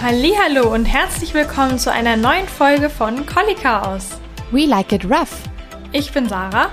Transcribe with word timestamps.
Hallo 0.00 0.72
und 0.72 0.84
herzlich 0.84 1.34
willkommen 1.34 1.76
zu 1.76 1.90
einer 1.90 2.16
neuen 2.16 2.46
Folge 2.46 2.88
von 2.88 3.26
Collie 3.26 3.56
Chaos. 3.56 4.20
We 4.52 4.64
like 4.64 4.92
it 4.92 5.04
rough. 5.04 5.42
Ich 5.90 6.12
bin 6.12 6.28
Sarah. 6.28 6.70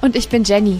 Und 0.00 0.14
ich 0.14 0.28
bin 0.28 0.44
Jenny. 0.44 0.78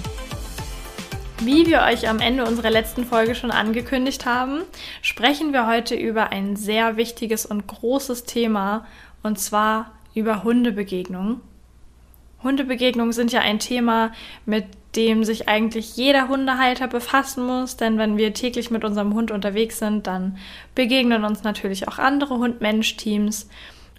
Wie 1.40 1.66
wir 1.66 1.80
euch 1.82 2.08
am 2.08 2.20
Ende 2.20 2.44
unserer 2.44 2.70
letzten 2.70 3.04
Folge 3.04 3.34
schon 3.34 3.50
angekündigt 3.50 4.24
haben, 4.24 4.62
sprechen 5.02 5.52
wir 5.52 5.66
heute 5.66 5.96
über 5.96 6.30
ein 6.30 6.54
sehr 6.54 6.96
wichtiges 6.96 7.44
und 7.44 7.66
großes 7.66 8.22
Thema, 8.22 8.86
und 9.24 9.40
zwar 9.40 9.90
über 10.14 10.44
Hundebegegnungen. 10.44 11.40
Hundebegegnungen 12.42 13.12
sind 13.12 13.32
ja 13.32 13.40
ein 13.40 13.58
Thema, 13.58 14.12
mit 14.46 14.64
dem 14.96 15.24
sich 15.24 15.48
eigentlich 15.48 15.96
jeder 15.96 16.28
Hundehalter 16.28 16.88
befassen 16.88 17.46
muss, 17.46 17.76
denn 17.76 17.98
wenn 17.98 18.16
wir 18.16 18.34
täglich 18.34 18.70
mit 18.70 18.84
unserem 18.84 19.14
Hund 19.14 19.30
unterwegs 19.30 19.78
sind, 19.78 20.06
dann 20.06 20.38
begegnen 20.74 21.24
uns 21.24 21.44
natürlich 21.44 21.86
auch 21.86 21.98
andere 21.98 22.38
Hund-Mensch-Teams. 22.38 23.48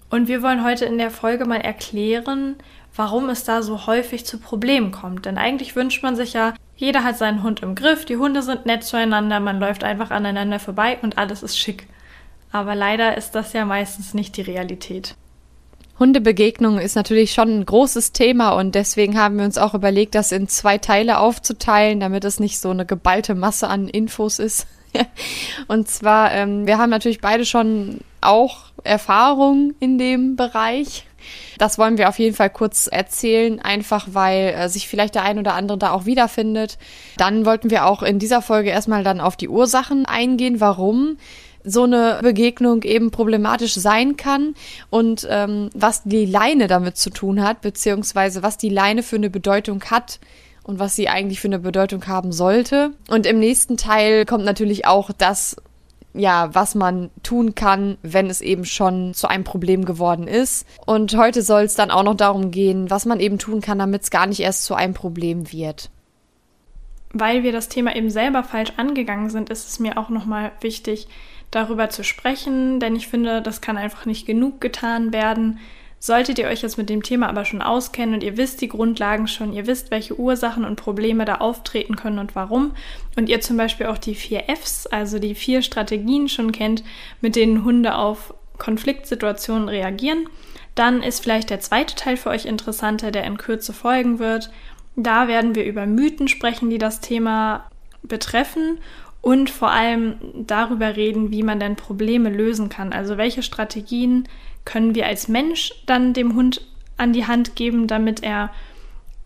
Und 0.10 0.28
wir 0.28 0.42
wollen 0.42 0.64
heute 0.64 0.86
in 0.86 0.98
der 0.98 1.12
Folge 1.12 1.46
mal 1.46 1.62
erklären, 1.62 2.56
warum 2.96 3.30
es 3.30 3.46
da 3.46 3.62
so 3.62 3.88
häufig 3.88 4.26
zu 4.26 4.38
Problemen 4.38 4.92
kommt. 4.92 5.26
Denn 5.26 5.38
eigentlich 5.38 5.76
wünscht 5.78 6.04
man 6.04 6.18
sich 6.18 6.34
ja, 6.34 6.54
jeder 6.76 7.06
hat 7.06 7.18
seinen 7.18 7.44
Hund 7.44 7.62
im 7.62 7.76
Griff, 7.76 8.04
die 8.04 8.18
Hunde 8.18 8.42
sind 8.42 8.66
nett 8.66 8.84
zueinander, 8.84 9.40
man 9.40 9.60
läuft 9.60 9.86
einfach 9.86 10.12
aneinander 10.12 10.60
vorbei 10.60 10.98
und 11.02 11.18
alles 11.18 11.44
ist 11.44 11.58
schick. 11.58 11.88
Aber 12.52 12.76
leider 12.76 13.16
ist 13.16 13.32
das 13.32 13.54
ja 13.54 13.64
meistens 13.64 14.14
nicht 14.14 14.36
die 14.36 14.42
Realität. 14.42 15.16
Hundebegegnung 16.02 16.80
ist 16.80 16.96
natürlich 16.96 17.32
schon 17.32 17.60
ein 17.60 17.66
großes 17.66 18.12
Thema 18.12 18.54
und 18.54 18.74
deswegen 18.74 19.20
haben 19.20 19.38
wir 19.38 19.46
uns 19.46 19.60
auch 19.60 19.76
überlegt, 19.76 20.16
das 20.16 20.32
in 20.32 20.48
zwei 20.48 20.80
Teile 20.80 21.20
aufzuteilen, 21.20 22.00
damit 22.00 22.26
es 22.26 22.40
nicht 22.40 22.60
so 22.60 22.72
eine 22.72 22.88
geballte 22.88 23.36
Masse 23.36 23.68
an 23.68 23.88
Infos 23.88 24.40
ist. 24.40 24.66
und 25.68 25.88
zwar, 25.88 26.34
ähm, 26.34 26.66
wir 26.66 26.80
haben 26.80 26.90
natürlich 26.90 27.22
beide 27.22 27.46
schon 27.46 28.00
auch 28.20 28.72
Erfahrung 28.84 29.76
in 29.80 30.00
dem 30.00 30.36
Bereich. 30.36 31.06
Das 31.60 31.78
wollen 31.78 32.00
wir 32.00 32.10
auf 32.10 32.18
jeden 32.18 32.36
Fall 32.36 32.50
kurz 32.50 32.88
erzählen, 32.88 33.60
einfach 33.60 34.08
weil 34.12 34.56
äh, 34.58 34.70
sich 34.70 34.88
vielleicht 34.88 35.14
der 35.14 35.22
ein 35.22 35.38
oder 35.38 35.54
andere 35.54 35.78
da 35.78 35.92
auch 35.92 36.08
wiederfindet. 36.08 36.80
Dann 37.18 37.46
wollten 37.46 37.70
wir 37.70 37.86
auch 37.86 38.02
in 38.02 38.18
dieser 38.18 38.42
Folge 38.42 38.72
erstmal 38.72 39.04
dann 39.04 39.22
auf 39.22 39.38
die 39.38 39.50
Ursachen 39.50 40.08
eingehen, 40.08 40.60
warum 40.60 41.18
so 41.64 41.84
eine 41.84 42.20
Begegnung 42.22 42.84
eben 42.84 43.12
problematisch 43.12 43.76
sein 43.76 44.18
kann 44.18 44.56
und 44.90 45.28
ähm, 45.30 45.70
was 45.74 46.04
die 46.04 46.26
Leine 46.26 46.68
damit 46.68 46.98
zu 46.98 47.10
tun 47.10 47.42
hat, 47.44 47.62
beziehungsweise 47.62 48.44
was 48.44 48.58
die 48.58 48.70
Leine 48.70 49.04
für 49.04 49.18
eine 49.18 49.30
Bedeutung 49.30 49.84
hat 49.86 50.20
und 50.64 50.80
was 50.80 50.96
sie 50.96 51.10
eigentlich 51.10 51.40
für 51.40 51.48
eine 51.48 51.60
Bedeutung 51.60 52.06
haben 52.08 52.32
sollte. 52.32 52.92
Und 53.10 53.26
im 53.26 53.40
nächsten 53.40 53.78
Teil 53.78 54.26
kommt 54.26 54.46
natürlich 54.46 54.86
auch 54.86 55.12
das, 55.18 55.56
ja, 56.14 56.54
was 56.54 56.76
man 56.76 57.10
tun 57.24 57.56
kann, 57.56 57.98
wenn 58.02 58.30
es 58.30 58.42
eben 58.42 58.66
schon 58.66 59.14
zu 59.14 59.28
einem 59.28 59.44
Problem 59.44 59.86
geworden 59.86 60.28
ist. 60.28 60.68
Und 60.86 61.16
heute 61.18 61.42
soll 61.42 61.64
es 61.64 61.76
dann 61.76 61.92
auch 61.92 62.04
noch 62.04 62.16
darum 62.16 62.52
gehen, 62.52 62.90
was 62.90 63.06
man 63.06 63.20
eben 63.20 63.40
tun 63.40 63.62
kann, 63.62 63.80
damit 63.80 64.04
es 64.04 64.12
gar 64.12 64.28
nicht 64.28 64.42
erst 64.42 64.64
zu 64.64 64.76
einem 64.76 64.94
Problem 64.94 65.52
wird. 65.52 65.90
Weil 67.14 67.44
wir 67.44 67.52
das 67.52 67.68
Thema 67.68 67.96
eben 67.96 68.10
selber 68.10 68.44
falsch 68.44 68.74
angegangen 68.78 69.30
sind, 69.30 69.50
ist 69.50 69.68
es 69.68 69.80
mir 69.80 69.98
auch 69.98 70.10
nochmal 70.10 70.52
wichtig, 70.62 71.08
darüber 71.52 71.90
zu 71.90 72.04
sprechen, 72.04 72.80
denn 72.80 72.96
ich 72.96 73.08
finde, 73.08 73.42
das 73.42 73.62
kann 73.62 73.78
einfach 73.78 74.06
nicht 74.06 74.26
genug 74.26 74.62
getan 74.62 75.14
werden. 75.14 75.60
Solltet 76.00 76.40
ihr 76.40 76.48
euch 76.48 76.64
jetzt 76.64 76.80
mit 76.80 76.90
dem 76.90 77.04
Thema 77.04 77.30
aber 77.30 77.46
schon 77.46 77.62
auskennen 77.62 78.16
und 78.16 78.24
ihr 78.24 78.36
wisst 78.36 78.62
die 78.62 78.70
Grundlagen 78.70 79.28
schon, 79.28 79.54
ihr 79.54 79.68
wisst, 79.68 79.92
welche 79.92 80.18
Ursachen 80.18 80.66
und 80.66 80.78
Probleme 80.78 81.26
da 81.26 81.36
auftreten 81.36 81.96
können 81.96 82.18
und 82.18 82.34
warum, 82.34 82.72
und 83.16 83.30
ihr 83.30 83.40
zum 83.42 83.56
Beispiel 83.56 83.86
auch 83.86 84.00
die 84.00 84.16
vier 84.16 84.46
Fs, 84.48 84.88
also 84.88 85.20
die 85.20 85.36
vier 85.36 85.62
Strategien 85.62 86.28
schon 86.28 86.52
kennt, 86.52 86.84
mit 87.20 87.36
denen 87.36 87.64
Hunde 87.64 87.96
auf 87.96 88.34
Konfliktsituationen 88.58 89.70
reagieren, 89.70 90.28
dann 90.74 91.04
ist 91.04 91.22
vielleicht 91.22 91.52
der 91.52 91.60
zweite 91.60 91.94
Teil 91.96 92.18
für 92.18 92.30
euch 92.30 92.46
interessanter, 92.46 93.12
der 93.12 93.26
in 93.26 93.38
Kürze 93.38 93.74
folgen 93.74 94.18
wird. 94.18 94.50
Da 94.96 95.28
werden 95.28 95.54
wir 95.54 95.66
über 95.66 95.86
Mythen 95.86 96.28
sprechen, 96.28 96.72
die 96.72 96.78
das 96.80 97.02
Thema 97.02 97.70
betreffen 98.02 98.80
und 99.22 99.50
vor 99.50 99.72
allem 99.72 100.16
darüber 100.34 100.96
reden, 100.96 101.32
wie 101.32 101.44
man 101.44 101.60
denn 101.60 101.76
Probleme 101.76 102.30
lösen 102.30 102.70
kann. 102.70 102.92
Also 102.92 103.18
welche 103.18 103.44
Strategien 103.44 104.28
können 104.66 104.96
wir 104.96 105.06
als 105.06 105.28
Mensch 105.28 105.74
dann 105.86 106.14
dem 106.14 106.36
Hund 106.36 106.62
an 106.98 107.14
die 107.14 107.28
Hand 107.28 107.56
geben, 107.56 107.88
damit 107.88 108.24
er 108.24 108.52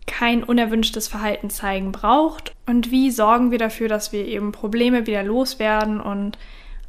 kein 0.08 0.44
unerwünschtes 0.44 1.08
Verhalten 1.08 1.50
zeigen 1.50 1.92
braucht 1.92 2.54
und 2.68 2.92
wie 2.92 3.10
sorgen 3.10 3.52
wir 3.52 3.58
dafür, 3.58 3.88
dass 3.88 4.12
wir 4.12 4.26
eben 4.28 4.52
Probleme 4.52 5.08
wieder 5.08 5.24
loswerden 5.24 6.00
und 6.00 6.38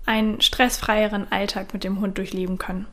einen 0.05 0.41
stressfreieren 0.41 1.31
Alltag 1.31 1.73
mit 1.73 1.83
dem 1.83 2.00
Hund 2.00 2.19
durchleben 2.19 2.59
können. 2.59 2.87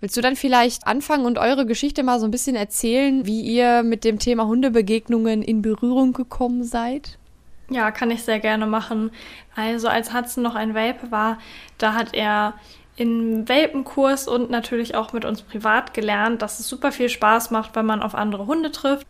Willst 0.00 0.16
du 0.16 0.20
dann 0.20 0.36
vielleicht 0.36 0.86
anfangen 0.86 1.24
und 1.24 1.38
eure 1.38 1.64
Geschichte 1.64 2.02
mal 2.02 2.20
so 2.20 2.26
ein 2.26 2.30
bisschen 2.30 2.56
erzählen, 2.56 3.24
wie 3.24 3.40
ihr 3.40 3.82
mit 3.82 4.04
dem 4.04 4.18
Thema 4.18 4.46
Hundebegegnungen 4.46 5.40
in 5.40 5.62
Berührung 5.62 6.12
gekommen 6.12 6.62
seid? 6.62 7.18
Ja, 7.74 7.90
kann 7.90 8.12
ich 8.12 8.22
sehr 8.22 8.38
gerne 8.38 8.66
machen. 8.66 9.10
Also 9.56 9.88
als 9.88 10.14
Hudson 10.14 10.44
noch 10.44 10.54
ein 10.54 10.74
Welpe 10.74 11.10
war, 11.10 11.38
da 11.76 11.94
hat 11.94 12.14
er 12.14 12.54
im 12.94 13.48
Welpenkurs 13.48 14.28
und 14.28 14.48
natürlich 14.48 14.94
auch 14.94 15.12
mit 15.12 15.24
uns 15.24 15.42
privat 15.42 15.92
gelernt, 15.92 16.40
dass 16.40 16.60
es 16.60 16.68
super 16.68 16.92
viel 16.92 17.08
Spaß 17.08 17.50
macht, 17.50 17.74
wenn 17.74 17.84
man 17.84 18.00
auf 18.00 18.14
andere 18.14 18.46
Hunde 18.46 18.70
trifft. 18.70 19.04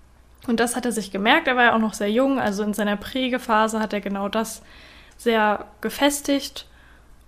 Und 0.47 0.61
das 0.61 0.77
hat 0.77 0.87
er 0.87 0.93
sich 0.93 1.11
gemerkt. 1.11 1.47
Er 1.47 1.57
war 1.57 1.65
ja 1.65 1.75
auch 1.75 1.79
noch 1.79 1.93
sehr 1.93 2.11
jung, 2.11 2.39
also 2.39 2.63
in 2.63 2.73
seiner 2.73 2.97
Prägephase 2.97 3.81
hat 3.81 3.93
er 3.93 4.01
genau 4.01 4.31
das 4.31 4.63
sehr 5.19 5.67
gefestigt. 5.83 6.67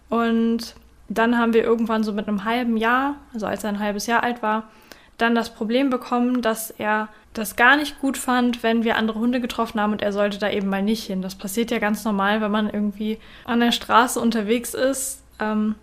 Und 0.08 0.74
dann 1.10 1.36
haben 1.36 1.52
wir 1.52 1.64
irgendwann 1.64 2.02
so 2.02 2.14
mit 2.14 2.28
einem 2.28 2.44
halben 2.44 2.78
Jahr, 2.78 3.16
also 3.34 3.44
als 3.44 3.62
er 3.62 3.68
ein 3.68 3.78
halbes 3.78 4.06
Jahr 4.06 4.22
alt 4.22 4.40
war, 4.40 4.70
dann 5.18 5.34
das 5.34 5.54
Problem 5.54 5.90
bekommen, 5.90 6.42
dass 6.42 6.70
er 6.70 7.08
das 7.32 7.56
gar 7.56 7.76
nicht 7.76 8.00
gut 8.00 8.16
fand, 8.16 8.62
wenn 8.62 8.84
wir 8.84 8.96
andere 8.96 9.18
Hunde 9.18 9.40
getroffen 9.40 9.80
haben 9.80 9.92
und 9.92 10.02
er 10.02 10.12
sollte 10.12 10.38
da 10.38 10.50
eben 10.50 10.68
mal 10.68 10.82
nicht 10.82 11.04
hin. 11.04 11.22
Das 11.22 11.34
passiert 11.34 11.70
ja 11.70 11.78
ganz 11.78 12.04
normal, 12.04 12.40
wenn 12.40 12.50
man 12.50 12.70
irgendwie 12.70 13.18
an 13.44 13.60
der 13.60 13.72
Straße 13.72 14.20
unterwegs 14.20 14.74
ist. 14.74 15.22
Ähm, 15.38 15.74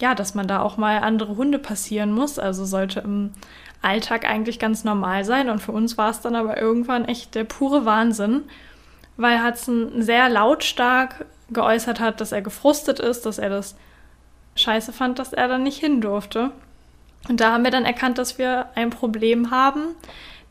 ja, 0.00 0.14
dass 0.14 0.34
man 0.34 0.46
da 0.46 0.60
auch 0.60 0.76
mal 0.76 0.98
andere 0.98 1.36
Hunde 1.36 1.58
passieren 1.58 2.12
muss. 2.12 2.38
Also 2.38 2.64
sollte 2.64 3.00
im 3.00 3.30
Alltag 3.82 4.24
eigentlich 4.24 4.58
ganz 4.58 4.84
normal 4.84 5.24
sein. 5.24 5.50
Und 5.50 5.60
für 5.60 5.72
uns 5.72 5.98
war 5.98 6.10
es 6.10 6.20
dann 6.20 6.36
aber 6.36 6.60
irgendwann 6.60 7.04
echt 7.04 7.34
der 7.34 7.44
pure 7.44 7.84
Wahnsinn, 7.84 8.44
weil 9.16 9.44
Hudson 9.44 10.02
sehr 10.02 10.28
lautstark 10.28 11.26
geäußert 11.50 12.00
hat, 12.00 12.20
dass 12.20 12.32
er 12.32 12.42
gefrustet 12.42 13.00
ist, 13.00 13.26
dass 13.26 13.38
er 13.38 13.48
das 13.48 13.76
scheiße 14.54 14.92
fand, 14.92 15.18
dass 15.18 15.32
er 15.32 15.48
da 15.48 15.58
nicht 15.58 15.78
hin 15.78 16.00
durfte. 16.00 16.52
Und 17.28 17.40
da 17.40 17.52
haben 17.52 17.64
wir 17.64 17.70
dann 17.70 17.84
erkannt, 17.84 18.18
dass 18.18 18.38
wir 18.38 18.66
ein 18.74 18.90
Problem 18.90 19.50
haben, 19.50 19.94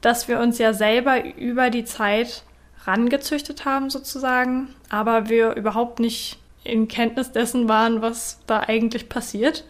dass 0.02 0.28
wir 0.28 0.40
uns 0.40 0.58
ja 0.58 0.74
selber 0.74 1.24
über 1.36 1.70
die 1.70 1.86
Zeit 1.86 2.44
rangezüchtet 2.86 3.66
haben 3.66 3.90
sozusagen, 3.90 4.70
aber 4.90 5.30
wir 5.30 5.56
überhaupt 5.56 6.00
nicht 6.00 6.40
in 6.64 6.88
Kenntnis 6.88 7.32
dessen 7.32 7.68
waren, 7.68 8.02
was 8.02 8.40
da 8.48 8.62
eigentlich 8.62 9.10
passiert. 9.10 9.66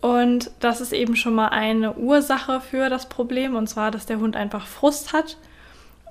Und 0.00 0.50
das 0.60 0.80
ist 0.80 0.92
eben 0.92 1.16
schon 1.16 1.34
mal 1.34 1.48
eine 1.48 1.94
Ursache 1.94 2.60
für 2.60 2.88
das 2.88 3.08
Problem, 3.08 3.56
und 3.56 3.66
zwar, 3.68 3.90
dass 3.90 4.06
der 4.06 4.20
Hund 4.20 4.36
einfach 4.36 4.66
Frust 4.66 5.12
hat. 5.12 5.36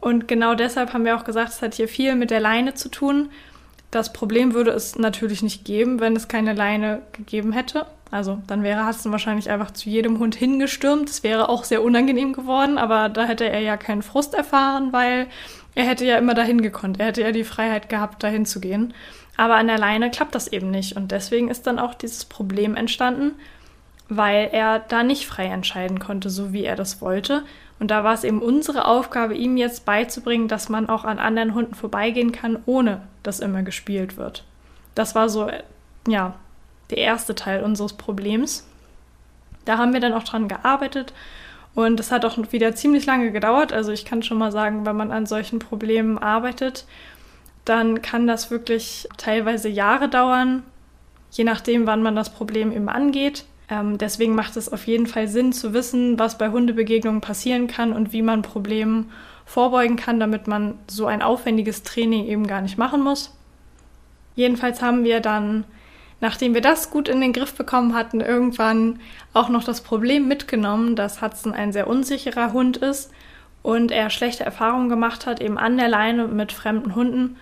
Und 0.01 0.27
genau 0.27 0.55
deshalb 0.55 0.93
haben 0.93 1.05
wir 1.05 1.15
auch 1.15 1.23
gesagt, 1.23 1.49
es 1.49 1.61
hat 1.61 1.75
hier 1.75 1.87
viel 1.87 2.15
mit 2.15 2.29
der 2.29 2.39
Leine 2.39 2.73
zu 2.73 2.89
tun. 2.89 3.29
Das 3.91 4.11
Problem 4.11 4.53
würde 4.53 4.71
es 4.71 4.97
natürlich 4.97 5.41
nicht 5.41 5.63
geben, 5.63 5.99
wenn 5.99 6.15
es 6.15 6.27
keine 6.27 6.53
Leine 6.53 7.01
gegeben 7.13 7.51
hätte. 7.51 7.85
Also 8.11 8.41
dann 8.47 8.63
wäre 8.63 8.85
Hudson 8.85 9.11
wahrscheinlich 9.11 9.49
einfach 9.49 9.71
zu 9.71 9.89
jedem 9.89 10.19
Hund 10.19 10.35
hingestürmt. 10.35 11.09
Das 11.09 11.23
wäre 11.23 11.49
auch 11.49 11.63
sehr 11.63 11.83
unangenehm 11.83 12.33
geworden, 12.33 12.77
aber 12.77 13.09
da 13.09 13.25
hätte 13.25 13.49
er 13.49 13.61
ja 13.61 13.77
keinen 13.77 14.03
Frust 14.03 14.33
erfahren, 14.33 14.93
weil 14.93 15.27
er 15.75 15.85
hätte 15.85 16.05
ja 16.05 16.17
immer 16.17 16.33
dahin 16.33 16.61
gekonnt. 16.61 16.99
Er 16.99 17.07
hätte 17.07 17.21
ja 17.21 17.31
die 17.31 17.43
Freiheit 17.43 17.89
gehabt, 17.89 18.23
dahin 18.23 18.45
zu 18.45 18.59
gehen. 18.59 18.93
Aber 19.37 19.55
an 19.55 19.67
der 19.67 19.77
Leine 19.77 20.11
klappt 20.11 20.35
das 20.35 20.47
eben 20.47 20.71
nicht. 20.71 20.95
Und 20.95 21.11
deswegen 21.11 21.49
ist 21.49 21.67
dann 21.67 21.79
auch 21.79 21.93
dieses 21.93 22.25
Problem 22.25 22.75
entstanden, 22.75 23.33
weil 24.07 24.49
er 24.51 24.79
da 24.79 25.03
nicht 25.03 25.27
frei 25.27 25.47
entscheiden 25.47 25.99
konnte, 25.99 26.29
so 26.29 26.53
wie 26.53 26.63
er 26.63 26.75
das 26.75 27.01
wollte. 27.01 27.43
Und 27.79 27.91
da 27.91 28.05
war 28.05 28.13
es 28.13 28.23
eben 28.23 28.41
unsere 28.41 28.85
Aufgabe, 28.85 29.35
ihm 29.35 29.57
jetzt 29.57 29.83
beizubringen, 29.83 30.47
dass 30.47 30.69
man 30.69 30.87
auch 30.87 31.03
an 31.03 31.19
anderen 31.19 31.53
Hunden 31.53 31.75
vorbeigehen 31.75 32.31
kann, 32.31 32.59
ohne 32.65 33.01
dass 33.27 33.39
immer 33.39 33.63
gespielt 33.63 34.17
wird. 34.17 34.43
Das 34.93 35.15
war 35.15 35.29
so, 35.29 35.49
ja, 36.07 36.35
der 36.89 36.97
erste 36.97 37.35
Teil 37.35 37.63
unseres 37.63 37.93
Problems. 37.93 38.67
Da 39.65 39.77
haben 39.77 39.93
wir 39.93 39.99
dann 39.99 40.13
auch 40.13 40.23
dran 40.23 40.47
gearbeitet 40.47 41.13
und 41.73 41.99
es 41.99 42.11
hat 42.11 42.23
auch 42.23 42.37
wieder 42.51 42.75
ziemlich 42.75 43.05
lange 43.05 43.31
gedauert. 43.31 43.73
Also 43.73 43.91
ich 43.91 44.05
kann 44.05 44.23
schon 44.23 44.37
mal 44.37 44.51
sagen, 44.51 44.85
wenn 44.85 44.95
man 44.95 45.11
an 45.11 45.25
solchen 45.25 45.59
Problemen 45.59 46.17
arbeitet, 46.17 46.85
dann 47.65 48.01
kann 48.01 48.27
das 48.27 48.51
wirklich 48.51 49.07
teilweise 49.17 49.69
Jahre 49.69 50.07
dauern, 50.07 50.63
je 51.31 51.43
nachdem, 51.43 51.87
wann 51.87 52.03
man 52.03 52.15
das 52.15 52.29
Problem 52.29 52.71
eben 52.71 52.89
angeht. 52.89 53.45
Ähm, 53.69 53.97
deswegen 53.97 54.35
macht 54.35 54.57
es 54.57 54.71
auf 54.71 54.85
jeden 54.87 55.07
Fall 55.07 55.27
Sinn 55.27 55.53
zu 55.53 55.73
wissen, 55.73 56.19
was 56.19 56.37
bei 56.37 56.49
Hundebegegnungen 56.49 57.21
passieren 57.21 57.67
kann 57.67 57.93
und 57.93 58.13
wie 58.13 58.21
man 58.21 58.41
Problemen 58.41 59.11
vorbeugen 59.45 59.95
kann, 59.95 60.19
damit 60.19 60.47
man 60.47 60.77
so 60.87 61.05
ein 61.05 61.21
aufwendiges 61.21 61.83
Training 61.83 62.25
eben 62.25 62.47
gar 62.47 62.61
nicht 62.61 62.77
machen 62.77 63.01
muss. 63.01 63.35
Jedenfalls 64.35 64.81
haben 64.81 65.03
wir 65.03 65.19
dann 65.19 65.65
nachdem 66.21 66.53
wir 66.53 66.61
das 66.61 66.89
gut 66.89 67.07
in 67.07 67.21
den 67.21 67.33
Griff 67.33 67.53
bekommen 67.53 67.93
hatten, 67.93 68.21
irgendwann 68.21 68.99
auch 69.33 69.49
noch 69.49 69.63
das 69.63 69.81
Problem 69.81 70.27
mitgenommen, 70.27 70.95
dass 70.95 71.21
Hudson 71.21 71.53
ein 71.53 71.73
sehr 71.73 71.87
unsicherer 71.87 72.53
Hund 72.53 72.77
ist 72.77 73.11
und 73.61 73.91
er 73.91 74.09
schlechte 74.09 74.43
Erfahrungen 74.43 74.89
gemacht 74.89 75.25
hat, 75.25 75.41
eben 75.41 75.57
an 75.57 75.77
der 75.77 75.87
Leine 75.87 76.27
mit 76.27 76.51
fremden 76.51 76.95
Hunden, 76.95 77.37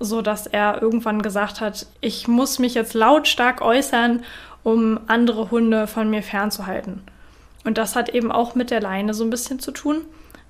so 0.00 0.22
dass 0.22 0.46
er 0.46 0.80
irgendwann 0.82 1.22
gesagt 1.22 1.60
hat, 1.60 1.86
ich 2.00 2.28
muss 2.28 2.58
mich 2.58 2.74
jetzt 2.74 2.94
lautstark 2.94 3.60
äußern, 3.60 4.22
um 4.64 4.98
andere 5.06 5.52
Hunde 5.52 5.86
von 5.86 6.10
mir 6.10 6.22
fernzuhalten. 6.22 7.02
Und 7.64 7.78
das 7.78 7.94
hat 7.94 8.08
eben 8.08 8.32
auch 8.32 8.56
mit 8.56 8.70
der 8.70 8.80
Leine 8.80 9.14
so 9.14 9.22
ein 9.22 9.30
bisschen 9.30 9.60
zu 9.60 9.70
tun, 9.70 10.00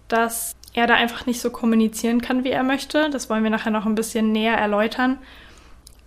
dass 0.09 0.55
er 0.73 0.87
da 0.87 0.95
einfach 0.95 1.27
nicht 1.27 1.41
so 1.41 1.51
kommunizieren 1.51 2.21
kann, 2.21 2.45
wie 2.45 2.51
er 2.51 2.63
möchte. 2.63 3.11
Das 3.11 3.29
wollen 3.29 3.45
wir 3.45 3.51
nachher 3.51 3.71
noch 3.71 3.87
ein 3.87 3.95
bisschen 3.95 4.33
näher 4.33 4.57
erläutern. 4.57 5.19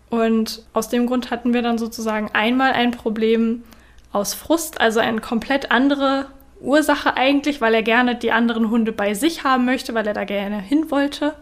Und 0.09 0.63
aus 0.73 0.89
dem 0.89 1.05
Grund 1.05 1.31
hatten 1.31 1.53
wir 1.53 1.61
dann 1.61 1.77
sozusagen 1.77 2.29
einmal 2.33 2.73
ein 2.73 2.91
Problem 2.91 3.63
aus 4.11 4.33
Frust, 4.33 4.79
also 4.79 4.99
eine 4.99 5.21
komplett 5.21 5.71
andere 5.71 6.27
Ursache 6.59 7.15
eigentlich, 7.15 7.61
weil 7.61 7.73
er 7.73 7.83
gerne 7.83 8.15
die 8.15 8.31
anderen 8.31 8.69
Hunde 8.69 8.91
bei 8.91 9.13
sich 9.13 9.43
haben 9.43 9.65
möchte, 9.65 9.93
weil 9.93 10.07
er 10.07 10.13
da 10.13 10.23
gerne 10.23 10.59
hin 10.59 10.89
wollte. 10.91 11.35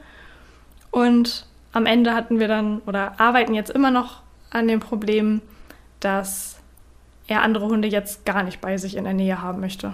Und 0.91 1.45
am 1.73 1.85
Ende 1.85 2.13
hatten 2.13 2.39
wir 2.39 2.47
dann 2.47 2.79
oder 2.85 3.19
arbeiten 3.19 3.53
jetzt 3.53 3.69
immer 3.69 3.91
noch 3.91 4.21
an 4.49 4.67
dem 4.67 4.79
Problem, 4.79 5.41
dass 5.99 6.54
er 7.27 7.41
andere 7.41 7.65
Hunde 7.67 7.87
jetzt 7.87 8.25
gar 8.25 8.43
nicht 8.43 8.61
bei 8.61 8.77
sich 8.77 8.95
in 8.95 9.03
der 9.03 9.13
Nähe 9.13 9.41
haben 9.41 9.59
möchte. 9.59 9.93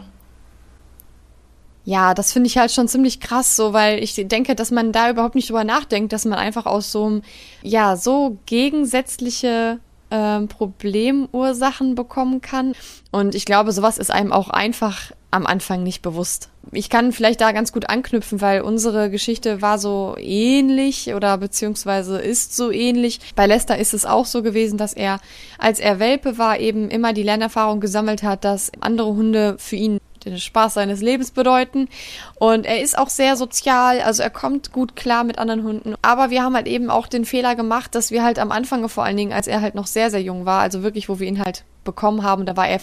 Ja, 1.83 2.13
das 2.13 2.31
finde 2.31 2.47
ich 2.47 2.57
halt 2.57 2.71
schon 2.71 2.87
ziemlich 2.87 3.19
krass, 3.19 3.55
so, 3.55 3.73
weil 3.73 4.03
ich 4.03 4.13
denke, 4.15 4.53
dass 4.53 4.69
man 4.69 4.91
da 4.91 5.09
überhaupt 5.09 5.33
nicht 5.33 5.49
drüber 5.49 5.63
nachdenkt, 5.63 6.13
dass 6.13 6.25
man 6.25 6.37
einfach 6.37 6.67
aus 6.67 6.91
so 6.91 7.05
einem, 7.05 7.21
ja, 7.63 7.95
so 7.95 8.37
gegensätzliche 8.45 9.79
ähm, 10.11 10.47
Problemursachen 10.47 11.95
bekommen 11.95 12.41
kann. 12.41 12.73
Und 13.11 13.33
ich 13.33 13.45
glaube, 13.45 13.71
sowas 13.71 13.97
ist 13.97 14.11
einem 14.11 14.31
auch 14.31 14.49
einfach 14.49 15.11
am 15.31 15.47
Anfang 15.47 15.81
nicht 15.81 16.01
bewusst. 16.01 16.49
Ich 16.71 16.89
kann 16.89 17.11
vielleicht 17.13 17.41
da 17.41 17.53
ganz 17.53 17.71
gut 17.71 17.89
anknüpfen, 17.89 18.41
weil 18.41 18.61
unsere 18.61 19.09
Geschichte 19.09 19.61
war 19.61 19.79
so 19.79 20.15
ähnlich 20.19 21.13
oder 21.13 21.37
beziehungsweise 21.37 22.19
ist 22.19 22.55
so 22.55 22.69
ähnlich. 22.69 23.19
Bei 23.35 23.47
Lester 23.47 23.77
ist 23.77 23.93
es 23.93 24.05
auch 24.05 24.25
so 24.25 24.43
gewesen, 24.43 24.77
dass 24.77 24.93
er, 24.93 25.19
als 25.57 25.79
er 25.79 25.99
Welpe 25.99 26.37
war, 26.37 26.59
eben 26.59 26.89
immer 26.89 27.13
die 27.13 27.23
Lernerfahrung 27.23 27.79
gesammelt 27.79 28.23
hat, 28.23 28.43
dass 28.43 28.71
andere 28.81 29.07
Hunde 29.07 29.55
für 29.57 29.77
ihn 29.77 29.99
den 30.25 30.37
Spaß 30.37 30.75
seines 30.75 31.01
Lebens 31.01 31.31
bedeuten. 31.31 31.87
Und 32.35 32.65
er 32.65 32.81
ist 32.81 32.97
auch 32.97 33.09
sehr 33.09 33.35
sozial, 33.35 34.01
also 34.01 34.21
er 34.21 34.29
kommt 34.29 34.71
gut 34.71 34.95
klar 34.95 35.23
mit 35.23 35.39
anderen 35.39 35.63
Hunden. 35.63 35.95
Aber 36.01 36.29
wir 36.29 36.43
haben 36.43 36.55
halt 36.55 36.67
eben 36.67 36.89
auch 36.89 37.07
den 37.07 37.25
Fehler 37.25 37.55
gemacht, 37.55 37.95
dass 37.95 38.11
wir 38.11 38.23
halt 38.23 38.37
am 38.37 38.51
Anfang, 38.51 38.87
vor 38.87 39.03
allen 39.03 39.17
Dingen, 39.17 39.33
als 39.33 39.47
er 39.47 39.61
halt 39.61 39.75
noch 39.75 39.87
sehr, 39.87 40.11
sehr 40.11 40.21
jung 40.21 40.45
war, 40.45 40.61
also 40.61 40.83
wirklich, 40.83 41.09
wo 41.09 41.19
wir 41.19 41.27
ihn 41.27 41.43
halt 41.43 41.63
bekommen 41.83 42.23
haben, 42.23 42.45
da 42.45 42.55
war 42.55 42.67
er, 42.67 42.79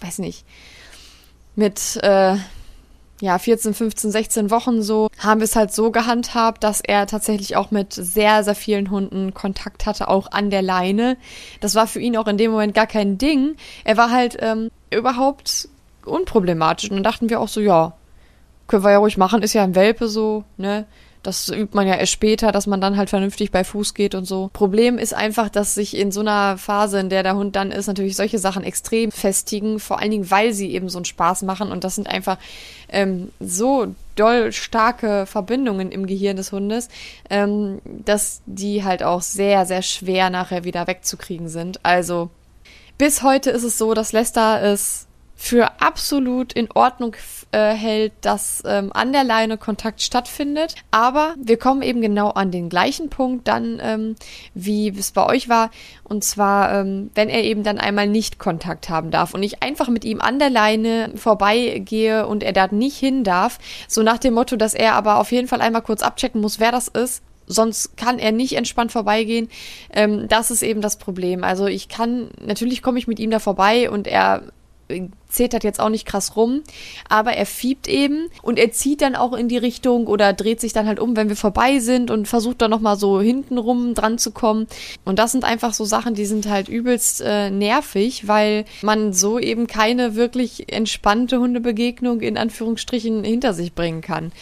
weiß 0.00 0.18
nicht, 0.18 0.44
mit 1.54 1.98
äh, 2.02 2.36
ja 3.20 3.38
14, 3.38 3.72
15, 3.72 4.10
16 4.10 4.50
Wochen 4.50 4.82
so, 4.82 5.08
haben 5.18 5.40
wir 5.40 5.44
es 5.44 5.54
halt 5.54 5.72
so 5.72 5.90
gehandhabt, 5.90 6.64
dass 6.64 6.80
er 6.80 7.06
tatsächlich 7.06 7.56
auch 7.56 7.70
mit 7.70 7.92
sehr, 7.92 8.42
sehr 8.42 8.56
vielen 8.56 8.90
Hunden 8.90 9.32
Kontakt 9.32 9.86
hatte, 9.86 10.08
auch 10.08 10.32
an 10.32 10.50
der 10.50 10.62
Leine. 10.62 11.16
Das 11.60 11.74
war 11.74 11.86
für 11.86 12.00
ihn 12.00 12.16
auch 12.16 12.26
in 12.26 12.36
dem 12.36 12.50
Moment 12.50 12.74
gar 12.74 12.88
kein 12.88 13.18
Ding. 13.18 13.56
Er 13.84 13.96
war 13.96 14.10
halt 14.10 14.36
ähm, 14.40 14.70
überhaupt 14.90 15.68
unproblematisch. 16.04 16.90
Und 16.90 16.96
dann 16.96 17.04
dachten 17.04 17.30
wir 17.30 17.40
auch 17.40 17.48
so, 17.48 17.60
ja, 17.60 17.92
können 18.66 18.84
wir 18.84 18.90
ja 18.90 18.98
ruhig 18.98 19.16
machen, 19.16 19.42
ist 19.42 19.52
ja 19.52 19.62
ein 19.62 19.74
Welpe 19.74 20.08
so, 20.08 20.44
ne? 20.56 20.86
Das 21.22 21.48
übt 21.48 21.74
man 21.74 21.86
ja 21.86 21.94
erst 21.94 22.12
später, 22.12 22.50
dass 22.50 22.66
man 22.66 22.80
dann 22.80 22.96
halt 22.96 23.08
vernünftig 23.08 23.52
bei 23.52 23.62
Fuß 23.62 23.94
geht 23.94 24.14
und 24.14 24.24
so. 24.24 24.50
Problem 24.52 24.98
ist 24.98 25.14
einfach, 25.14 25.48
dass 25.48 25.74
sich 25.74 25.96
in 25.96 26.10
so 26.10 26.20
einer 26.20 26.58
Phase, 26.58 26.98
in 26.98 27.10
der 27.10 27.22
der 27.22 27.36
Hund 27.36 27.54
dann 27.54 27.70
ist, 27.70 27.86
natürlich 27.86 28.16
solche 28.16 28.38
Sachen 28.38 28.64
extrem 28.64 29.12
festigen, 29.12 29.78
vor 29.78 30.00
allen 30.00 30.10
Dingen, 30.10 30.30
weil 30.30 30.52
sie 30.52 30.72
eben 30.72 30.88
so 30.88 30.98
einen 30.98 31.04
Spaß 31.04 31.42
machen. 31.42 31.70
Und 31.70 31.84
das 31.84 31.94
sind 31.94 32.08
einfach 32.08 32.38
ähm, 32.88 33.30
so 33.38 33.94
doll 34.16 34.52
starke 34.52 35.26
Verbindungen 35.26 35.92
im 35.92 36.06
Gehirn 36.06 36.36
des 36.36 36.52
Hundes, 36.52 36.88
ähm, 37.30 37.80
dass 37.84 38.42
die 38.46 38.84
halt 38.84 39.02
auch 39.02 39.22
sehr, 39.22 39.64
sehr 39.64 39.82
schwer 39.82 40.28
nachher 40.28 40.64
wieder 40.64 40.86
wegzukriegen 40.86 41.48
sind. 41.48 41.84
Also 41.84 42.30
bis 42.98 43.22
heute 43.22 43.50
ist 43.50 43.64
es 43.64 43.78
so, 43.78 43.94
dass 43.94 44.12
Lester 44.12 44.62
es 44.62 45.06
für 45.34 45.80
absolut 45.80 46.52
in 46.52 46.70
Ordnung 46.70 47.16
äh, 47.50 47.72
hält, 47.72 48.12
dass 48.20 48.62
ähm, 48.64 48.92
an 48.92 49.12
der 49.12 49.24
Leine 49.24 49.58
Kontakt 49.58 50.00
stattfindet. 50.00 50.76
Aber 50.90 51.34
wir 51.36 51.58
kommen 51.58 51.82
eben 51.82 52.00
genau 52.00 52.30
an 52.30 52.50
den 52.50 52.68
gleichen 52.68 53.10
Punkt 53.10 53.48
dann, 53.48 53.80
ähm, 53.82 54.14
wie 54.54 54.88
es 54.88 55.10
bei 55.10 55.26
euch 55.26 55.48
war. 55.48 55.70
Und 56.04 56.22
zwar, 56.22 56.72
ähm, 56.72 57.10
wenn 57.14 57.28
er 57.28 57.42
eben 57.42 57.62
dann 57.62 57.78
einmal 57.78 58.06
nicht 58.06 58.38
Kontakt 58.38 58.88
haben 58.88 59.10
darf 59.10 59.34
und 59.34 59.42
ich 59.42 59.62
einfach 59.62 59.88
mit 59.88 60.04
ihm 60.04 60.20
an 60.20 60.38
der 60.38 60.50
Leine 60.50 61.12
vorbeigehe 61.16 62.26
und 62.26 62.42
er 62.42 62.52
da 62.52 62.68
nicht 62.68 62.96
hin 62.96 63.24
darf. 63.24 63.58
So 63.88 64.02
nach 64.02 64.18
dem 64.18 64.34
Motto, 64.34 64.56
dass 64.56 64.74
er 64.74 64.94
aber 64.94 65.18
auf 65.18 65.32
jeden 65.32 65.48
Fall 65.48 65.60
einmal 65.60 65.82
kurz 65.82 66.02
abchecken 66.02 66.40
muss, 66.40 66.60
wer 66.60 66.72
das 66.72 66.88
ist 66.88 67.22
sonst 67.48 67.96
kann 67.96 68.20
er 68.20 68.32
nicht 68.32 68.54
entspannt 68.54 68.92
vorbeigehen. 68.92 69.48
Ähm, 69.92 70.28
das 70.28 70.50
ist 70.50 70.62
eben 70.62 70.80
das 70.80 70.96
Problem. 70.96 71.44
Also 71.44 71.66
ich 71.66 71.88
kann, 71.88 72.30
natürlich 72.40 72.82
komme 72.82 72.98
ich 72.98 73.08
mit 73.08 73.18
ihm 73.18 73.30
da 73.30 73.40
vorbei 73.40 73.90
und 73.90 74.06
er 74.06 74.44
zetert 75.28 75.64
jetzt 75.64 75.80
auch 75.80 75.88
nicht 75.88 76.06
krass 76.06 76.36
rum, 76.36 76.62
aber 77.08 77.32
er 77.32 77.46
fiebt 77.46 77.88
eben 77.88 78.28
und 78.42 78.58
er 78.58 78.70
zieht 78.72 79.00
dann 79.00 79.16
auch 79.16 79.32
in 79.32 79.48
die 79.48 79.56
Richtung 79.56 80.06
oder 80.06 80.32
dreht 80.32 80.60
sich 80.60 80.72
dann 80.72 80.86
halt 80.86 81.00
um, 81.00 81.16
wenn 81.16 81.28
wir 81.28 81.36
vorbei 81.36 81.78
sind 81.78 82.10
und 82.10 82.28
versucht 82.28 82.60
dann 82.62 82.70
nochmal 82.70 82.96
so 82.96 83.20
hintenrum 83.20 83.94
dran 83.94 84.18
zu 84.18 84.30
kommen. 84.32 84.66
Und 85.04 85.18
das 85.18 85.32
sind 85.32 85.44
einfach 85.44 85.72
so 85.72 85.84
Sachen, 85.84 86.14
die 86.14 86.26
sind 86.26 86.48
halt 86.48 86.68
übelst 86.68 87.22
äh, 87.24 87.50
nervig, 87.50 88.28
weil 88.28 88.64
man 88.82 89.12
so 89.12 89.38
eben 89.38 89.66
keine 89.66 90.14
wirklich 90.14 90.72
entspannte 90.72 91.38
Hundebegegnung 91.38 92.20
in 92.20 92.36
Anführungsstrichen 92.36 93.24
hinter 93.24 93.54
sich 93.54 93.74
bringen 93.74 94.02
kann. 94.02 94.32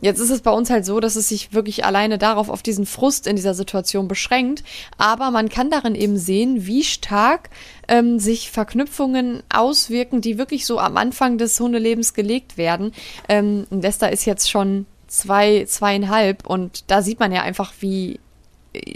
Jetzt 0.00 0.18
ist 0.18 0.30
es 0.30 0.40
bei 0.40 0.50
uns 0.50 0.70
halt 0.70 0.86
so, 0.86 1.00
dass 1.00 1.16
es 1.16 1.28
sich 1.28 1.52
wirklich 1.52 1.84
alleine 1.84 2.18
darauf, 2.18 2.48
auf 2.48 2.62
diesen 2.62 2.86
Frust 2.86 3.26
in 3.26 3.36
dieser 3.36 3.54
Situation 3.54 4.08
beschränkt. 4.08 4.64
Aber 4.96 5.30
man 5.30 5.48
kann 5.48 5.70
darin 5.70 5.94
eben 5.94 6.16
sehen, 6.16 6.66
wie 6.66 6.84
stark 6.84 7.50
ähm, 7.88 8.18
sich 8.18 8.50
Verknüpfungen 8.50 9.42
auswirken, 9.52 10.20
die 10.20 10.38
wirklich 10.38 10.66
so 10.66 10.78
am 10.78 10.96
Anfang 10.96 11.38
des 11.38 11.58
Hundelebens 11.60 12.14
gelegt 12.14 12.56
werden. 12.56 12.92
Ähm, 13.28 13.66
Lester 13.70 14.10
ist 14.10 14.24
jetzt 14.24 14.50
schon 14.50 14.86
zwei, 15.06 15.64
zweieinhalb 15.66 16.46
und 16.46 16.90
da 16.90 17.02
sieht 17.02 17.20
man 17.20 17.32
ja 17.32 17.42
einfach, 17.42 17.72
wie 17.80 18.20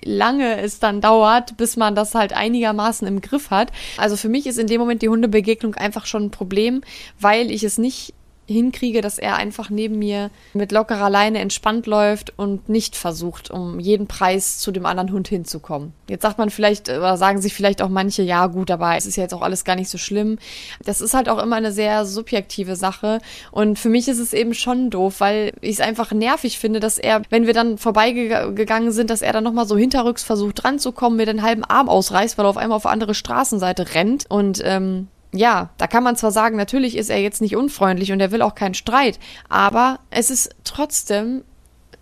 lange 0.05 0.61
es 0.61 0.79
dann 0.79 1.01
dauert, 1.01 1.57
bis 1.57 1.77
man 1.77 1.95
das 1.95 2.15
halt 2.15 2.33
einigermaßen 2.33 3.07
im 3.09 3.21
Griff 3.21 3.51
hat. 3.51 3.73
Also 3.97 4.17
für 4.17 4.29
mich 4.29 4.47
ist 4.47 4.59
in 4.59 4.69
dem 4.69 4.81
Moment 4.81 5.03
die 5.03 5.09
Hundebegegnung 5.09 5.75
einfach 5.75 6.07
schon 6.07 6.27
ein 6.27 6.31
Problem, 6.31 6.83
weil 7.19 7.51
ich 7.51 7.65
es 7.65 7.79
nicht 7.79 8.15
hinkriege, 8.47 9.01
dass 9.01 9.19
er 9.19 9.37
einfach 9.37 9.71
neben 9.71 9.99
mir 9.99 10.31
mit 10.53 10.73
lockerer 10.73 11.11
Leine 11.11 11.39
entspannt 11.39 11.87
läuft 11.87 12.33
und 12.37 12.69
nicht 12.69 12.97
versucht, 12.97 13.51
um 13.51 13.81
jeden 13.81 14.07
Preis 14.07 14.59
zu 14.59 14.73
dem 14.73 14.87
anderen 14.87 15.13
Hund 15.13 15.29
hinzukommen. 15.29 15.93
Jetzt 16.09 16.23
sagt 16.23 16.39
man 16.39 16.51
vielleicht, 16.51 16.89
oder 16.89 17.17
sagen 17.17 17.41
sich 17.41 17.55
vielleicht 17.55 17.83
auch 17.83 17.89
manche, 17.89 18.23
ja 18.23 18.47
gut, 18.47 18.71
aber 18.71 18.97
es 18.97 19.07
ist 19.07 19.17
ja 19.17 19.23
jetzt 19.23 19.35
auch 19.35 19.43
alles 19.43 19.65
gar 19.65 19.77
nicht 19.77 19.89
so 19.89 19.99
schlimm. 19.99 20.39
Das 20.85 21.01
ist 21.01 21.15
halt 21.15 21.29
auch 21.29 21.43
immer 21.43 21.57
eine 21.57 21.73
sehr 21.73 22.05
subjektive 22.05 22.77
Sache 22.77 23.19
und 23.51 23.79
für 23.79 23.89
mich 23.89 24.09
ist 24.09 24.19
es 24.19 24.33
eben 24.33 24.55
schon 24.55 24.91
doof, 24.91 25.21
weil 25.21 25.53
ich 25.61 25.75
es 25.77 25.81
einfach 25.81 26.13
nervig 26.13 26.59
finde, 26.59 26.81
dass 26.81 26.99
er, 26.99 27.23
wenn 27.31 27.47
wir 27.47 27.55
dann 27.55 27.79
vorbeigegangen 27.79 28.93
sind, 28.93 29.11
dass 29.11 29.23
er 29.23 29.33
dann 29.33 29.45
nochmal 29.45 29.67
so 29.67 29.77
hinterrücks 29.77 30.23
versucht 30.23 30.63
dran 30.63 30.79
mir 31.17 31.27
den 31.27 31.43
halben 31.43 31.65
Arm 31.65 31.89
ausreißt, 31.89 32.39
weil 32.39 32.47
er 32.47 32.51
auf 32.51 32.57
einmal 32.57 32.77
auf 32.77 32.87
andere 32.87 33.15
Straßenseite 33.15 33.95
rennt 33.95 34.27
und 34.29 34.61
ähm, 34.65 35.09
ja, 35.35 35.71
da 35.79 35.87
kann 35.87 36.05
man 36.05 36.17
zwar 36.17 36.31
sagen, 36.31 36.57
natürlich 36.57 36.97
ist 36.97 37.11
er 37.11 37.21
jetzt 37.21 37.41
nicht 37.41 37.57
unfreundlich 37.57 38.13
und 38.13 38.21
er 38.21 38.31
will 38.31 38.43
auch 38.43 38.55
keinen 38.55 38.75
Streit, 38.75 39.19
aber 39.49 39.99
es 40.11 40.31
ist 40.31 40.55
trotzdem 40.65 41.43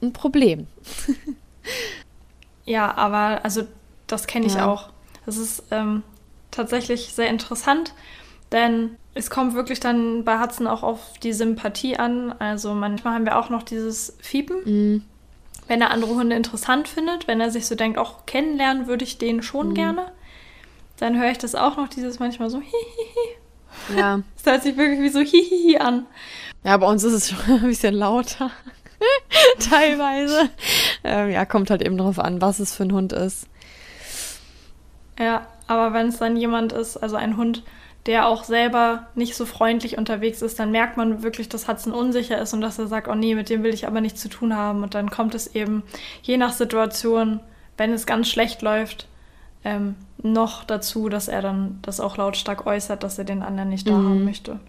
ein 0.03 0.13
Problem. 0.13 0.67
ja, 2.65 2.95
aber 2.95 3.45
also 3.45 3.63
das 4.07 4.27
kenne 4.27 4.47
ich 4.47 4.55
ja. 4.55 4.67
auch. 4.67 4.91
Das 5.25 5.39
ist 5.39 5.65
ähm, 5.71 6.03
tatsächlich 6.51 7.15
sehr 7.15 7.29
interessant, 7.29 7.95
denn 8.51 8.97
es 9.15 9.31
kommt 9.31 9.55
wirklich 9.55 9.81
dann 9.81 10.25
bei 10.25 10.39
Hudson 10.41 10.67
auch 10.67 10.83
auf 10.83 11.19
die 11.23 11.33
Sympathie 11.33 11.97
an. 11.97 12.33
Also 12.39 12.75
manchmal 12.75 13.15
haben 13.15 13.25
wir 13.25 13.39
auch 13.39 13.51
noch 13.51 13.63
dieses 13.63 14.17
Fiepen. 14.21 14.57
Mhm. 14.65 15.05
Wenn 15.69 15.81
er 15.81 15.91
andere 15.91 16.15
Hunde 16.15 16.37
interessant 16.37 16.89
findet, 16.89 17.29
wenn 17.29 17.41
er 17.41 17.51
sich 17.51 17.67
so 17.67 17.75
denkt, 17.75 17.97
auch 17.97 18.27
kennenlernen 18.27 18.89
würde 18.89 19.05
ich 19.05 19.19
den 19.19 19.43
schon 19.43 19.71
mhm. 19.71 19.75
gerne 19.75 20.13
dann 20.99 21.21
höre 21.21 21.31
ich 21.31 21.39
das 21.39 21.55
auch 21.55 21.77
noch 21.77 21.89
dieses 21.89 22.19
manchmal 22.19 22.51
so 22.51 22.61
hihihi. 22.61 23.97
Ja. 23.97 24.21
Das 24.37 24.55
hört 24.55 24.63
sich 24.65 24.77
wirklich 24.77 25.01
wie 25.01 25.09
so 25.09 25.21
hihihi 25.21 25.79
an. 25.79 26.07
Ja, 26.65 26.77
bei 26.77 26.87
uns 26.87 27.05
ist 27.05 27.13
es 27.13 27.31
schon 27.45 27.61
ein 27.61 27.63
bisschen 27.63 27.95
lauter. 27.95 28.51
Teilweise. 29.71 30.51
Ähm, 31.05 31.31
ja, 31.31 31.45
kommt 31.45 31.71
halt 31.71 31.83
eben 31.83 31.97
drauf 31.97 32.19
an, 32.19 32.41
was 32.41 32.61
es 32.61 32.75
für 32.75 32.85
ein 32.85 32.93
Hund 32.93 33.13
ist. 33.13 33.47
Ja, 35.19 35.47
aber 35.67 35.93
wenn 35.93 36.09
es 36.09 36.19
dann 36.19 36.37
jemand 36.37 36.73
ist, 36.73 36.97
also 36.97 37.17
ein 37.17 37.37
Hund, 37.37 37.63
der 38.07 38.27
auch 38.27 38.45
selber 38.45 39.07
nicht 39.15 39.37
so 39.37 39.47
freundlich 39.47 39.97
unterwegs 39.97 40.43
ist, 40.43 40.59
dann 40.59 40.73
merkt 40.73 40.97
man 40.97 41.23
wirklich, 41.23 41.49
dass 41.49 41.69
Hudson 41.69 41.93
unsicher 41.93 42.41
ist 42.41 42.53
und 42.53 42.61
dass 42.61 42.79
er 42.79 42.89
sagt, 42.89 43.07
oh 43.07 43.15
nee, 43.15 43.35
mit 43.35 43.49
dem 43.49 43.63
will 43.63 43.75
ich 43.75 43.87
aber 43.87 44.01
nichts 44.01 44.21
zu 44.21 44.29
tun 44.29 44.57
haben. 44.57 44.83
Und 44.83 44.95
dann 44.95 45.11
kommt 45.11 45.35
es 45.35 45.55
eben 45.55 45.85
je 46.23 46.37
nach 46.37 46.53
Situation, 46.53 47.41
wenn 47.77 47.93
es 47.93 48.07
ganz 48.07 48.29
schlecht 48.29 48.63
läuft, 48.63 49.07
ähm, 49.65 49.97
noch 50.23 50.65
dazu, 50.65 51.09
dass 51.09 51.29
er 51.29 51.43
dann 51.43 51.79
das 51.83 52.01
auch 52.01 52.17
lautstark 52.17 52.67
äußert, 52.67 53.03
dass 53.03 53.19
er 53.19 53.25
den 53.25 53.43
anderen 53.43 53.71
nicht 53.71 53.89
da 53.89 53.93
mhm. 53.93 54.09
haben 54.09 54.25
möchte. 54.25 54.61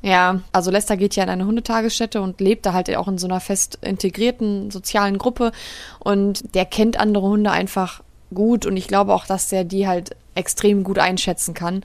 Ja, 0.00 0.40
also 0.52 0.70
Lester 0.70 0.96
geht 0.96 1.16
ja 1.16 1.24
in 1.24 1.28
eine 1.30 1.46
Hundetagesstätte 1.46 2.20
und 2.20 2.40
lebt 2.40 2.66
da 2.66 2.72
halt 2.72 2.94
auch 2.96 3.08
in 3.08 3.18
so 3.18 3.26
einer 3.26 3.40
fest 3.40 3.78
integrierten 3.82 4.70
sozialen 4.70 5.18
Gruppe 5.18 5.50
und 5.98 6.54
der 6.54 6.66
kennt 6.66 7.00
andere 7.00 7.26
Hunde 7.26 7.50
einfach 7.50 8.02
gut 8.32 8.64
und 8.64 8.76
ich 8.76 8.86
glaube 8.86 9.12
auch, 9.12 9.26
dass 9.26 9.48
der 9.48 9.64
die 9.64 9.88
halt 9.88 10.14
extrem 10.34 10.84
gut 10.84 10.98
einschätzen 10.98 11.52
kann 11.52 11.82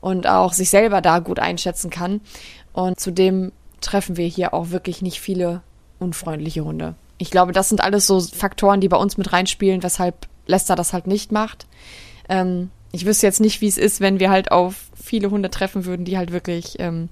und 0.00 0.28
auch 0.28 0.52
sich 0.52 0.70
selber 0.70 1.00
da 1.00 1.18
gut 1.18 1.40
einschätzen 1.40 1.90
kann. 1.90 2.20
Und 2.72 3.00
zudem 3.00 3.50
treffen 3.80 4.16
wir 4.16 4.26
hier 4.26 4.54
auch 4.54 4.70
wirklich 4.70 5.02
nicht 5.02 5.20
viele 5.20 5.62
unfreundliche 5.98 6.64
Hunde. 6.64 6.94
Ich 7.18 7.30
glaube, 7.30 7.52
das 7.52 7.68
sind 7.68 7.80
alles 7.80 8.06
so 8.06 8.20
Faktoren, 8.20 8.80
die 8.80 8.88
bei 8.88 8.96
uns 8.96 9.16
mit 9.16 9.32
reinspielen, 9.32 9.82
weshalb 9.82 10.28
Lester 10.46 10.76
das 10.76 10.92
halt 10.92 11.06
nicht 11.06 11.32
macht. 11.32 11.66
Ähm, 12.28 12.70
ich 12.92 13.06
wüsste 13.06 13.26
jetzt 13.26 13.40
nicht, 13.40 13.60
wie 13.60 13.68
es 13.68 13.78
ist, 13.78 14.00
wenn 14.00 14.20
wir 14.20 14.30
halt 14.30 14.52
auf 14.52 14.90
viele 14.94 15.30
Hunde 15.30 15.50
treffen 15.50 15.84
würden, 15.84 16.04
die 16.04 16.16
halt 16.16 16.32
wirklich, 16.32 16.78
ähm, 16.78 17.08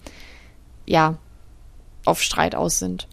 ja, 0.87 1.17
auf 2.05 2.23
Streit 2.23 2.55
aus 2.55 2.79
sind. 2.79 3.09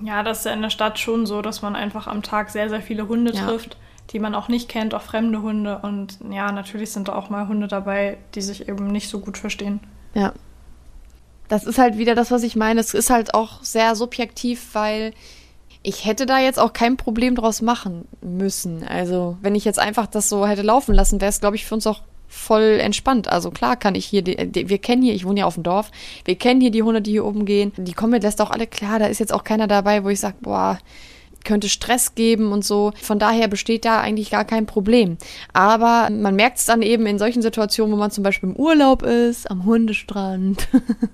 Ja, 0.00 0.22
das 0.22 0.38
ist 0.38 0.46
ja 0.46 0.52
in 0.52 0.62
der 0.62 0.70
Stadt 0.70 0.98
schon 0.98 1.26
so, 1.26 1.42
dass 1.42 1.62
man 1.62 1.76
einfach 1.76 2.06
am 2.06 2.22
Tag 2.22 2.50
sehr, 2.50 2.68
sehr 2.68 2.82
viele 2.82 3.08
Hunde 3.08 3.32
ja. 3.32 3.44
trifft 3.44 3.76
die 4.10 4.18
man 4.18 4.34
auch 4.34 4.48
nicht 4.48 4.68
kennt, 4.68 4.94
auch 4.94 5.02
fremde 5.02 5.42
Hunde. 5.42 5.78
Und 5.78 6.18
ja, 6.30 6.52
natürlich 6.52 6.90
sind 6.90 7.08
da 7.08 7.14
auch 7.14 7.30
mal 7.30 7.48
Hunde 7.48 7.68
dabei, 7.68 8.18
die 8.34 8.42
sich 8.42 8.68
eben 8.68 8.88
nicht 8.88 9.08
so 9.08 9.20
gut 9.20 9.38
verstehen. 9.38 9.80
Ja. 10.14 10.32
Das 11.48 11.64
ist 11.64 11.78
halt 11.78 11.98
wieder 11.98 12.14
das, 12.14 12.30
was 12.30 12.42
ich 12.42 12.56
meine. 12.56 12.80
Es 12.80 12.94
ist 12.94 13.10
halt 13.10 13.34
auch 13.34 13.62
sehr 13.62 13.94
subjektiv, 13.94 14.74
weil 14.74 15.12
ich 15.82 16.04
hätte 16.04 16.26
da 16.26 16.38
jetzt 16.38 16.58
auch 16.58 16.72
kein 16.72 16.96
Problem 16.96 17.34
draus 17.34 17.62
machen 17.62 18.06
müssen. 18.20 18.84
Also, 18.86 19.36
wenn 19.40 19.54
ich 19.54 19.64
jetzt 19.64 19.78
einfach 19.78 20.06
das 20.06 20.28
so 20.28 20.46
hätte 20.46 20.62
laufen 20.62 20.94
lassen, 20.94 21.20
wäre 21.20 21.30
es, 21.30 21.40
glaube 21.40 21.56
ich, 21.56 21.64
für 21.64 21.74
uns 21.74 21.86
auch 21.86 22.02
voll 22.28 22.78
entspannt. 22.80 23.28
Also 23.28 23.50
klar 23.50 23.76
kann 23.76 23.94
ich 23.94 24.06
hier, 24.06 24.22
die, 24.22 24.50
die, 24.50 24.68
wir 24.70 24.78
kennen 24.78 25.02
hier, 25.02 25.12
ich 25.12 25.26
wohne 25.26 25.40
ja 25.40 25.46
auf 25.46 25.54
dem 25.54 25.62
Dorf, 25.64 25.90
wir 26.24 26.34
kennen 26.34 26.62
hier 26.62 26.70
die 26.70 26.82
Hunde, 26.82 27.02
die 27.02 27.10
hier 27.10 27.26
oben 27.26 27.44
gehen. 27.44 27.72
Die 27.76 27.92
kommen 27.92 28.12
mit 28.12 28.22
lässt 28.22 28.40
auch 28.40 28.50
alle 28.50 28.66
klar, 28.66 28.98
da 28.98 29.06
ist 29.06 29.20
jetzt 29.20 29.34
auch 29.34 29.44
keiner 29.44 29.66
dabei, 29.66 30.02
wo 30.02 30.08
ich 30.08 30.18
sage, 30.18 30.36
boah, 30.40 30.78
könnte 31.44 31.68
Stress 31.68 32.14
geben 32.14 32.52
und 32.52 32.64
so. 32.64 32.92
Von 33.02 33.18
daher 33.18 33.48
besteht 33.48 33.84
da 33.84 34.00
eigentlich 34.00 34.30
gar 34.30 34.44
kein 34.44 34.64
Problem. 34.64 35.18
Aber 35.52 36.08
man 36.10 36.36
merkt 36.36 36.58
es 36.58 36.64
dann 36.64 36.82
eben 36.82 37.04
in 37.06 37.18
solchen 37.18 37.42
Situationen, 37.42 37.92
wo 37.92 37.98
man 37.98 38.10
zum 38.10 38.24
Beispiel 38.24 38.50
im 38.50 38.56
Urlaub 38.56 39.02
ist, 39.02 39.50
am 39.50 39.64
Hundestrand 39.64 40.68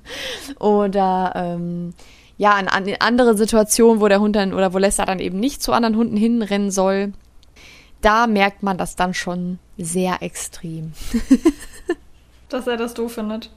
oder 0.61 1.33
ähm, 1.35 1.95
ja, 2.39 2.59
in, 2.59 2.87
in 2.87 3.01
andere 3.01 3.37
Situationen, 3.37 4.01
wo 4.01 4.09
der 4.09 4.21
Hund 4.21 4.37
dann 4.37 4.55
oder 4.55 4.73
wo 4.73 4.79
Lester 4.79 5.05
dann 5.05 5.19
eben 5.19 5.39
nicht 5.39 5.63
zu 5.63 5.73
anderen 5.73 5.97
Hunden 5.97 6.17
hinrennen 6.17 6.71
soll. 6.71 7.13
Da 8.01 8.29
merkt 8.29 8.63
man 8.63 8.79
das 8.79 8.95
dann 8.95 9.13
schon 9.13 9.59
sehr 9.77 10.23
extrem. 10.23 10.93
dass 12.49 12.69
er 12.69 12.77
das 12.77 12.95
doof 12.95 13.15
findet. 13.15 13.51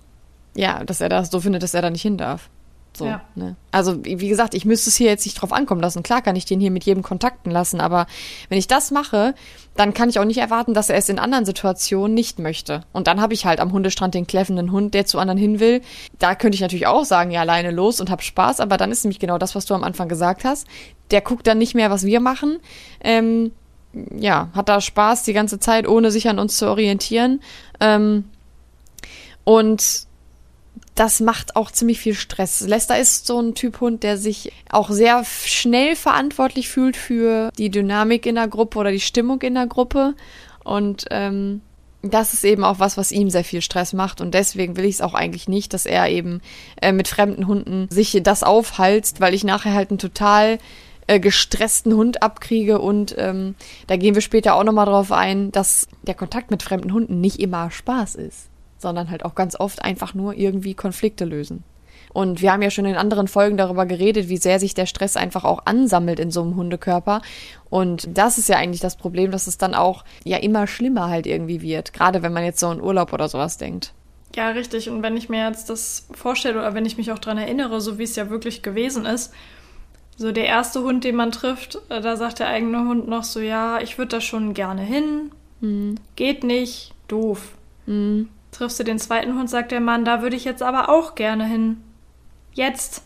Ja, 0.55 0.83
dass 0.83 0.99
er 0.99 1.09
das 1.09 1.29
so 1.29 1.39
findet, 1.39 1.63
dass 1.63 1.75
er 1.75 1.83
da 1.83 1.91
nicht 1.91 2.01
hin 2.01 2.17
darf. 2.17 2.49
So, 2.93 3.05
ja. 3.05 3.21
ne? 3.35 3.55
Also, 3.71 4.03
wie 4.03 4.27
gesagt, 4.27 4.53
ich 4.53 4.65
müsste 4.65 4.89
es 4.89 4.97
hier 4.97 5.07
jetzt 5.07 5.25
nicht 5.25 5.35
drauf 5.35 5.53
ankommen 5.53 5.79
lassen. 5.79 6.03
Klar 6.03 6.21
kann 6.21 6.35
ich 6.35 6.45
den 6.45 6.59
hier 6.59 6.71
mit 6.71 6.83
jedem 6.83 7.03
kontakten 7.03 7.49
lassen, 7.49 7.79
aber 7.79 8.05
wenn 8.49 8.57
ich 8.57 8.67
das 8.67 8.91
mache, 8.91 9.33
dann 9.77 9.93
kann 9.93 10.09
ich 10.09 10.19
auch 10.19 10.25
nicht 10.25 10.39
erwarten, 10.39 10.73
dass 10.73 10.89
er 10.89 10.97
es 10.97 11.07
in 11.07 11.17
anderen 11.17 11.45
Situationen 11.45 12.13
nicht 12.13 12.37
möchte. 12.37 12.83
Und 12.91 13.07
dann 13.07 13.21
habe 13.21 13.33
ich 13.33 13.45
halt 13.45 13.61
am 13.61 13.71
Hundestrand 13.71 14.13
den 14.13 14.27
kläffenden 14.27 14.73
Hund, 14.73 14.93
der 14.93 15.05
zu 15.05 15.19
anderen 15.19 15.37
hin 15.37 15.61
will. 15.61 15.81
Da 16.19 16.35
könnte 16.35 16.55
ich 16.55 16.61
natürlich 16.61 16.87
auch 16.87 17.05
sagen, 17.05 17.31
ja, 17.31 17.41
alleine 17.41 17.71
los 17.71 18.01
und 18.01 18.09
hab 18.09 18.23
Spaß, 18.23 18.59
aber 18.59 18.75
dann 18.75 18.91
ist 18.91 19.05
nämlich 19.05 19.19
genau 19.19 19.37
das, 19.37 19.55
was 19.55 19.65
du 19.65 19.73
am 19.73 19.83
Anfang 19.83 20.09
gesagt 20.09 20.43
hast. 20.43 20.67
Der 21.11 21.21
guckt 21.21 21.47
dann 21.47 21.59
nicht 21.59 21.75
mehr, 21.75 21.91
was 21.91 22.05
wir 22.05 22.19
machen. 22.19 22.59
Ähm, 23.01 23.51
ja, 24.17 24.49
hat 24.53 24.67
da 24.67 24.81
Spaß 24.81 25.23
die 25.23 25.33
ganze 25.33 25.59
Zeit, 25.59 25.87
ohne 25.87 26.11
sich 26.11 26.27
an 26.27 26.39
uns 26.39 26.57
zu 26.57 26.67
orientieren. 26.67 27.41
Ähm, 27.79 28.25
und 29.43 30.07
das 30.95 31.19
macht 31.19 31.55
auch 31.55 31.71
ziemlich 31.71 31.99
viel 31.99 32.13
Stress. 32.13 32.61
Lester 32.61 32.99
ist 32.99 33.25
so 33.25 33.39
ein 33.39 33.55
Typ 33.55 33.79
Hund, 33.79 34.03
der 34.03 34.17
sich 34.17 34.51
auch 34.69 34.89
sehr 34.89 35.23
schnell 35.23 35.95
verantwortlich 35.95 36.69
fühlt 36.69 36.97
für 36.97 37.51
die 37.57 37.69
Dynamik 37.69 38.25
in 38.25 38.35
der 38.35 38.47
Gruppe 38.47 38.79
oder 38.79 38.91
die 38.91 38.99
Stimmung 38.99 39.41
in 39.41 39.55
der 39.55 39.67
Gruppe. 39.67 40.15
Und 40.63 41.05
ähm, 41.09 41.61
das 42.01 42.33
ist 42.33 42.43
eben 42.43 42.63
auch 42.63 42.79
was, 42.79 42.97
was 42.97 43.11
ihm 43.11 43.29
sehr 43.29 43.43
viel 43.43 43.61
Stress 43.61 43.93
macht. 43.93 44.21
Und 44.21 44.33
deswegen 44.33 44.75
will 44.75 44.85
ich 44.85 44.95
es 44.95 45.01
auch 45.01 45.13
eigentlich 45.13 45.47
nicht, 45.47 45.73
dass 45.73 45.85
er 45.85 46.09
eben 46.09 46.41
äh, 46.81 46.91
mit 46.91 47.07
fremden 47.07 47.47
Hunden 47.47 47.87
sich 47.89 48.19
das 48.21 48.43
aufhalst, 48.43 49.21
weil 49.21 49.33
ich 49.33 49.43
nachher 49.43 49.73
halt 49.73 49.91
einen 49.91 49.99
total 49.99 50.59
äh, 51.07 51.19
gestressten 51.19 51.93
Hund 51.93 52.21
abkriege. 52.21 52.79
Und 52.79 53.15
ähm, 53.17 53.55
da 53.87 53.95
gehen 53.95 54.13
wir 54.13 54.21
später 54.21 54.55
auch 54.55 54.63
nochmal 54.63 54.87
drauf 54.87 55.11
ein, 55.13 55.51
dass 55.53 55.87
der 56.03 56.15
Kontakt 56.15 56.51
mit 56.51 56.63
fremden 56.63 56.91
Hunden 56.91 57.21
nicht 57.21 57.39
immer 57.39 57.71
Spaß 57.71 58.15
ist 58.15 58.50
sondern 58.81 59.09
halt 59.09 59.25
auch 59.25 59.35
ganz 59.35 59.59
oft 59.59 59.83
einfach 59.83 60.13
nur 60.13 60.33
irgendwie 60.35 60.73
Konflikte 60.73 61.25
lösen. 61.25 61.63
Und 62.13 62.41
wir 62.41 62.51
haben 62.51 62.61
ja 62.61 62.69
schon 62.69 62.85
in 62.85 62.95
anderen 62.95 63.27
Folgen 63.27 63.57
darüber 63.57 63.85
geredet, 63.85 64.27
wie 64.27 64.37
sehr 64.37 64.59
sich 64.59 64.73
der 64.73 64.85
Stress 64.85 65.15
einfach 65.15 65.45
auch 65.45 65.65
ansammelt 65.65 66.19
in 66.19 66.31
so 66.31 66.41
einem 66.41 66.55
Hundekörper. 66.55 67.21
Und 67.69 68.09
das 68.17 68.37
ist 68.37 68.49
ja 68.49 68.57
eigentlich 68.57 68.81
das 68.81 68.97
Problem, 68.97 69.31
dass 69.31 69.47
es 69.47 69.57
dann 69.57 69.73
auch 69.73 70.03
ja 70.25 70.37
immer 70.37 70.67
schlimmer 70.67 71.09
halt 71.09 71.25
irgendwie 71.25 71.61
wird. 71.61 71.93
Gerade 71.93 72.21
wenn 72.21 72.33
man 72.33 72.43
jetzt 72.43 72.59
so 72.59 72.67
an 72.67 72.81
Urlaub 72.81 73.13
oder 73.13 73.29
sowas 73.29 73.57
denkt. 73.57 73.93
Ja, 74.35 74.49
richtig. 74.49 74.89
Und 74.89 75.03
wenn 75.03 75.17
ich 75.17 75.29
mir 75.29 75.47
jetzt 75.47 75.69
das 75.69 76.07
vorstelle 76.11 76.59
oder 76.59 76.73
wenn 76.73 76.85
ich 76.85 76.97
mich 76.97 77.11
auch 77.11 77.19
daran 77.19 77.37
erinnere, 77.37 77.81
so 77.81 77.97
wie 77.97 78.03
es 78.03 78.15
ja 78.15 78.29
wirklich 78.29 78.61
gewesen 78.61 79.05
ist, 79.05 79.33
so 80.17 80.31
der 80.31 80.45
erste 80.45 80.81
Hund, 80.83 81.03
den 81.03 81.15
man 81.15 81.31
trifft, 81.31 81.79
äh, 81.89 82.01
da 82.01 82.15
sagt 82.15 82.39
der 82.39 82.47
eigene 82.47 82.79
Hund 82.79 83.07
noch 83.07 83.23
so, 83.23 83.39
ja, 83.39 83.79
ich 83.81 83.97
würde 83.97 84.17
da 84.17 84.21
schon 84.21 84.53
gerne 84.53 84.81
hin. 84.81 85.31
Mhm. 85.61 85.95
Geht 86.15 86.43
nicht, 86.43 86.93
doof. 87.07 87.53
Mhm. 87.85 88.29
Triffst 88.51 88.79
du 88.79 88.83
den 88.83 88.99
zweiten 88.99 89.37
Hund, 89.37 89.49
sagt 89.49 89.71
der 89.71 89.79
Mann, 89.79 90.05
da 90.05 90.21
würde 90.21 90.35
ich 90.35 90.45
jetzt 90.45 90.61
aber 90.61 90.89
auch 90.89 91.15
gerne 91.15 91.45
hin. 91.45 91.81
Jetzt. 92.53 93.03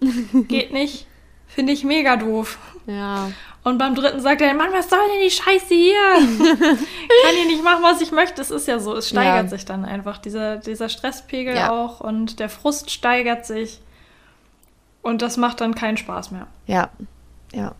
Geht 0.48 0.72
nicht. 0.72 1.06
Finde 1.46 1.72
ich 1.72 1.84
mega 1.84 2.16
doof. 2.16 2.58
Ja. 2.86 3.30
Und 3.62 3.78
beim 3.78 3.94
dritten 3.94 4.20
sagt 4.20 4.40
er, 4.40 4.54
Mann, 4.54 4.72
was 4.72 4.88
soll 4.88 5.00
denn 5.12 5.22
die 5.22 5.30
Scheiße 5.30 5.74
hier? 5.74 5.94
Kann 6.14 7.34
hier 7.34 7.46
nicht 7.46 7.62
machen, 7.62 7.82
was 7.82 8.00
ich 8.00 8.10
möchte. 8.10 8.40
Es 8.40 8.50
ist 8.50 8.66
ja 8.66 8.78
so, 8.78 8.96
es 8.96 9.08
steigert 9.08 9.44
ja. 9.44 9.48
sich 9.48 9.64
dann 9.64 9.84
einfach, 9.84 10.18
dieser, 10.18 10.56
dieser 10.56 10.88
Stresspegel 10.88 11.54
ja. 11.54 11.70
auch 11.70 12.00
und 12.00 12.40
der 12.40 12.48
Frust 12.48 12.90
steigert 12.90 13.44
sich. 13.44 13.80
Und 15.02 15.22
das 15.22 15.36
macht 15.36 15.60
dann 15.60 15.74
keinen 15.74 15.96
Spaß 15.96 16.30
mehr. 16.30 16.46
Ja, 16.66 16.90
ja. 17.52 17.74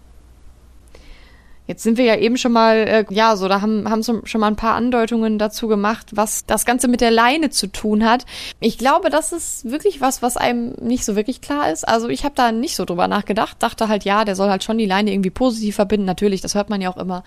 Jetzt 1.70 1.84
sind 1.84 1.98
wir 1.98 2.04
ja 2.04 2.16
eben 2.16 2.36
schon 2.36 2.50
mal, 2.50 2.78
äh, 2.78 3.04
ja, 3.10 3.36
so, 3.36 3.46
da 3.46 3.60
haben, 3.60 3.88
haben 3.88 4.02
schon 4.02 4.40
mal 4.40 4.48
ein 4.48 4.56
paar 4.56 4.74
Andeutungen 4.74 5.38
dazu 5.38 5.68
gemacht, 5.68 6.08
was 6.10 6.44
das 6.44 6.64
Ganze 6.64 6.88
mit 6.88 7.00
der 7.00 7.12
Leine 7.12 7.50
zu 7.50 7.68
tun 7.68 8.04
hat. 8.04 8.26
Ich 8.58 8.76
glaube, 8.76 9.08
das 9.08 9.30
ist 9.30 9.70
wirklich 9.70 10.00
was, 10.00 10.20
was 10.20 10.36
einem 10.36 10.72
nicht 10.80 11.04
so 11.04 11.14
wirklich 11.14 11.40
klar 11.40 11.70
ist. 11.70 11.86
Also 11.86 12.08
ich 12.08 12.24
habe 12.24 12.34
da 12.34 12.50
nicht 12.50 12.74
so 12.74 12.84
drüber 12.84 13.06
nachgedacht, 13.06 13.58
dachte 13.60 13.86
halt, 13.86 14.02
ja, 14.02 14.24
der 14.24 14.34
soll 14.34 14.50
halt 14.50 14.64
schon 14.64 14.78
die 14.78 14.86
Leine 14.86 15.12
irgendwie 15.12 15.30
positiv 15.30 15.76
verbinden. 15.76 16.06
Natürlich, 16.06 16.40
das 16.40 16.56
hört 16.56 16.70
man 16.70 16.80
ja 16.80 16.90
auch 16.90 16.96
immer. 16.96 17.22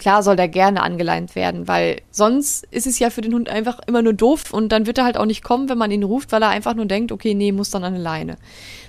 Klar 0.00 0.22
soll 0.22 0.34
der 0.34 0.48
gerne 0.48 0.82
angeleint 0.82 1.34
werden, 1.34 1.68
weil 1.68 2.00
sonst 2.10 2.66
ist 2.70 2.86
es 2.86 2.98
ja 2.98 3.10
für 3.10 3.20
den 3.20 3.34
Hund 3.34 3.50
einfach 3.50 3.80
immer 3.86 4.00
nur 4.00 4.14
doof 4.14 4.50
und 4.50 4.72
dann 4.72 4.86
wird 4.86 4.96
er 4.96 5.04
halt 5.04 5.18
auch 5.18 5.26
nicht 5.26 5.44
kommen, 5.44 5.68
wenn 5.68 5.76
man 5.76 5.90
ihn 5.90 6.02
ruft, 6.02 6.32
weil 6.32 6.42
er 6.42 6.48
einfach 6.48 6.74
nur 6.74 6.86
denkt, 6.86 7.12
okay, 7.12 7.34
nee, 7.34 7.52
muss 7.52 7.68
dann 7.68 7.84
an 7.84 7.92
eine 7.92 8.02
Leine. 8.02 8.38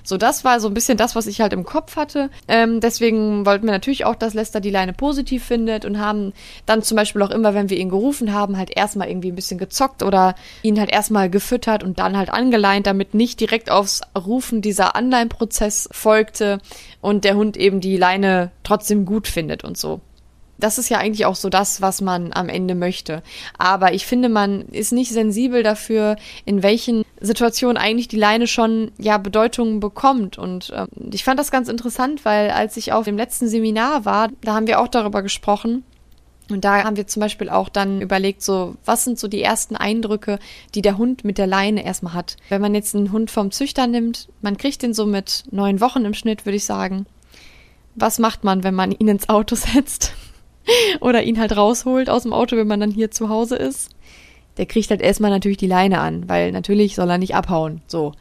So, 0.04 0.16
das 0.16 0.46
war 0.46 0.62
so 0.62 0.70
ein 0.70 0.74
bisschen 0.74 0.98
das, 0.98 1.14
was 1.14 1.28
ich 1.28 1.42
halt 1.42 1.52
im 1.52 1.66
Kopf 1.66 1.98
hatte. 1.98 2.30
Ähm, 2.48 2.80
deswegen 2.80 3.46
wollten 3.46 3.66
wir 3.66 3.74
natürlich 3.74 4.06
auch, 4.06 4.16
dass 4.16 4.34
Lester 4.34 4.62
die 4.62 4.70
Leine 4.70 4.94
positiv 4.94 5.44
findet 5.44 5.84
und 5.84 6.00
haben 6.00 6.32
dann 6.66 6.82
zum 6.82 6.96
Beispiel 6.96 7.22
auch 7.24 7.30
immer, 7.30 7.54
wenn 7.54 7.70
wir 7.70 7.78
ihn 7.78 7.90
gerufen 7.90 8.34
haben, 8.34 8.58
halt 8.58 8.72
erstmal 8.74 9.10
irgendwie 9.10 9.34
ein 9.34 9.36
bisschen 9.36 9.58
gezockt 9.58 10.04
oder 10.04 10.36
ihn 10.64 10.80
halt 10.80 10.92
erstmal 10.92 11.30
gefüttert 11.30 11.84
und 11.84 12.00
dann 12.00 12.18
halt 12.18 12.30
angeleint, 12.30 12.88
damit 12.88 13.14
nicht 13.14 13.42
direkt 13.42 13.70
aufs 13.70 14.00
Rufen 14.18 14.62
dieser 14.62 14.96
Anleihenprozess 14.96 15.90
folgte 15.92 16.60
und 17.02 17.26
der 17.26 17.36
Hund 17.36 17.58
eben 17.58 17.82
die 17.82 17.98
Leine 17.98 18.52
trotzdem 18.64 19.06
gut 19.06 19.28
findet 19.28 19.66
und 19.66 19.78
so 19.78 20.00
das 20.62 20.78
ist 20.78 20.90
ja 20.90 20.98
eigentlich 21.00 21.26
auch 21.26 21.36
so 21.36 21.50
das, 21.50 21.82
was 21.82 22.02
man 22.02 22.32
am 22.34 22.48
Ende 22.48 22.76
möchte. 22.76 23.24
Aber 23.58 23.94
ich 23.94 24.06
finde, 24.06 24.30
man 24.30 24.62
ist 24.70 24.94
nicht 24.94 25.12
sensibel 25.12 25.64
dafür, 25.64 26.16
in 26.46 26.64
welchen 26.64 27.04
Situationen 27.20 27.78
eigentlich 27.78 28.08
die 28.08 28.18
Leine 28.18 28.48
schon 28.48 28.92
ja 28.98 29.18
Bedeutung 29.18 29.80
bekommt. 29.80 30.38
Und 30.38 30.70
äh, 30.70 30.88
ich 31.12 31.24
fand 31.24 31.40
das 31.40 31.52
ganz 31.52 31.68
interessant, 31.68 32.24
weil 32.26 32.52
als 32.52 32.78
ich 32.78 32.94
auf 32.94 33.06
dem 33.06 33.18
letzten 33.18 33.48
Seminar 33.48 34.06
war, 34.06 34.30
da 34.42 34.54
haben 34.54 34.68
wir 34.68 34.80
auch 34.80 34.88
darüber 34.88 35.22
gesprochen. 35.22 35.84
Und 36.50 36.66
da 36.66 36.84
haben 36.84 36.98
wir 36.98 37.08
zum 37.08 37.22
Beispiel 37.22 37.50
auch 37.50 37.70
dann 37.70 38.02
überlegt, 38.02 38.42
so, 38.42 38.76
was 38.86 39.04
sind 39.04 39.18
so 39.18 39.28
die 39.28 39.42
ersten 39.42 39.76
Eindrücke, 39.76 40.38
die 40.76 40.82
der 40.82 40.98
Hund 40.98 41.24
mit 41.24 41.38
der 41.38 41.48
Leine 41.48 41.86
erstmal 41.86 42.14
hat. 42.14 42.38
Wenn 42.50 42.62
man 42.62 42.76
jetzt 42.76 42.96
einen 42.96 43.12
Hund 43.12 43.32
vom 43.32 43.52
Züchter 43.52 43.88
nimmt, 43.88 44.28
man 44.42 44.58
kriegt 44.58 44.82
den 44.82 44.94
so 44.94 45.06
mit 45.06 45.46
neun 45.52 45.80
Wochen 45.80 46.06
im 46.06 46.14
Schnitt, 46.14 46.46
würde 46.46 46.58
ich 46.58 46.66
sagen. 46.66 47.06
Was 47.96 48.20
macht 48.20 48.44
man, 48.44 48.64
wenn 48.64 48.76
man 48.76 48.92
ihn 48.92 49.08
ins 49.08 49.30
Auto 49.30 49.56
setzt? 49.56 50.14
oder 51.02 51.24
ihn 51.24 51.40
halt 51.40 51.56
rausholt 51.56 52.10
aus 52.10 52.24
dem 52.24 52.34
Auto, 52.34 52.56
wenn 52.58 52.68
man 52.68 52.80
dann 52.80 52.92
hier 52.92 53.12
zu 53.12 53.30
Hause 53.30 53.56
ist. 53.56 53.90
Der 54.58 54.66
kriegt 54.66 54.90
halt 54.90 55.02
erstmal 55.02 55.32
natürlich 55.32 55.58
die 55.58 55.68
Leine 55.68 56.00
an, 56.00 56.28
weil 56.28 56.52
natürlich 56.52 56.96
soll 56.96 57.10
er 57.10 57.18
nicht 57.18 57.36
abhauen. 57.36 57.82
So. 57.88 58.14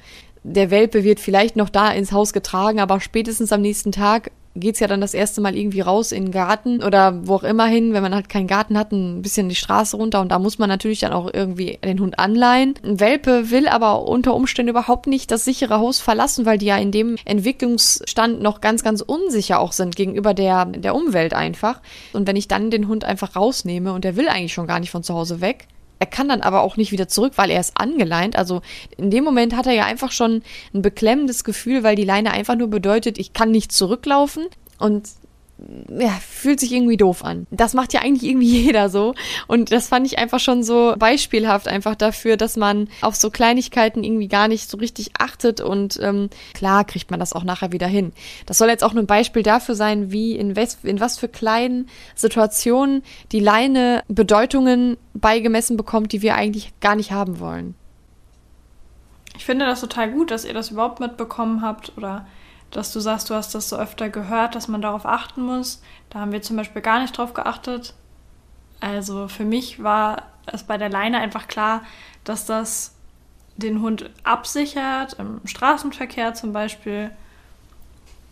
Der 0.43 0.71
Welpe 0.71 1.05
wird 1.05 1.21
vielleicht 1.21 1.57
noch 1.57 1.69
da 1.69 1.91
ins 1.91 2.13
Haus 2.13 2.33
getragen, 2.33 2.81
aber 2.81 3.01
spätestens 3.01 3.53
am 3.53 3.61
nächsten 3.61 3.93
Tag 3.93 4.31
geht's 4.57 4.81
ja 4.81 4.89
dann 4.89 5.01
das 5.01 5.15
erste 5.15 5.41
Mal 5.41 5.57
irgendwie 5.57 5.81
raus 5.81 6.13
in 6.13 6.27
den 6.27 6.33
Garten 6.33 6.83
oder 6.83 7.27
wo 7.27 7.37
auch 7.37 7.45
immer 7.45 7.67
hin, 7.67 7.93
wenn 7.93 8.03
man 8.03 8.15
halt 8.15 8.29
keinen 8.29 8.49
Garten 8.49 8.77
hat, 8.77 8.93
ein 8.93 9.23
bisschen 9.23 9.49
die 9.49 9.55
Straße 9.55 9.97
runter 9.97 10.21
und 10.21 10.31
da 10.31 10.39
muss 10.39 10.59
man 10.59 10.69
natürlich 10.69 11.01
dann 11.01 11.13
auch 11.13 11.31
irgendwie 11.33 11.79
den 11.85 12.01
Hund 12.01 12.19
anleihen. 12.19 12.75
Ein 12.83 12.99
Welpe 12.99 13.51
will 13.51 13.69
aber 13.69 14.09
unter 14.09 14.35
Umständen 14.35 14.71
überhaupt 14.71 15.07
nicht 15.07 15.31
das 15.31 15.45
sichere 15.45 15.79
Haus 15.79 16.01
verlassen, 16.01 16.47
weil 16.47 16.59
die 16.59 16.67
ja 16.67 16.77
in 16.77 16.91
dem 16.91 17.17
Entwicklungsstand 17.25 18.43
noch 18.43 18.61
ganz, 18.61 18.83
ganz 18.83 19.01
unsicher 19.01 19.61
auch 19.61 19.73
sind 19.73 19.95
gegenüber 19.95 20.35
der, 20.35 20.65
der 20.65 20.95
Umwelt 20.95 21.33
einfach. 21.33 21.81
Und 22.13 22.27
wenn 22.27 22.37
ich 22.37 22.49
dann 22.49 22.71
den 22.71 22.89
Hund 22.89 23.05
einfach 23.05 23.37
rausnehme 23.37 23.93
und 23.93 24.05
der 24.05 24.17
will 24.17 24.29
eigentlich 24.29 24.53
schon 24.53 24.67
gar 24.67 24.81
nicht 24.81 24.91
von 24.91 25.05
zu 25.05 25.15
Hause 25.15 25.41
weg, 25.41 25.69
er 26.01 26.07
kann 26.07 26.29
dann 26.29 26.41
aber 26.41 26.63
auch 26.63 26.77
nicht 26.79 26.93
wieder 26.93 27.09
zurück, 27.09 27.35
weil 27.37 27.51
er 27.51 27.61
ist 27.61 27.77
angeleint. 27.77 28.35
Also 28.35 28.63
in 28.97 29.11
dem 29.11 29.23
Moment 29.23 29.55
hat 29.55 29.67
er 29.67 29.75
ja 29.75 29.85
einfach 29.85 30.13
schon 30.13 30.43
ein 30.75 30.83
beklemmendes 30.83 31.45
Gefühl, 31.45 31.83
weil 31.85 31.95
die 31.95 32.05
Leine 32.05 32.33
einfach 32.33 32.57
nur 32.57 32.69
bedeutet, 32.69 33.19
ich 33.19 33.35
kann 33.35 33.51
nicht 33.51 33.71
zurücklaufen. 33.71 34.47
Und 34.79 35.11
ja, 35.89 36.11
fühlt 36.21 36.61
sich 36.61 36.73
irgendwie 36.73 36.97
doof 36.97 37.25
an. 37.25 37.47
Das 37.51 37.75
macht 37.75 37.93
ja 37.93 38.01
eigentlich 38.01 38.29
irgendwie 38.31 38.63
jeder 38.65 38.89
so. 38.89 39.15
Und 39.47 39.73
das 39.73 39.89
fand 39.89 40.07
ich 40.07 40.19
einfach 40.19 40.41
schon 40.41 40.63
so 40.63 40.95
beispielhaft 40.99 41.69
einfach 41.69 41.95
dafür, 41.95 42.37
dass 42.37 42.57
man 42.57 42.89
auf 43.01 43.17
so 43.17 43.31
Kleinigkeiten 43.31 44.05
irgendwie 44.05 44.29
gar 44.29 44.49
nicht 44.49 44.71
so 44.71 44.79
richtig 44.79 45.11
achtet 45.19 45.61
und 45.61 45.99
ähm, 46.03 46.31
klar 46.55 46.85
kriegt 46.85 47.11
man 47.11 47.21
das 47.21 47.33
auch 47.33 47.45
nachher 47.45 47.73
wieder 47.73 47.87
hin. 47.87 48.13
Das 48.47 48.59
soll 48.59 48.69
jetzt 48.69 48.85
auch 48.85 48.93
nur 48.93 49.03
ein 49.03 49.07
Beispiel 49.07 49.43
dafür 49.43 49.75
sein, 49.75 50.13
wie 50.13 50.37
in, 50.37 50.57
was, 50.57 50.79
in 50.83 51.01
was 51.01 51.19
für 51.19 51.29
kleinen 51.29 51.89
Situationen 52.15 53.03
die 53.33 53.41
Leine 53.41 54.03
Bedeutungen 54.09 54.97
beigemessen 55.15 55.77
bekommt, 55.77 56.13
die 56.13 56.23
wir 56.23 56.35
eigentlich 56.35 56.73
gar 56.81 56.97
nicht 56.97 57.13
haben 57.13 57.41
wollen. 57.41 57.75
Ich 59.37 59.45
finde 59.45 59.65
das 59.65 59.81
total 59.81 60.11
gut, 60.11 60.31
dass 60.31 60.45
ihr 60.45 60.55
das 60.55 60.71
überhaupt 60.71 61.01
mitbekommen 61.01 61.63
habt 61.63 61.97
oder 61.97 62.27
dass 62.71 62.93
du 62.93 63.01
sagst, 63.01 63.31
du 63.31 63.35
hast 63.35 63.55
das 63.55 63.69
so 63.69 63.77
öfter 63.77 64.09
gehört, 64.09 64.55
dass 64.55 64.69
man 64.69 64.83
darauf 64.83 65.07
achten 65.07 65.43
muss. 65.43 65.83
Da 66.11 66.21
haben 66.21 66.33
wir 66.33 66.43
zum 66.43 66.57
Beispiel 66.57 66.83
gar 66.83 67.01
nicht 67.01 67.17
drauf 67.17 67.35
geachtet. 67.35 67.95
Also 68.81 69.29
für 69.29 69.45
mich 69.45 69.83
war 69.83 70.23
es 70.47 70.63
bei 70.63 70.79
der 70.79 70.89
Leine 70.89 71.19
einfach 71.19 71.49
klar, 71.49 71.83
dass 72.25 72.47
das 72.47 72.95
den 73.57 73.83
Hund 73.83 74.09
absichert, 74.25 75.15
im 75.19 75.41
Straßenverkehr 75.45 76.35
zum 76.35 76.53
Beispiel. 76.53 77.11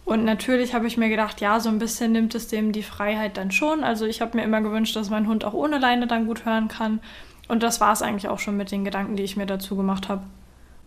Und 0.04 0.24
natürlich 0.24 0.72
habe 0.72 0.86
ich 0.86 0.96
mir 0.96 1.10
gedacht, 1.10 1.42
ja, 1.42 1.60
so 1.60 1.68
ein 1.68 1.78
bisschen 1.78 2.12
nimmt 2.12 2.34
es 2.34 2.48
dem 2.48 2.72
die 2.72 2.82
Freiheit 2.82 3.36
dann 3.36 3.50
schon. 3.50 3.84
Also 3.84 4.06
ich 4.06 4.22
habe 4.22 4.38
mir 4.38 4.44
immer 4.44 4.62
gewünscht, 4.62 4.96
dass 4.96 5.10
mein 5.10 5.26
Hund 5.26 5.44
auch 5.44 5.52
ohne 5.52 5.78
Leine 5.78 6.06
dann 6.06 6.26
gut 6.26 6.46
hören 6.46 6.68
kann. 6.68 7.00
Und 7.46 7.62
das 7.62 7.80
war 7.80 7.92
es 7.92 8.00
eigentlich 8.00 8.28
auch 8.28 8.38
schon 8.38 8.56
mit 8.56 8.70
den 8.70 8.84
Gedanken, 8.84 9.16
die 9.16 9.22
ich 9.22 9.36
mir 9.36 9.46
dazu 9.46 9.76
gemacht 9.76 10.08
habe. 10.08 10.22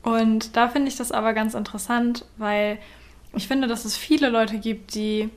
Und 0.02 0.56
da 0.58 0.70
finde 0.70 0.88
ich 0.88 0.96
das 0.96 1.12
aber 1.12 1.34
ganz 1.34 1.54
interessant, 1.54 2.26
weil 2.38 2.80
ich 3.34 3.48
finde, 3.48 3.68
dass 3.68 3.86
es 3.86 3.96
viele 3.96 4.30
Leute 4.30 4.60
gibt, 4.60 4.96
die 4.96 5.30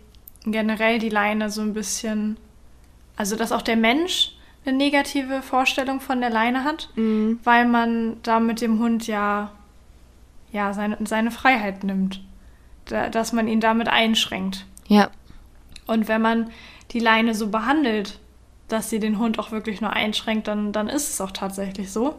generell 0.45 0.99
die 0.99 1.09
Leine 1.09 1.51
so 1.51 1.63
ein 1.63 1.75
bisschen, 1.75 2.37
also 3.17 3.37
dass 3.37 3.53
auch 3.53 3.63
der 3.63 3.77
Mensch 3.77 4.33
eine 4.65 4.77
negative 4.77 5.43
Vorstellung 5.43 6.01
von 6.01 6.21
der 6.21 6.31
Leine 6.31 6.65
hat, 6.65 6.89
mhm. 6.97 7.39
weil 7.45 7.67
man 7.67 8.17
da 8.23 8.41
mit 8.41 8.61
dem 8.61 8.79
Hund 8.79 9.07
ja, 9.07 9.53
ja 10.53 10.73
seine, 10.73 10.99
seine 11.05 11.31
Freiheit 11.31 11.85
nimmt, 11.85 12.21
da, 12.87 13.09
dass 13.09 13.33
man 13.33 13.49
ihn 13.49 13.61
damit 13.61 13.89
einschränkt. 13.89 14.67
Ja. 14.89 15.11
Und 15.87 16.09
wenn 16.09 16.23
man 16.23 16.51
die 16.93 16.99
Leine 16.99 17.35
so 17.35 17.49
behandelt, 17.49 18.19
dass 18.69 18.91
sie 18.91 18.99
den 18.99 19.19
Hund 19.19 19.39
auch 19.39 19.51
wirklich 19.51 19.81
nur 19.81 19.93
einschränkt, 19.93 20.49
dann, 20.49 20.73
dann 20.73 20.89
ist 20.89 21.11
es 21.11 21.21
auch 21.21 21.31
tatsächlich 21.31 21.93
so. 21.93 22.15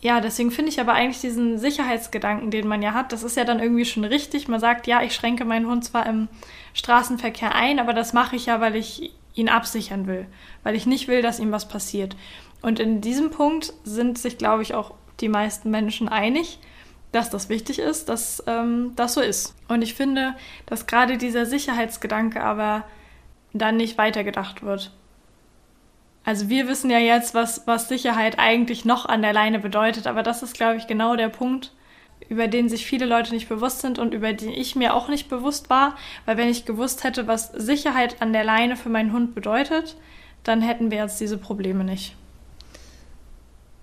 Ja, 0.00 0.20
deswegen 0.20 0.52
finde 0.52 0.70
ich 0.70 0.80
aber 0.80 0.92
eigentlich 0.92 1.20
diesen 1.20 1.58
Sicherheitsgedanken, 1.58 2.52
den 2.52 2.68
man 2.68 2.82
ja 2.82 2.94
hat, 2.94 3.12
das 3.12 3.24
ist 3.24 3.36
ja 3.36 3.44
dann 3.44 3.58
irgendwie 3.58 3.84
schon 3.84 4.04
richtig. 4.04 4.46
Man 4.46 4.60
sagt, 4.60 4.86
ja, 4.86 5.02
ich 5.02 5.14
schränke 5.14 5.44
meinen 5.44 5.66
Hund 5.66 5.84
zwar 5.84 6.06
im 6.06 6.28
Straßenverkehr 6.74 7.54
ein, 7.54 7.80
aber 7.80 7.94
das 7.94 8.12
mache 8.12 8.36
ich 8.36 8.46
ja, 8.46 8.60
weil 8.60 8.76
ich 8.76 9.12
ihn 9.34 9.48
absichern 9.48 10.06
will, 10.06 10.26
weil 10.62 10.76
ich 10.76 10.86
nicht 10.86 11.08
will, 11.08 11.20
dass 11.20 11.40
ihm 11.40 11.50
was 11.50 11.66
passiert. 11.66 12.16
Und 12.62 12.78
in 12.78 13.00
diesem 13.00 13.30
Punkt 13.30 13.72
sind 13.84 14.18
sich, 14.18 14.38
glaube 14.38 14.62
ich, 14.62 14.74
auch 14.74 14.94
die 15.20 15.28
meisten 15.28 15.70
Menschen 15.70 16.08
einig, 16.08 16.60
dass 17.10 17.30
das 17.30 17.48
wichtig 17.48 17.78
ist, 17.78 18.08
dass 18.08 18.42
ähm, 18.46 18.92
das 18.94 19.14
so 19.14 19.20
ist. 19.20 19.56
Und 19.66 19.82
ich 19.82 19.94
finde, 19.94 20.34
dass 20.66 20.86
gerade 20.86 21.18
dieser 21.18 21.46
Sicherheitsgedanke 21.46 22.42
aber 22.42 22.84
dann 23.52 23.76
nicht 23.76 23.98
weitergedacht 23.98 24.62
wird. 24.62 24.92
Also 26.28 26.50
wir 26.50 26.68
wissen 26.68 26.90
ja 26.90 26.98
jetzt, 26.98 27.32
was, 27.32 27.62
was 27.64 27.88
Sicherheit 27.88 28.38
eigentlich 28.38 28.84
noch 28.84 29.06
an 29.06 29.22
der 29.22 29.32
Leine 29.32 29.58
bedeutet, 29.58 30.06
aber 30.06 30.22
das 30.22 30.42
ist, 30.42 30.52
glaube 30.52 30.76
ich, 30.76 30.86
genau 30.86 31.16
der 31.16 31.30
Punkt, 31.30 31.72
über 32.28 32.48
den 32.48 32.68
sich 32.68 32.84
viele 32.84 33.06
Leute 33.06 33.32
nicht 33.32 33.48
bewusst 33.48 33.80
sind 33.80 33.98
und 33.98 34.12
über 34.12 34.34
den 34.34 34.50
ich 34.50 34.76
mir 34.76 34.92
auch 34.92 35.08
nicht 35.08 35.30
bewusst 35.30 35.70
war, 35.70 35.96
weil 36.26 36.36
wenn 36.36 36.50
ich 36.50 36.66
gewusst 36.66 37.02
hätte, 37.02 37.26
was 37.26 37.50
Sicherheit 37.52 38.20
an 38.20 38.34
der 38.34 38.44
Leine 38.44 38.76
für 38.76 38.90
meinen 38.90 39.14
Hund 39.14 39.34
bedeutet, 39.34 39.96
dann 40.44 40.60
hätten 40.60 40.90
wir 40.90 40.98
jetzt 40.98 41.18
diese 41.18 41.38
Probleme 41.38 41.82
nicht. 41.82 42.14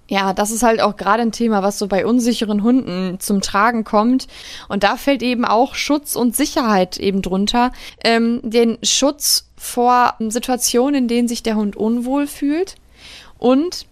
Ja, 0.08 0.34
das 0.34 0.52
ist 0.52 0.62
halt 0.62 0.82
auch 0.82 0.98
gerade 0.98 1.24
ein 1.24 1.32
Thema, 1.32 1.64
was 1.64 1.80
so 1.80 1.88
bei 1.88 2.06
unsicheren 2.06 2.62
Hunden 2.62 3.20
zum 3.20 3.42
Tragen 3.42 3.84
kommt. 3.84 4.28
Und 4.68 4.84
da 4.84 4.98
fällt 4.98 5.24
eben 5.24 5.46
auch 5.46 5.74
Schutz 5.74 6.16
und 6.16 6.36
Sicherheit 6.36 6.98
eben 6.98 7.24
drunter. 7.24 7.72
Ähm, 8.04 8.40
den 8.44 8.78
Schutz 8.84 9.45
vor 9.56 10.16
Situationen, 10.20 11.04
in 11.04 11.08
denen 11.08 11.28
sich 11.28 11.44
der 11.44 11.56
Hund 11.56 11.76
unwohl 11.76 12.28
fühlt 12.28 12.76
und 13.38 13.88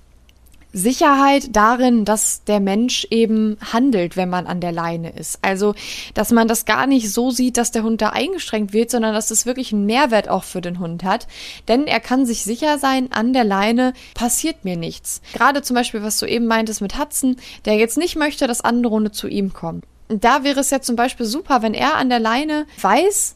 Sicherheit 0.73 1.55
darin, 1.55 2.03
dass 2.03 2.43
der 2.45 2.59
Mensch 2.59 3.05
eben 3.11 3.57
handelt, 3.71 4.17
wenn 4.17 4.29
man 4.29 4.47
an 4.47 4.59
der 4.59 4.71
Leine 4.71 5.11
ist. 5.11 5.37
Also, 5.43 5.75
dass 6.15 6.31
man 6.31 6.47
das 6.47 6.65
gar 6.65 6.87
nicht 6.87 7.13
so 7.13 7.29
sieht, 7.29 7.57
dass 7.57 7.71
der 7.71 7.83
Hund 7.83 8.01
da 8.01 8.09
eingeschränkt 8.09 8.73
wird, 8.73 8.89
sondern 8.89 9.13
dass 9.13 9.29
es 9.29 9.45
wirklich 9.45 9.71
einen 9.71 9.85
Mehrwert 9.85 10.27
auch 10.27 10.43
für 10.43 10.61
den 10.61 10.79
Hund 10.79 11.03
hat. 11.03 11.27
Denn 11.67 11.85
er 11.85 11.99
kann 11.99 12.25
sich 12.25 12.43
sicher 12.43 12.79
sein, 12.79 13.11
an 13.11 13.33
der 13.33 13.43
Leine 13.43 13.93
passiert 14.15 14.65
mir 14.65 14.75
nichts. 14.75 15.21
Gerade 15.33 15.61
zum 15.61 15.75
Beispiel, 15.75 16.01
was 16.01 16.17
du 16.17 16.25
eben 16.25 16.47
meintest 16.47 16.81
mit 16.81 16.97
Hudson, 16.97 17.37
der 17.65 17.75
jetzt 17.75 17.97
nicht 17.97 18.15
möchte, 18.15 18.47
dass 18.47 18.61
andere 18.61 18.93
Hunde 18.93 19.11
zu 19.11 19.27
ihm 19.27 19.53
kommen. 19.53 19.83
Da 20.09 20.43
wäre 20.43 20.59
es 20.59 20.71
ja 20.71 20.81
zum 20.81 20.95
Beispiel 20.95 21.27
super, 21.27 21.61
wenn 21.61 21.75
er 21.75 21.95
an 21.95 22.09
der 22.09 22.19
Leine 22.19 22.65
weiß, 22.81 23.35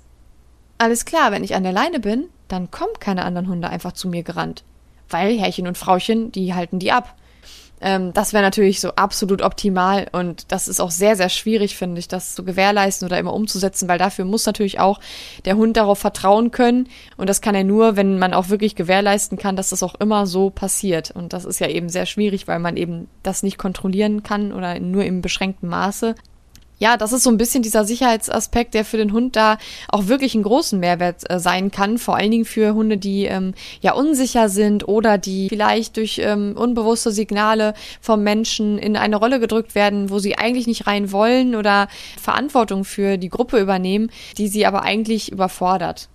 alles 0.77 1.05
klar, 1.05 1.31
wenn 1.31 1.43
ich 1.43 1.55
an 1.55 1.63
der 1.63 1.71
Leine 1.71 1.99
bin, 1.99 2.27
dann 2.47 2.71
kommen 2.71 2.93
keine 2.99 3.25
anderen 3.25 3.47
Hunde 3.47 3.69
einfach 3.69 3.93
zu 3.93 4.07
mir 4.07 4.23
gerannt. 4.23 4.63
Weil 5.09 5.39
Herrchen 5.39 5.67
und 5.67 5.77
Frauchen, 5.77 6.31
die 6.31 6.53
halten 6.53 6.79
die 6.79 6.91
ab. 6.91 7.15
Ähm, 7.79 8.11
das 8.13 8.33
wäre 8.33 8.43
natürlich 8.43 8.79
so 8.79 8.89
absolut 8.95 9.41
optimal 9.41 10.07
und 10.11 10.51
das 10.51 10.67
ist 10.67 10.79
auch 10.79 10.89
sehr, 10.89 11.15
sehr 11.15 11.29
schwierig, 11.29 11.77
finde 11.77 11.99
ich, 11.99 12.07
das 12.07 12.33
zu 12.33 12.43
gewährleisten 12.43 13.07
oder 13.07 13.19
immer 13.19 13.33
umzusetzen, 13.33 13.87
weil 13.87 13.99
dafür 13.99 14.25
muss 14.25 14.47
natürlich 14.47 14.79
auch 14.79 14.99
der 15.45 15.57
Hund 15.57 15.77
darauf 15.77 15.99
vertrauen 15.99 16.49
können 16.49 16.89
und 17.17 17.29
das 17.29 17.39
kann 17.39 17.53
er 17.53 17.63
nur, 17.63 17.95
wenn 17.95 18.17
man 18.17 18.33
auch 18.33 18.49
wirklich 18.49 18.75
gewährleisten 18.75 19.37
kann, 19.37 19.55
dass 19.55 19.69
das 19.69 19.83
auch 19.83 19.93
immer 19.95 20.25
so 20.25 20.49
passiert. 20.49 21.11
Und 21.11 21.33
das 21.33 21.45
ist 21.45 21.59
ja 21.59 21.67
eben 21.67 21.89
sehr 21.89 22.07
schwierig, 22.07 22.47
weil 22.47 22.59
man 22.59 22.77
eben 22.77 23.07
das 23.21 23.43
nicht 23.43 23.59
kontrollieren 23.59 24.23
kann 24.23 24.53
oder 24.53 24.79
nur 24.79 25.05
im 25.05 25.21
beschränkten 25.21 25.69
Maße 25.69 26.15
ja, 26.79 26.97
das 26.97 27.11
ist 27.11 27.23
so 27.23 27.29
ein 27.29 27.37
bisschen 27.37 27.63
dieser 27.63 27.85
Sicherheitsaspekt, 27.85 28.73
der 28.73 28.85
für 28.85 28.97
den 28.97 29.11
Hund 29.11 29.35
da 29.35 29.57
auch 29.89 30.07
wirklich 30.07 30.35
einen 30.35 30.43
großen 30.43 30.79
Mehrwert 30.79 31.29
äh, 31.29 31.39
sein 31.39 31.71
kann. 31.71 31.97
Vor 31.97 32.15
allen 32.15 32.31
Dingen 32.31 32.45
für 32.45 32.73
Hunde, 32.73 32.97
die 32.97 33.25
ähm, 33.25 33.53
ja 33.81 33.93
unsicher 33.93 34.49
sind 34.49 34.87
oder 34.87 35.17
die 35.17 35.49
vielleicht 35.49 35.97
durch 35.97 36.19
ähm, 36.23 36.55
unbewusste 36.55 37.11
Signale 37.11 37.73
vom 37.99 38.23
Menschen 38.23 38.77
in 38.77 38.95
eine 38.95 39.15
Rolle 39.15 39.39
gedrückt 39.39 39.75
werden, 39.75 40.09
wo 40.09 40.19
sie 40.19 40.37
eigentlich 40.37 40.67
nicht 40.67 40.87
rein 40.87 41.11
wollen 41.11 41.55
oder 41.55 41.87
Verantwortung 42.21 42.83
für 42.83 43.17
die 43.17 43.29
Gruppe 43.29 43.59
übernehmen, 43.59 44.11
die 44.37 44.47
sie 44.47 44.65
aber 44.65 44.83
eigentlich 44.83 45.31
überfordert. 45.31 46.09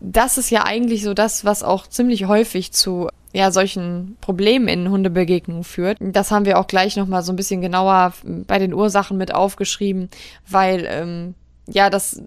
Das 0.00 0.38
ist 0.38 0.50
ja 0.50 0.64
eigentlich 0.64 1.02
so 1.02 1.14
das, 1.14 1.44
was 1.44 1.62
auch 1.62 1.86
ziemlich 1.86 2.26
häufig 2.26 2.72
zu 2.72 3.08
ja, 3.34 3.50
solchen 3.50 4.16
Problemen 4.20 4.68
in 4.68 4.88
Hundebegegnungen 4.88 5.64
führt. 5.64 5.98
Das 6.00 6.30
haben 6.30 6.44
wir 6.44 6.56
auch 6.56 6.68
gleich 6.68 6.96
nochmal 6.96 7.22
so 7.22 7.32
ein 7.32 7.36
bisschen 7.36 7.60
genauer 7.60 8.14
bei 8.24 8.60
den 8.60 8.72
Ursachen 8.72 9.18
mit 9.18 9.34
aufgeschrieben, 9.34 10.08
weil, 10.48 10.86
ähm, 10.88 11.34
ja, 11.66 11.90
das 11.90 12.22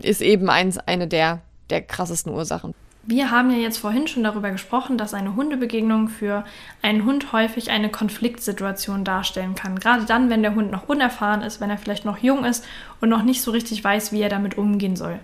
ist 0.00 0.20
eben 0.20 0.50
eins, 0.50 0.76
eine 0.76 1.06
der, 1.06 1.40
der 1.70 1.82
krassesten 1.82 2.32
Ursachen. 2.32 2.74
Wir 3.04 3.30
haben 3.30 3.52
ja 3.52 3.58
jetzt 3.58 3.78
vorhin 3.78 4.08
schon 4.08 4.24
darüber 4.24 4.50
gesprochen, 4.50 4.98
dass 4.98 5.14
eine 5.14 5.36
Hundebegegnung 5.36 6.08
für 6.08 6.44
einen 6.82 7.04
Hund 7.04 7.32
häufig 7.32 7.70
eine 7.70 7.88
Konfliktsituation 7.88 9.04
darstellen 9.04 9.54
kann. 9.54 9.78
Gerade 9.78 10.04
dann, 10.04 10.30
wenn 10.30 10.42
der 10.42 10.56
Hund 10.56 10.72
noch 10.72 10.88
unerfahren 10.88 11.42
ist, 11.42 11.60
wenn 11.60 11.70
er 11.70 11.78
vielleicht 11.78 12.04
noch 12.04 12.18
jung 12.18 12.44
ist 12.44 12.66
und 13.00 13.08
noch 13.08 13.22
nicht 13.22 13.40
so 13.40 13.52
richtig 13.52 13.84
weiß, 13.84 14.10
wie 14.10 14.20
er 14.20 14.28
damit 14.28 14.58
umgehen 14.58 14.96
soll. 14.96 15.20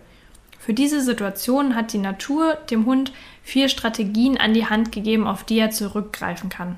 Für 0.64 0.72
diese 0.72 1.02
Situation 1.02 1.74
hat 1.74 1.92
die 1.92 1.98
Natur 1.98 2.56
dem 2.70 2.86
Hund 2.86 3.12
vier 3.44 3.68
Strategien 3.68 4.38
an 4.38 4.54
die 4.54 4.66
Hand 4.66 4.90
gegeben, 4.90 5.26
auf 5.26 5.44
die 5.44 5.58
er 5.58 5.70
zurückgreifen 5.70 6.48
kann. 6.48 6.76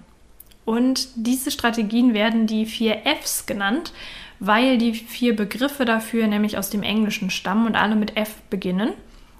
Und 0.64 1.08
diese 1.14 1.52
Strategien 1.52 2.12
werden 2.12 2.48
die 2.48 2.66
vier 2.66 3.02
Fs 3.06 3.46
genannt, 3.46 3.92
weil 4.40 4.76
die 4.76 4.92
vier 4.92 5.34
Begriffe 5.34 5.84
dafür 5.84 6.26
nämlich 6.26 6.58
aus 6.58 6.68
dem 6.68 6.82
Englischen 6.82 7.30
stammen 7.30 7.66
und 7.66 7.76
alle 7.76 7.94
mit 7.94 8.16
F 8.16 8.34
beginnen. 8.50 8.92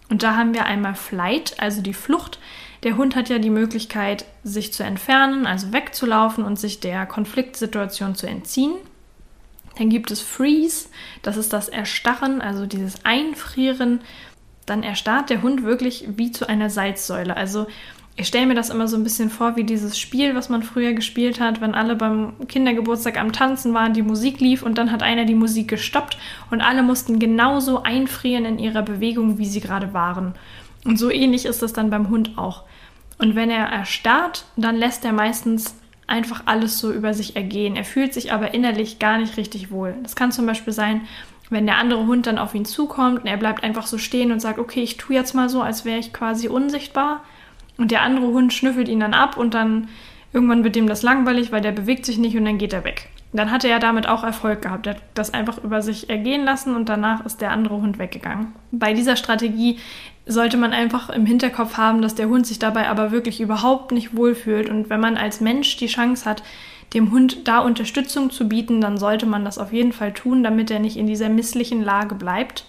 Und 0.09 0.23
da 0.23 0.37
haben 0.37 0.55
wir 0.55 0.65
einmal 0.67 0.95
Flight, 0.95 1.57
also 1.59 1.83
die 1.83 1.95
Flucht. 1.95 2.39
Der 2.85 2.97
Hund 2.97 3.17
hat 3.17 3.29
ja 3.29 3.41
die 3.41 3.51
Möglichkeit, 3.51 4.25
sich 4.45 4.73
zu 4.73 4.85
entfernen, 4.85 5.47
also 5.47 5.73
wegzulaufen 5.73 6.45
und 6.45 6.61
sich 6.61 6.79
der 6.79 7.07
Konfliktsituation 7.07 8.15
zu 8.15 8.29
entziehen. 8.29 8.75
Dann 9.79 9.91
gibt 9.91 10.12
es 10.12 10.21
Freeze, 10.21 10.89
das 11.23 11.37
ist 11.37 11.53
das 11.53 11.69
Erstarren, 11.69 12.41
also 12.41 12.67
dieses 12.67 13.05
Einfrieren 13.05 14.01
dann 14.66 14.83
erstarrt 14.83 15.31
der 15.31 15.42
Hund 15.42 15.62
wirklich 15.62 16.05
wie 16.16 16.33
zu 16.33 16.48
einer 16.48 16.70
Salzsäule. 16.70 17.37
Also 17.37 17.66
ich 18.16 18.26
stelle 18.26 18.46
mir 18.46 18.55
das 18.55 18.70
immer 18.70 18.88
so 18.88 18.96
ein 18.96 19.05
bisschen 19.05 19.29
vor 19.29 19.57
wie 19.57 19.64
dieses 19.64 19.98
Spiel, 19.98 20.35
was 20.35 20.48
man 20.48 20.62
früher 20.62 20.94
gespielt 20.94 21.38
hat, 21.38 21.61
wenn 21.61 21.74
alle 21.74 21.96
beim 21.96 22.33
Kindergeburtstag 22.48 23.18
am 23.18 23.33
Tanzen 23.33 23.74
waren, 23.74 23.92
die 23.92 24.02
Musik 24.02 24.40
lief 24.40 24.62
und 24.62 24.79
dann 24.79 24.90
hat 24.90 25.02
einer 25.02 25.26
die 25.26 25.35
Musik 25.35 25.68
gestoppt 25.68 26.16
und 26.50 26.62
alle 26.62 26.83
mussten 26.83 27.18
genauso 27.18 27.83
einfrieren 27.83 28.46
in 28.46 28.59
ihrer 28.59 28.83
Bewegung, 28.83 29.38
wie 29.38 29.44
sie 29.44 29.61
gerade 29.61 29.92
waren. 29.92 30.35
Und 30.85 30.98
so 30.98 31.11
ähnlich 31.11 31.44
ist 31.44 31.62
es 31.62 31.74
dann 31.74 31.90
beim 31.90 32.09
Hund 32.09 32.38
auch. 32.38 32.62
Und 33.18 33.35
wenn 33.35 33.50
er 33.50 33.66
erstarrt, 33.66 34.46
dann 34.57 34.76
lässt 34.76 35.05
er 35.05 35.12
meistens 35.12 35.76
einfach 36.07 36.42
alles 36.46 36.79
so 36.79 36.92
über 36.92 37.12
sich 37.12 37.37
ergehen. 37.37 37.76
Er 37.76 37.85
fühlt 37.85 38.14
sich 38.14 38.33
aber 38.33 38.55
innerlich 38.55 38.98
gar 38.98 39.18
nicht 39.18 39.37
richtig 39.37 39.70
wohl. 39.70 39.94
Das 40.02 40.16
kann 40.16 40.33
zum 40.33 40.46
Beispiel 40.46 40.72
sein, 40.72 41.02
wenn 41.50 41.66
der 41.66 41.78
andere 41.78 42.06
Hund 42.06 42.26
dann 42.26 42.38
auf 42.38 42.54
ihn 42.54 42.64
zukommt 42.64 43.20
und 43.20 43.26
er 43.26 43.37
bleibt 43.37 43.62
einfach 43.62 43.87
so 43.87 43.98
stehen 43.98 44.32
und 44.32 44.40
sagt, 44.40 44.59
okay, 44.59 44.82
ich 44.82 44.96
tue 44.96 45.14
jetzt 45.14 45.35
mal 45.35 45.48
so, 45.48 45.62
als 45.62 45.85
wäre 45.85 45.98
ich 45.98 46.12
quasi 46.12 46.48
unsichtbar 46.48 47.22
und 47.78 47.90
der 47.90 48.02
andere 48.02 48.26
Hund 48.28 48.52
schnüffelt 48.52 48.88
ihn 48.88 49.00
dann 49.00 49.14
ab 49.14 49.37
und 49.37 49.54
dann 49.54 49.88
irgendwann 50.32 50.64
wird 50.64 50.76
dem 50.76 50.87
das 50.87 51.02
langweilig, 51.02 51.52
weil 51.52 51.61
der 51.61 51.72
bewegt 51.72 52.04
sich 52.04 52.18
nicht 52.18 52.37
und 52.37 52.44
dann 52.44 52.59
geht 52.59 52.72
er 52.72 52.85
weg. 52.85 53.09
Dann 53.32 53.50
hatte 53.50 53.68
er 53.68 53.78
damit 53.78 54.09
auch 54.09 54.24
Erfolg 54.24 54.62
gehabt. 54.62 54.87
Er 54.87 54.94
hat 54.94 55.02
das 55.14 55.35
einfach 55.35 55.62
über 55.62 55.82
sich 55.82 56.09
ergehen 56.09 56.44
lassen 56.44 56.74
und 56.74 56.88
danach 56.88 57.24
ist 57.26 57.40
der 57.40 57.50
andere 57.50 57.76
Hund 57.76 57.98
weggegangen. 57.98 58.52
Bei 58.70 58.94
dieser 58.94 59.16
Strategie 59.16 59.78
sollte 60.26 60.56
man 60.56 60.72
einfach 60.72 61.11
im 61.11 61.26
Hinterkopf 61.26 61.76
haben, 61.76 62.02
dass 62.02 62.14
der 62.14 62.28
Hund 62.28 62.46
sich 62.46 62.59
dabei 62.59 62.88
aber 62.88 63.12
wirklich 63.12 63.40
überhaupt 63.40 63.92
nicht 63.92 64.16
wohlfühlt. 64.16 64.70
Und 64.70 64.90
wenn 64.90 65.00
man 65.00 65.16
als 65.16 65.40
Mensch 65.40 65.76
die 65.76 65.87
Chance 65.87 66.28
hat, 66.28 66.42
dem 66.96 67.12
Hund 67.12 67.46
da 67.46 67.59
Unterstützung 67.59 68.30
zu 68.30 68.48
bieten, 68.48 68.80
dann 68.80 68.96
sollte 68.96 69.26
man 69.26 69.44
das 69.44 69.59
auf 69.59 69.72
jeden 69.72 69.92
Fall 69.92 70.12
tun, 70.12 70.42
damit 70.42 70.70
er 70.70 70.78
nicht 70.78 70.96
in 70.96 71.06
dieser 71.06 71.28
misslichen 71.28 71.85
Lage 71.85 72.14
bleibt. 72.14 72.64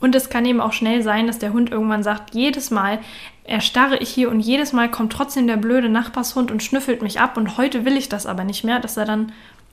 Und 0.00 0.14
es 0.14 0.30
kann 0.30 0.46
eben 0.46 0.60
auch 0.60 0.72
schnell 0.72 1.02
sein, 1.02 1.26
dass 1.26 1.40
der 1.40 1.52
Hund 1.52 1.70
irgendwann 1.70 2.04
sagt, 2.04 2.34
jedes 2.34 2.70
Mal 2.70 3.00
erstarre 3.42 3.98
ich 3.98 4.10
hier 4.10 4.30
und 4.30 4.38
jedes 4.38 4.72
Mal 4.72 4.88
kommt 4.88 5.12
trotzdem 5.12 5.48
der 5.48 5.56
blöde 5.56 5.88
Nachbarshund 5.88 6.52
und 6.52 6.62
schnüffelt 6.62 7.02
mich 7.02 7.18
ab 7.18 7.36
und 7.36 7.58
heute 7.58 7.84
will 7.84 7.96
ich 7.96 8.08
das 8.08 8.26
aber 8.26 8.44
nicht 8.44 8.62
mehr, 8.62 8.78
dass 8.78 8.96
er 8.96 9.06
dann 9.06 9.32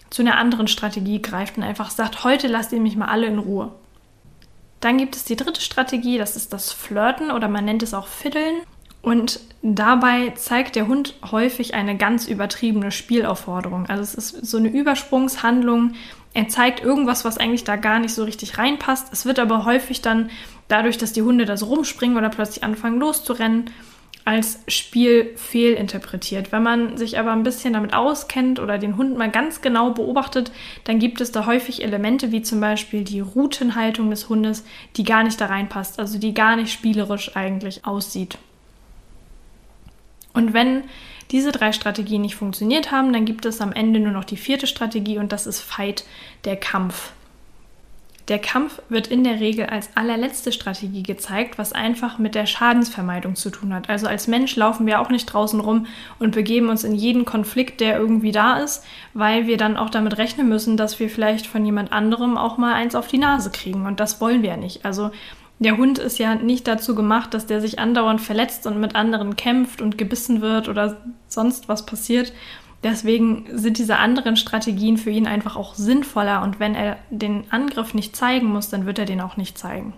zu 0.09 0.23
einer 0.23 0.37
anderen 0.37 0.67
Strategie 0.67 1.21
greift 1.21 1.57
und 1.57 1.63
einfach 1.63 1.91
sagt, 1.91 2.23
heute 2.23 2.47
lasst 2.47 2.73
ihr 2.73 2.79
mich 2.79 2.95
mal 2.95 3.09
alle 3.09 3.27
in 3.27 3.37
Ruhe. 3.37 3.71
Dann 4.79 4.97
gibt 4.97 5.15
es 5.15 5.25
die 5.25 5.35
dritte 5.35 5.61
Strategie, 5.61 6.17
das 6.17 6.35
ist 6.35 6.53
das 6.53 6.71
Flirten 6.71 7.29
oder 7.29 7.47
man 7.47 7.65
nennt 7.65 7.83
es 7.83 7.93
auch 7.93 8.07
Fiddeln. 8.07 8.55
Und 9.05 9.39
dabei 9.61 10.31
zeigt 10.31 10.75
der 10.75 10.87
Hund 10.87 11.13
häufig 11.31 11.75
eine 11.75 11.95
ganz 11.95 12.27
übertriebene 12.27 12.89
Spielaufforderung. 12.89 13.85
Also 13.85 14.01
es 14.01 14.15
ist 14.15 14.47
so 14.47 14.57
eine 14.57 14.69
Übersprungshandlung, 14.69 15.93
er 16.33 16.47
zeigt 16.47 16.83
irgendwas, 16.83 17.23
was 17.23 17.37
eigentlich 17.37 17.63
da 17.63 17.75
gar 17.75 17.99
nicht 17.99 18.15
so 18.15 18.23
richtig 18.23 18.57
reinpasst. 18.57 19.13
Es 19.13 19.27
wird 19.27 19.37
aber 19.37 19.63
häufig 19.63 20.01
dann 20.01 20.31
dadurch, 20.69 20.97
dass 20.97 21.13
die 21.13 21.21
Hunde 21.21 21.45
da 21.45 21.55
so 21.55 21.67
rumspringen 21.67 22.17
oder 22.17 22.29
plötzlich 22.29 22.63
anfangen 22.63 22.99
loszurennen, 22.99 23.69
als 24.25 24.63
Spiel 24.67 25.33
fehlinterpretiert. 25.35 26.51
Wenn 26.51 26.63
man 26.63 26.97
sich 26.97 27.19
aber 27.19 27.31
ein 27.31 27.43
bisschen 27.43 27.73
damit 27.73 27.93
auskennt 27.93 28.59
oder 28.59 28.79
den 28.79 28.97
Hund 28.97 29.15
mal 29.19 29.29
ganz 29.29 29.61
genau 29.61 29.91
beobachtet, 29.91 30.51
dann 30.85 30.97
gibt 30.97 31.21
es 31.21 31.31
da 31.31 31.45
häufig 31.45 31.83
Elemente 31.83 32.31
wie 32.31 32.41
zum 32.41 32.59
Beispiel 32.59 33.03
die 33.03 33.19
Routenhaltung 33.19 34.09
des 34.09 34.29
Hundes, 34.29 34.65
die 34.97 35.03
gar 35.03 35.23
nicht 35.23 35.39
da 35.39 35.45
reinpasst, 35.45 35.99
also 35.99 36.17
die 36.17 36.33
gar 36.33 36.55
nicht 36.55 36.73
spielerisch 36.73 37.35
eigentlich 37.35 37.85
aussieht. 37.85 38.39
Und 40.35 40.53
wenn 40.53 40.83
diese 41.31 41.51
drei 41.51 41.71
Strategien 41.71 42.21
nicht 42.21 42.35
funktioniert 42.35 42.91
haben, 42.91 43.11
dann 43.11 43.25
gibt 43.25 43.45
es 43.45 43.61
am 43.61 43.71
Ende 43.71 43.99
nur 43.99 44.11
noch 44.11 44.25
die 44.25 44.37
vierte 44.37 44.67
Strategie 44.67 45.17
und 45.17 45.31
das 45.31 45.47
ist 45.47 45.61
Fight, 45.61 46.05
der 46.43 46.55
Kampf. 46.55 47.11
Der 48.27 48.39
Kampf 48.39 48.81
wird 48.89 49.05
in 49.05 49.23
der 49.23 49.39
Regel 49.39 49.67
als 49.67 49.89
allerletzte 49.93 50.51
Strategie 50.51 51.03
gezeigt, 51.03 51.59
was 51.59 51.73
einfach 51.73 52.17
mit 52.17 52.33
der 52.33 52.47
Schadensvermeidung 52.47 53.35
zu 53.35 53.51
tun 53.51 53.71
hat. 53.71 53.87
Also 53.87 54.07
als 54.07 54.27
Mensch 54.27 54.55
laufen 54.55 54.87
wir 54.87 54.99
auch 54.99 55.09
nicht 55.09 55.27
draußen 55.27 55.59
rum 55.59 55.85
und 56.17 56.33
begeben 56.33 56.69
uns 56.69 56.83
in 56.83 56.95
jeden 56.95 57.25
Konflikt, 57.25 57.81
der 57.81 57.97
irgendwie 57.99 58.31
da 58.31 58.57
ist, 58.57 58.83
weil 59.13 59.45
wir 59.45 59.57
dann 59.57 59.77
auch 59.77 59.91
damit 59.91 60.17
rechnen 60.17 60.49
müssen, 60.49 60.75
dass 60.75 60.99
wir 60.99 61.09
vielleicht 61.09 61.45
von 61.45 61.63
jemand 61.63 61.91
anderem 61.91 62.35
auch 62.35 62.57
mal 62.57 62.73
eins 62.73 62.95
auf 62.95 63.07
die 63.07 63.19
Nase 63.19 63.51
kriegen. 63.51 63.85
Und 63.85 63.99
das 63.99 64.19
wollen 64.21 64.41
wir 64.41 64.49
ja 64.49 64.57
nicht. 64.57 64.85
Also 64.85 65.11
der 65.59 65.77
Hund 65.77 65.99
ist 65.99 66.19
ja 66.19 66.35
nicht 66.35 66.67
dazu 66.67 66.95
gemacht, 66.95 67.33
dass 67.33 67.45
der 67.45 67.61
sich 67.61 67.79
andauernd 67.79 68.21
verletzt 68.21 68.67
und 68.67 68.79
mit 68.79 68.95
anderen 68.95 69.35
kämpft 69.35 69.81
und 69.81 69.97
gebissen 69.97 70.41
wird 70.41 70.67
oder 70.67 70.97
sonst 71.27 71.69
was 71.69 71.85
passiert. 71.85 72.33
Deswegen 72.83 73.45
sind 73.51 73.77
diese 73.77 73.97
anderen 73.97 74.35
Strategien 74.35 74.97
für 74.97 75.09
ihn 75.09 75.27
einfach 75.27 75.55
auch 75.55 75.75
sinnvoller 75.75 76.43
und 76.43 76.59
wenn 76.59 76.75
er 76.75 76.97
den 77.09 77.45
Angriff 77.51 77.93
nicht 77.93 78.15
zeigen 78.15 78.47
muss, 78.47 78.69
dann 78.69 78.85
wird 78.85 78.99
er 78.99 79.05
den 79.05 79.21
auch 79.21 79.37
nicht 79.37 79.57
zeigen. 79.57 79.93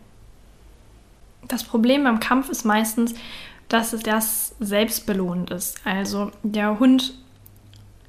Das 1.47 1.63
Problem 1.63 2.03
beim 2.03 2.19
Kampf 2.19 2.49
ist 2.49 2.63
meistens, 2.63 3.15
dass 3.67 3.93
es 3.93 4.03
das 4.03 4.55
selbstbelohnend 4.59 5.49
ist. 5.51 5.81
Also 5.85 6.31
der 6.43 6.79
Hund 6.79 7.15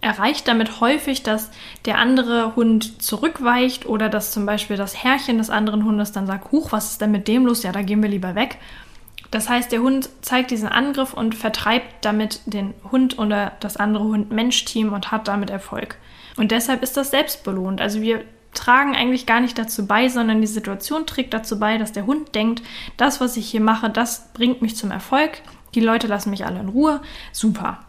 erreicht 0.00 0.46
damit 0.46 0.80
häufig, 0.80 1.22
dass 1.22 1.50
der 1.84 1.98
andere 1.98 2.54
Hund 2.54 3.02
zurückweicht 3.02 3.86
oder 3.86 4.08
dass 4.08 4.30
zum 4.30 4.46
Beispiel 4.46 4.76
das 4.76 5.02
Herrchen 5.02 5.38
des 5.38 5.50
anderen 5.50 5.84
Hundes 5.84 6.12
dann 6.12 6.26
sagt, 6.26 6.52
Huch, 6.52 6.72
was 6.72 6.92
ist 6.92 7.00
denn 7.00 7.10
mit 7.10 7.26
dem 7.26 7.46
los? 7.46 7.62
Ja, 7.62 7.72
da 7.72 7.82
gehen 7.82 8.02
wir 8.02 8.08
lieber 8.08 8.34
weg. 8.34 8.58
Das 9.30 9.48
heißt, 9.48 9.72
der 9.72 9.80
Hund 9.80 10.08
zeigt 10.22 10.50
diesen 10.50 10.68
Angriff 10.68 11.12
und 11.12 11.34
vertreibt 11.34 12.04
damit 12.04 12.40
den 12.46 12.74
Hund 12.90 13.18
oder 13.18 13.52
das 13.60 13.76
andere 13.76 14.04
Hund-Mensch-Team 14.04 14.92
und 14.92 15.10
hat 15.10 15.28
damit 15.28 15.50
Erfolg. 15.50 15.96
Und 16.36 16.50
deshalb 16.50 16.82
ist 16.82 16.96
das 16.96 17.10
selbstbelohnt. 17.10 17.80
Also 17.80 18.00
wir 18.00 18.24
tragen 18.54 18.96
eigentlich 18.96 19.26
gar 19.26 19.40
nicht 19.40 19.58
dazu 19.58 19.86
bei, 19.86 20.08
sondern 20.08 20.40
die 20.40 20.46
Situation 20.46 21.04
trägt 21.04 21.34
dazu 21.34 21.58
bei, 21.58 21.76
dass 21.76 21.92
der 21.92 22.06
Hund 22.06 22.34
denkt, 22.34 22.62
das, 22.96 23.20
was 23.20 23.36
ich 23.36 23.50
hier 23.50 23.60
mache, 23.60 23.90
das 23.90 24.32
bringt 24.32 24.62
mich 24.62 24.76
zum 24.76 24.90
Erfolg. 24.90 25.42
Die 25.74 25.80
Leute 25.80 26.06
lassen 26.06 26.30
mich 26.30 26.46
alle 26.46 26.60
in 26.60 26.68
Ruhe. 26.68 27.02
Super. 27.32 27.80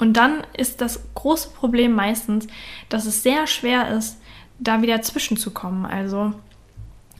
Und 0.00 0.14
dann 0.14 0.42
ist 0.56 0.80
das 0.80 1.00
große 1.14 1.50
Problem 1.50 1.92
meistens, 1.92 2.46
dass 2.88 3.04
es 3.04 3.22
sehr 3.22 3.46
schwer 3.46 3.96
ist, 3.96 4.18
da 4.58 4.82
wieder 4.82 5.02
zwischenzukommen. 5.02 5.84
Also 5.86 6.32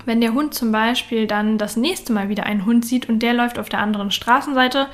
wenn 0.06 0.20
der 0.20 0.32
Hund 0.32 0.54
zum 0.54 0.72
Beispiel 0.72 1.26
dann 1.26 1.58
das 1.58 1.76
nächste 1.76 2.12
Mal 2.12 2.30
wieder 2.30 2.44
einen 2.44 2.64
Hund 2.64 2.84
sieht 2.86 3.08
und 3.08 3.20
der 3.20 3.34
läuft 3.34 3.58
auf 3.58 3.68
der 3.68 3.80
anderen 3.80 4.10
Straßenseite 4.10 4.88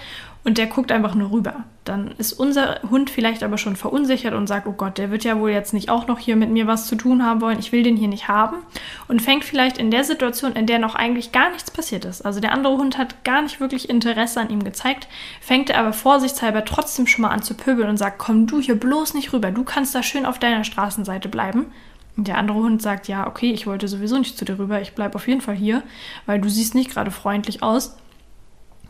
und 0.44 0.58
der 0.58 0.66
guckt 0.66 0.90
einfach 0.90 1.14
nur 1.14 1.30
rüber. 1.30 1.64
Dann 1.86 2.14
ist 2.18 2.32
unser 2.32 2.80
Hund 2.90 3.10
vielleicht 3.10 3.42
aber 3.42 3.58
schon 3.58 3.76
verunsichert 3.76 4.34
und 4.34 4.48
sagt, 4.48 4.66
oh 4.66 4.72
Gott, 4.72 4.98
der 4.98 5.10
wird 5.10 5.24
ja 5.24 5.38
wohl 5.38 5.50
jetzt 5.50 5.72
nicht 5.72 5.88
auch 5.88 6.06
noch 6.08 6.18
hier 6.18 6.34
mit 6.34 6.50
mir 6.50 6.66
was 6.66 6.88
zu 6.88 6.96
tun 6.96 7.24
haben 7.24 7.40
wollen, 7.40 7.60
ich 7.60 7.70
will 7.70 7.84
den 7.84 7.96
hier 7.96 8.08
nicht 8.08 8.28
haben. 8.28 8.56
Und 9.06 9.22
fängt 9.22 9.44
vielleicht 9.44 9.78
in 9.78 9.90
der 9.90 10.02
Situation, 10.04 10.52
in 10.52 10.66
der 10.66 10.80
noch 10.80 10.96
eigentlich 10.96 11.30
gar 11.30 11.50
nichts 11.50 11.70
passiert 11.70 12.04
ist, 12.04 12.22
also 12.22 12.40
der 12.40 12.52
andere 12.52 12.76
Hund 12.76 12.98
hat 12.98 13.24
gar 13.24 13.40
nicht 13.40 13.60
wirklich 13.60 13.88
Interesse 13.88 14.40
an 14.40 14.50
ihm 14.50 14.64
gezeigt, 14.64 15.06
fängt 15.40 15.70
er 15.70 15.78
aber 15.78 15.92
vorsichtshalber 15.92 16.64
trotzdem 16.64 17.06
schon 17.06 17.22
mal 17.22 17.30
an 17.30 17.42
zu 17.42 17.54
pöbeln 17.54 17.88
und 17.88 17.96
sagt, 17.96 18.18
komm 18.18 18.46
du 18.46 18.60
hier 18.60 18.78
bloß 18.78 19.14
nicht 19.14 19.32
rüber, 19.32 19.52
du 19.52 19.62
kannst 19.62 19.94
da 19.94 20.02
schön 20.02 20.26
auf 20.26 20.38
deiner 20.38 20.64
Straßenseite 20.64 21.28
bleiben. 21.28 21.66
Und 22.16 22.28
der 22.28 22.38
andere 22.38 22.58
Hund 22.58 22.80
sagt, 22.80 23.08
ja, 23.08 23.26
okay, 23.26 23.52
ich 23.52 23.66
wollte 23.66 23.88
sowieso 23.88 24.16
nicht 24.18 24.38
zu 24.38 24.44
dir 24.44 24.58
rüber, 24.58 24.80
ich 24.80 24.94
bleibe 24.94 25.16
auf 25.16 25.28
jeden 25.28 25.42
Fall 25.42 25.54
hier, 25.54 25.82
weil 26.24 26.40
du 26.40 26.48
siehst 26.48 26.74
nicht 26.74 26.90
gerade 26.90 27.10
freundlich 27.10 27.62
aus. 27.62 27.96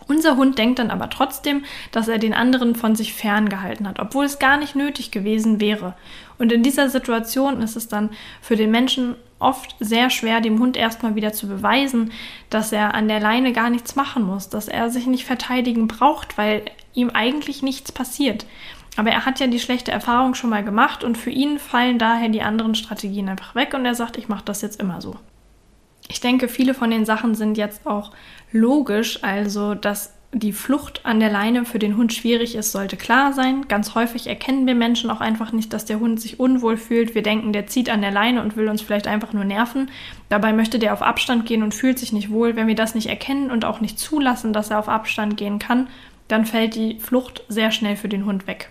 Unser 0.09 0.37
Hund 0.37 0.57
denkt 0.57 0.79
dann 0.79 0.91
aber 0.91 1.11
trotzdem, 1.11 1.65
dass 1.91 2.07
er 2.07 2.19
den 2.19 2.35
anderen 2.35 2.77
von 2.77 2.95
sich 2.95 3.13
ferngehalten 3.13 3.89
hat, 3.89 3.99
obwohl 3.99 4.25
es 4.25 4.39
gar 4.39 4.57
nicht 4.57 4.77
nötig 4.77 5.11
gewesen 5.11 5.61
wäre. 5.61 5.95
Und 6.39 6.53
in 6.53 6.63
dieser 6.63 6.89
Situation 6.89 7.61
ist 7.61 7.77
es 7.77 7.89
dann 7.89 8.11
für 8.41 8.57
den 8.57 8.71
Menschen 8.71 9.17
oft 9.39 9.75
sehr 9.81 10.11
schwer, 10.11 10.41
dem 10.41 10.61
Hund 10.61 10.77
erstmal 10.77 11.15
wieder 11.15 11.33
zu 11.33 11.49
beweisen, 11.49 12.13
dass 12.51 12.73
er 12.73 12.95
an 12.95 13.09
der 13.09 13.21
Leine 13.21 13.53
gar 13.53 13.69
nichts 13.69 13.97
machen 13.97 14.23
muss, 14.23 14.49
dass 14.49 14.69
er 14.69 14.91
sich 14.91 15.07
nicht 15.07 15.25
verteidigen 15.25 15.89
braucht, 15.89 16.39
weil 16.39 16.63
ihm 16.95 17.11
eigentlich 17.11 17.63
nichts 17.63 17.93
passiert. 17.93 18.47
Aber 18.97 19.11
er 19.11 19.27
hat 19.27 19.41
ja 19.41 19.47
die 19.47 19.61
schlechte 19.61 19.93
Erfahrung 19.93 20.35
schon 20.35 20.51
mal 20.51 20.65
gemacht 20.65 21.05
und 21.05 21.19
für 21.19 21.31
ihn 21.31 21.59
fallen 21.59 21.99
daher 21.99 22.31
die 22.31 22.43
anderen 22.43 22.75
Strategien 22.75 23.29
einfach 23.29 23.55
weg 23.55 23.75
und 23.75 23.85
er 23.85 23.95
sagt, 23.95 24.17
ich 24.17 24.29
mache 24.29 24.45
das 24.45 24.63
jetzt 24.63 24.81
immer 24.81 25.03
so. 25.03 25.17
Ich 26.09 26.21
denke, 26.21 26.49
viele 26.49 26.73
von 26.73 26.91
den 26.91 27.05
Sachen 27.05 27.35
sind 27.35 27.59
jetzt 27.59 27.87
auch 27.87 28.13
logisch, 28.53 29.23
also 29.23 29.75
dass 29.75 30.13
die 30.33 30.53
Flucht 30.53 31.01
an 31.05 31.19
der 31.19 31.31
Leine 31.31 31.65
für 31.65 31.79
den 31.79 31.97
Hund 31.97 32.13
schwierig 32.13 32.57
ist, 32.57 32.73
sollte 32.73 32.97
klar 32.97 33.33
sein. 33.33 33.69
Ganz 33.69 33.95
häufig 33.95 34.27
erkennen 34.27 34.67
wir 34.67 34.75
Menschen 34.75 35.09
auch 35.11 35.21
einfach 35.21 35.53
nicht, 35.53 35.73
dass 35.73 35.87
der 35.87 35.99
Hund 35.99 36.21
sich 36.21 36.39
unwohl 36.39 36.77
fühlt. 36.77 37.15
Wir 37.15 37.23
denken, 37.23 37.53
der 37.53 37.69
zieht 37.69 37.89
an 37.89 38.03
der 38.03 38.11
Leine 38.11 38.43
und 38.43 38.57
will 38.57 38.69
uns 38.69 38.83
vielleicht 38.83 39.07
einfach 39.07 39.33
nur 39.33 39.45
nerven. 39.45 39.91
Dabei 40.29 40.53
möchte 40.53 40.79
der 40.79 40.93
auf 40.93 41.01
Abstand 41.01 41.47
gehen 41.47 41.63
und 41.63 41.75
fühlt 41.75 41.99
sich 41.99 42.13
nicht 42.13 42.31
wohl. 42.31 42.55
Wenn 42.55 42.67
wir 42.67 42.75
das 42.75 42.95
nicht 42.95 43.07
erkennen 43.07 43.51
und 43.51 43.65
auch 43.65 43.81
nicht 43.81 43.99
zulassen, 43.99 44.53
dass 44.53 44.71
er 44.71 44.79
auf 44.79 44.89
Abstand 44.89 45.37
gehen 45.37 45.59
kann, 45.59 45.89
dann 46.29 46.45
fällt 46.45 46.75
die 46.75 46.99
Flucht 46.99 47.45
sehr 47.49 47.71
schnell 47.71 47.97
für 47.97 48.09
den 48.09 48.27
Hund 48.27 48.47
weg. 48.47 48.71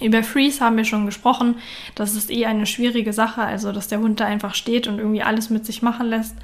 Über 0.00 0.22
Freeze 0.22 0.64
haben 0.64 0.76
wir 0.76 0.84
schon 0.84 1.04
gesprochen. 1.04 1.56
Das 1.94 2.14
ist 2.14 2.30
eh 2.30 2.46
eine 2.46 2.66
schwierige 2.66 3.12
Sache. 3.12 3.42
Also, 3.42 3.72
dass 3.72 3.88
der 3.88 4.00
Hund 4.00 4.20
da 4.20 4.26
einfach 4.26 4.54
steht 4.54 4.86
und 4.86 4.98
irgendwie 4.98 5.22
alles 5.22 5.50
mit 5.50 5.66
sich 5.66 5.82
machen 5.82 6.06
lässt, 6.06 6.36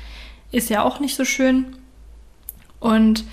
ist 0.51 0.68
ja 0.68 0.83
auch 0.83 1.01
nicht 1.01 1.14
so 1.14 1.25
schön. 1.25 1.77
Und 2.80 3.24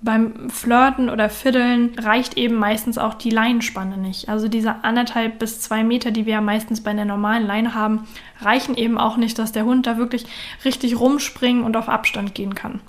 beim 0.00 0.48
Flirten 0.48 1.10
oder 1.10 1.28
Fiddeln 1.28 1.98
reicht 1.98 2.36
eben 2.36 2.54
meistens 2.54 2.98
auch 2.98 3.14
die 3.14 3.30
Leinenspanne 3.30 3.96
nicht. 3.96 4.28
Also 4.28 4.46
diese 4.46 4.84
anderthalb 4.84 5.40
bis 5.40 5.60
zwei 5.60 5.82
Meter, 5.82 6.12
die 6.12 6.24
wir 6.24 6.34
ja 6.34 6.40
meistens 6.40 6.82
bei 6.82 6.92
einer 6.92 7.04
normalen 7.04 7.46
Leine 7.46 7.74
haben, 7.74 8.06
reichen 8.40 8.76
eben 8.76 8.96
auch 8.96 9.16
nicht, 9.16 9.38
dass 9.38 9.50
der 9.50 9.64
Hund 9.64 9.86
da 9.86 9.98
wirklich 9.98 10.24
richtig 10.64 11.00
rumspringen 11.00 11.64
und 11.64 11.76
auf 11.76 11.88
Abstand 11.88 12.34
gehen 12.34 12.54
kann. 12.54 12.80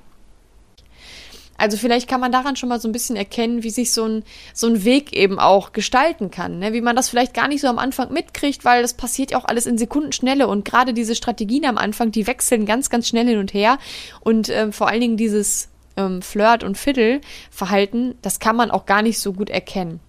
Also 1.58 1.76
vielleicht 1.76 2.08
kann 2.08 2.22
man 2.22 2.32
daran 2.32 2.56
schon 2.56 2.70
mal 2.70 2.80
so 2.80 2.88
ein 2.88 2.94
bisschen 2.94 3.18
erkennen, 3.18 3.64
wie 3.64 3.70
sich 3.70 3.92
so 3.92 4.06
ein, 4.06 4.24
so 4.54 4.68
ein 4.68 4.86
Weg 4.86 5.12
eben 5.12 5.40
auch 5.40 5.74
gestalten 5.74 6.32
kann. 6.32 6.60
Ne? 6.60 6.74
Wie 6.74 6.80
man 6.80 6.96
das 6.96 7.10
vielleicht 7.10 7.34
gar 7.34 7.50
nicht 7.50 7.60
so 7.60 7.68
am 7.68 7.80
Anfang 7.80 8.14
mitkriegt, 8.14 8.64
weil 8.64 8.82
das 8.82 8.94
passiert 8.94 9.32
ja 9.32 9.38
auch 9.38 9.46
alles 9.46 9.66
in 9.66 9.78
Sekundenschnelle. 9.78 10.48
Und 10.48 10.64
gerade 10.64 10.94
diese 10.94 11.16
Strategien 11.16 11.66
am 11.66 11.78
Anfang, 11.78 12.12
die 12.12 12.28
wechseln 12.28 12.66
ganz, 12.66 12.90
ganz 12.90 13.10
schnell 13.10 13.28
hin 13.28 13.40
und 13.40 13.54
her. 13.54 13.78
Und 14.22 14.48
ähm, 14.48 14.72
vor 14.72 14.88
allen 14.88 15.02
Dingen 15.02 15.18
dieses 15.18 15.68
ähm, 16.00 16.22
Flirt- 16.22 16.64
und 16.64 16.78
Fiddle-Verhalten, 16.78 18.16
das 18.22 18.40
kann 18.40 18.56
man 18.56 18.72
auch 18.72 18.86
gar 18.86 19.02
nicht 19.02 19.20
so 19.20 19.34
gut 19.34 19.50
erkennen. 19.50 20.00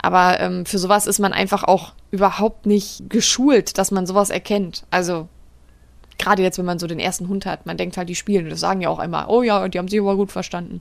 Aber 0.00 0.40
ähm, 0.40 0.66
für 0.66 0.78
sowas 0.78 1.06
ist 1.06 1.18
man 1.18 1.32
einfach 1.32 1.64
auch 1.64 1.92
überhaupt 2.10 2.66
nicht 2.66 3.08
geschult, 3.08 3.78
dass 3.78 3.90
man 3.90 4.06
sowas 4.06 4.30
erkennt. 4.30 4.84
Also 4.90 5.28
gerade 6.18 6.42
jetzt, 6.42 6.58
wenn 6.58 6.64
man 6.64 6.78
so 6.78 6.86
den 6.86 7.00
ersten 7.00 7.28
Hund 7.28 7.46
hat, 7.46 7.66
man 7.66 7.76
denkt 7.76 7.96
halt, 7.96 8.08
die 8.08 8.14
spielen. 8.14 8.50
Das 8.50 8.60
sagen 8.60 8.80
ja 8.80 8.88
auch 8.88 9.00
immer, 9.00 9.28
oh 9.28 9.42
ja, 9.42 9.66
die 9.68 9.78
haben 9.78 9.88
sich 9.88 10.00
aber 10.00 10.16
gut 10.16 10.32
verstanden. 10.32 10.80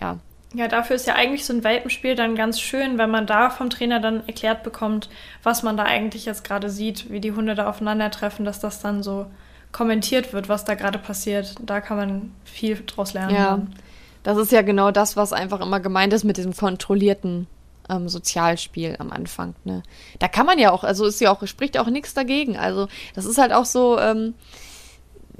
Ja. 0.00 0.18
Ja, 0.52 0.66
dafür 0.66 0.96
ist 0.96 1.06
ja 1.06 1.14
eigentlich 1.14 1.44
so 1.44 1.52
ein 1.52 1.62
Welpenspiel 1.62 2.16
dann 2.16 2.34
ganz 2.34 2.60
schön, 2.60 2.98
wenn 2.98 3.10
man 3.10 3.26
da 3.26 3.50
vom 3.50 3.70
Trainer 3.70 4.00
dann 4.00 4.26
erklärt 4.26 4.64
bekommt, 4.64 5.08
was 5.44 5.62
man 5.62 5.76
da 5.76 5.84
eigentlich 5.84 6.26
jetzt 6.26 6.42
gerade 6.42 6.70
sieht, 6.70 7.10
wie 7.10 7.20
die 7.20 7.32
Hunde 7.32 7.54
da 7.54 7.68
aufeinandertreffen, 7.68 8.44
dass 8.44 8.58
das 8.58 8.80
dann 8.80 9.04
so 9.04 9.26
kommentiert 9.70 10.32
wird, 10.32 10.48
was 10.48 10.64
da 10.64 10.74
gerade 10.74 10.98
passiert. 10.98 11.54
Da 11.60 11.80
kann 11.80 11.96
man 11.96 12.32
viel 12.44 12.82
draus 12.84 13.12
lernen. 13.12 13.34
Ja, 13.34 13.60
das 14.22 14.38
ist 14.38 14.52
ja 14.52 14.62
genau 14.62 14.90
das, 14.90 15.16
was 15.16 15.32
einfach 15.32 15.60
immer 15.60 15.80
gemeint 15.80 16.12
ist 16.12 16.24
mit 16.24 16.36
diesem 16.36 16.54
kontrollierten 16.54 17.46
ähm, 17.88 18.08
Sozialspiel 18.08 18.96
am 18.98 19.10
Anfang. 19.10 19.54
Ne? 19.64 19.82
Da 20.18 20.28
kann 20.28 20.46
man 20.46 20.58
ja 20.58 20.70
auch, 20.72 20.84
also 20.84 21.06
ist 21.06 21.20
ja 21.20 21.30
auch, 21.30 21.46
spricht 21.46 21.78
auch 21.78 21.88
nichts 21.88 22.14
dagegen. 22.14 22.56
Also 22.56 22.88
das 23.14 23.24
ist 23.24 23.38
halt 23.38 23.52
auch 23.52 23.64
so, 23.64 23.98
ähm, 23.98 24.34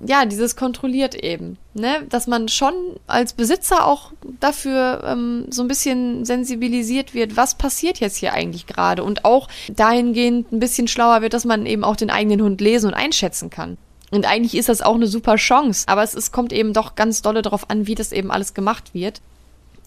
ja, 0.06 0.24
dieses 0.24 0.56
kontrolliert 0.56 1.14
eben, 1.14 1.58
ne? 1.74 2.06
Dass 2.08 2.26
man 2.26 2.48
schon 2.48 2.72
als 3.06 3.34
Besitzer 3.34 3.86
auch 3.86 4.12
dafür 4.40 5.02
ähm, 5.04 5.46
so 5.50 5.60
ein 5.60 5.68
bisschen 5.68 6.24
sensibilisiert 6.24 7.12
wird, 7.12 7.36
was 7.36 7.56
passiert 7.56 8.00
jetzt 8.00 8.16
hier 8.16 8.32
eigentlich 8.32 8.66
gerade 8.66 9.04
und 9.04 9.26
auch 9.26 9.48
dahingehend 9.68 10.52
ein 10.52 10.58
bisschen 10.58 10.88
schlauer 10.88 11.20
wird, 11.20 11.34
dass 11.34 11.44
man 11.44 11.66
eben 11.66 11.84
auch 11.84 11.96
den 11.96 12.10
eigenen 12.10 12.40
Hund 12.40 12.62
lesen 12.62 12.86
und 12.86 12.94
einschätzen 12.94 13.50
kann. 13.50 13.76
Und 14.10 14.26
eigentlich 14.26 14.56
ist 14.56 14.68
das 14.68 14.82
auch 14.82 14.94
eine 14.94 15.06
super 15.06 15.36
Chance, 15.36 15.86
aber 15.86 16.02
es, 16.02 16.14
es 16.14 16.32
kommt 16.32 16.52
eben 16.52 16.72
doch 16.72 16.94
ganz 16.96 17.22
dolle 17.22 17.42
darauf 17.42 17.70
an, 17.70 17.86
wie 17.86 17.94
das 17.94 18.12
eben 18.12 18.30
alles 18.30 18.54
gemacht 18.54 18.92
wird 18.92 19.20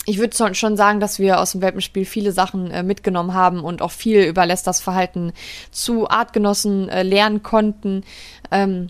ich 0.06 0.18
würde 0.18 0.56
schon 0.56 0.76
sagen, 0.76 1.00
dass 1.00 1.20
wir 1.20 1.40
aus 1.40 1.54
dem 1.54 1.62
Welpenspiel 1.62 2.06
viele 2.06 2.32
Sachen 2.32 2.72
äh, 2.72 2.84
mitgenommen 2.84 3.34
haben 3.34 3.62
und 3.62 3.82
auch 3.82 3.92
viel 3.92 4.24
über 4.24 4.46
Lesters 4.46 4.82
Verhalten 4.82 5.32
zu 5.72 6.10
Artgenossen 6.10 6.90
äh, 6.90 7.04
lernen 7.04 7.42
konnten. 7.42 8.04
Ähm, 8.52 8.90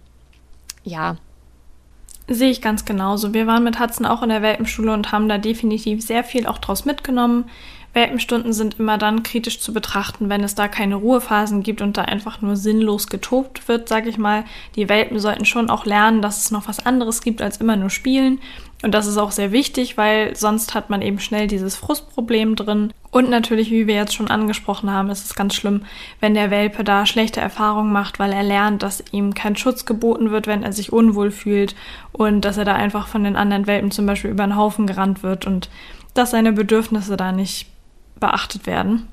ja. 0.84 1.18
Sehe 2.28 2.50
ich 2.50 2.62
ganz 2.62 2.86
genauso. 2.86 3.34
Wir 3.34 3.48
waren 3.48 3.64
mit 3.64 3.80
Hudson 3.80 4.06
auch 4.06 4.24
in 4.24 4.30
der 4.30 4.42
Welpenschule 4.42 4.94
und 4.94 5.12
haben 5.12 5.30
da 5.30 5.38
definitiv 5.38 6.02
sehr 6.04 6.24
viel 6.24 6.48
auch 6.48 6.58
draus 6.58 6.86
mitgenommen. 6.86 7.46
Welpenstunden 7.94 8.54
sind 8.54 8.80
immer 8.80 8.98
dann 8.98 9.22
kritisch 9.22 9.60
zu 9.60 9.72
betrachten, 9.72 10.28
wenn 10.28 10.44
es 10.44 10.56
da 10.56 10.68
keine 10.68 10.96
Ruhephasen 10.96 11.62
gibt 11.62 11.82
und 11.82 11.96
da 11.96 12.04
einfach 12.04 12.42
nur 12.42 12.56
sinnlos 12.56 13.08
getobt 13.08 13.68
wird, 13.68 13.88
sage 13.88 14.10
ich 14.10 14.18
mal. 14.18 14.46
Die 14.76 14.90
Welpen 14.90 15.20
sollten 15.20 15.46
schon 15.46 15.70
auch 15.70 15.86
lernen, 15.86 16.22
dass 16.22 16.44
es 16.44 16.52
noch 16.52 16.68
was 16.68 16.86
anderes 16.86 17.22
gibt 17.22 17.42
als 17.42 17.58
immer 17.58 17.76
nur 17.76 17.92
Spielen. 17.92 18.40
Und 18.82 18.94
das 18.94 19.08
ist 19.08 19.18
auch 19.18 19.32
sehr 19.32 19.54
wichtig, 19.54 19.96
weil 19.96 20.36
sonst 20.36 20.74
hat 20.74 20.90
man 20.90 21.02
eben 21.02 21.20
schnell 21.20 21.48
dieses 21.48 21.76
Frustproblem 21.76 22.58
drin. 22.58 22.92
Und 23.12 23.30
natürlich, 23.30 23.72
wie 23.72 23.88
wir 23.88 23.96
jetzt 23.96 24.14
schon 24.14 24.28
angesprochen 24.28 24.92
haben, 24.92 25.10
ist 25.10 25.24
es 25.24 25.36
ganz 25.36 25.54
schlimm, 25.54 25.86
wenn 26.20 26.34
der 26.34 26.52
Welpe 26.52 26.84
da 26.84 27.06
schlechte 27.06 27.40
Erfahrungen 27.40 27.94
macht, 27.94 28.20
weil 28.20 28.34
er 28.34 28.44
lernt, 28.44 28.84
dass 28.84 29.04
ihm 29.12 29.36
kein 29.36 29.56
Schutz 29.56 29.86
geboten 29.86 30.32
wird, 30.32 30.48
wenn 30.48 30.64
er 30.64 30.74
sich 30.74 30.92
unwohl 30.92 31.32
fühlt 31.32 31.76
und 32.12 32.42
dass 32.42 32.58
er 32.58 32.66
da 32.66 32.74
einfach 32.74 33.08
von 33.08 33.24
den 33.24 33.38
anderen 33.38 33.68
Welpen 33.68 33.92
zum 33.92 34.06
Beispiel 34.06 34.32
über 34.32 34.46
den 34.46 34.58
Haufen 34.58 34.86
gerannt 34.86 35.24
wird 35.24 35.46
und 35.48 35.70
dass 36.14 36.32
seine 36.32 36.52
Bedürfnisse 36.52 37.16
da 37.16 37.32
nicht 37.32 37.73
beachtet 38.20 38.66
werden. 38.68 39.08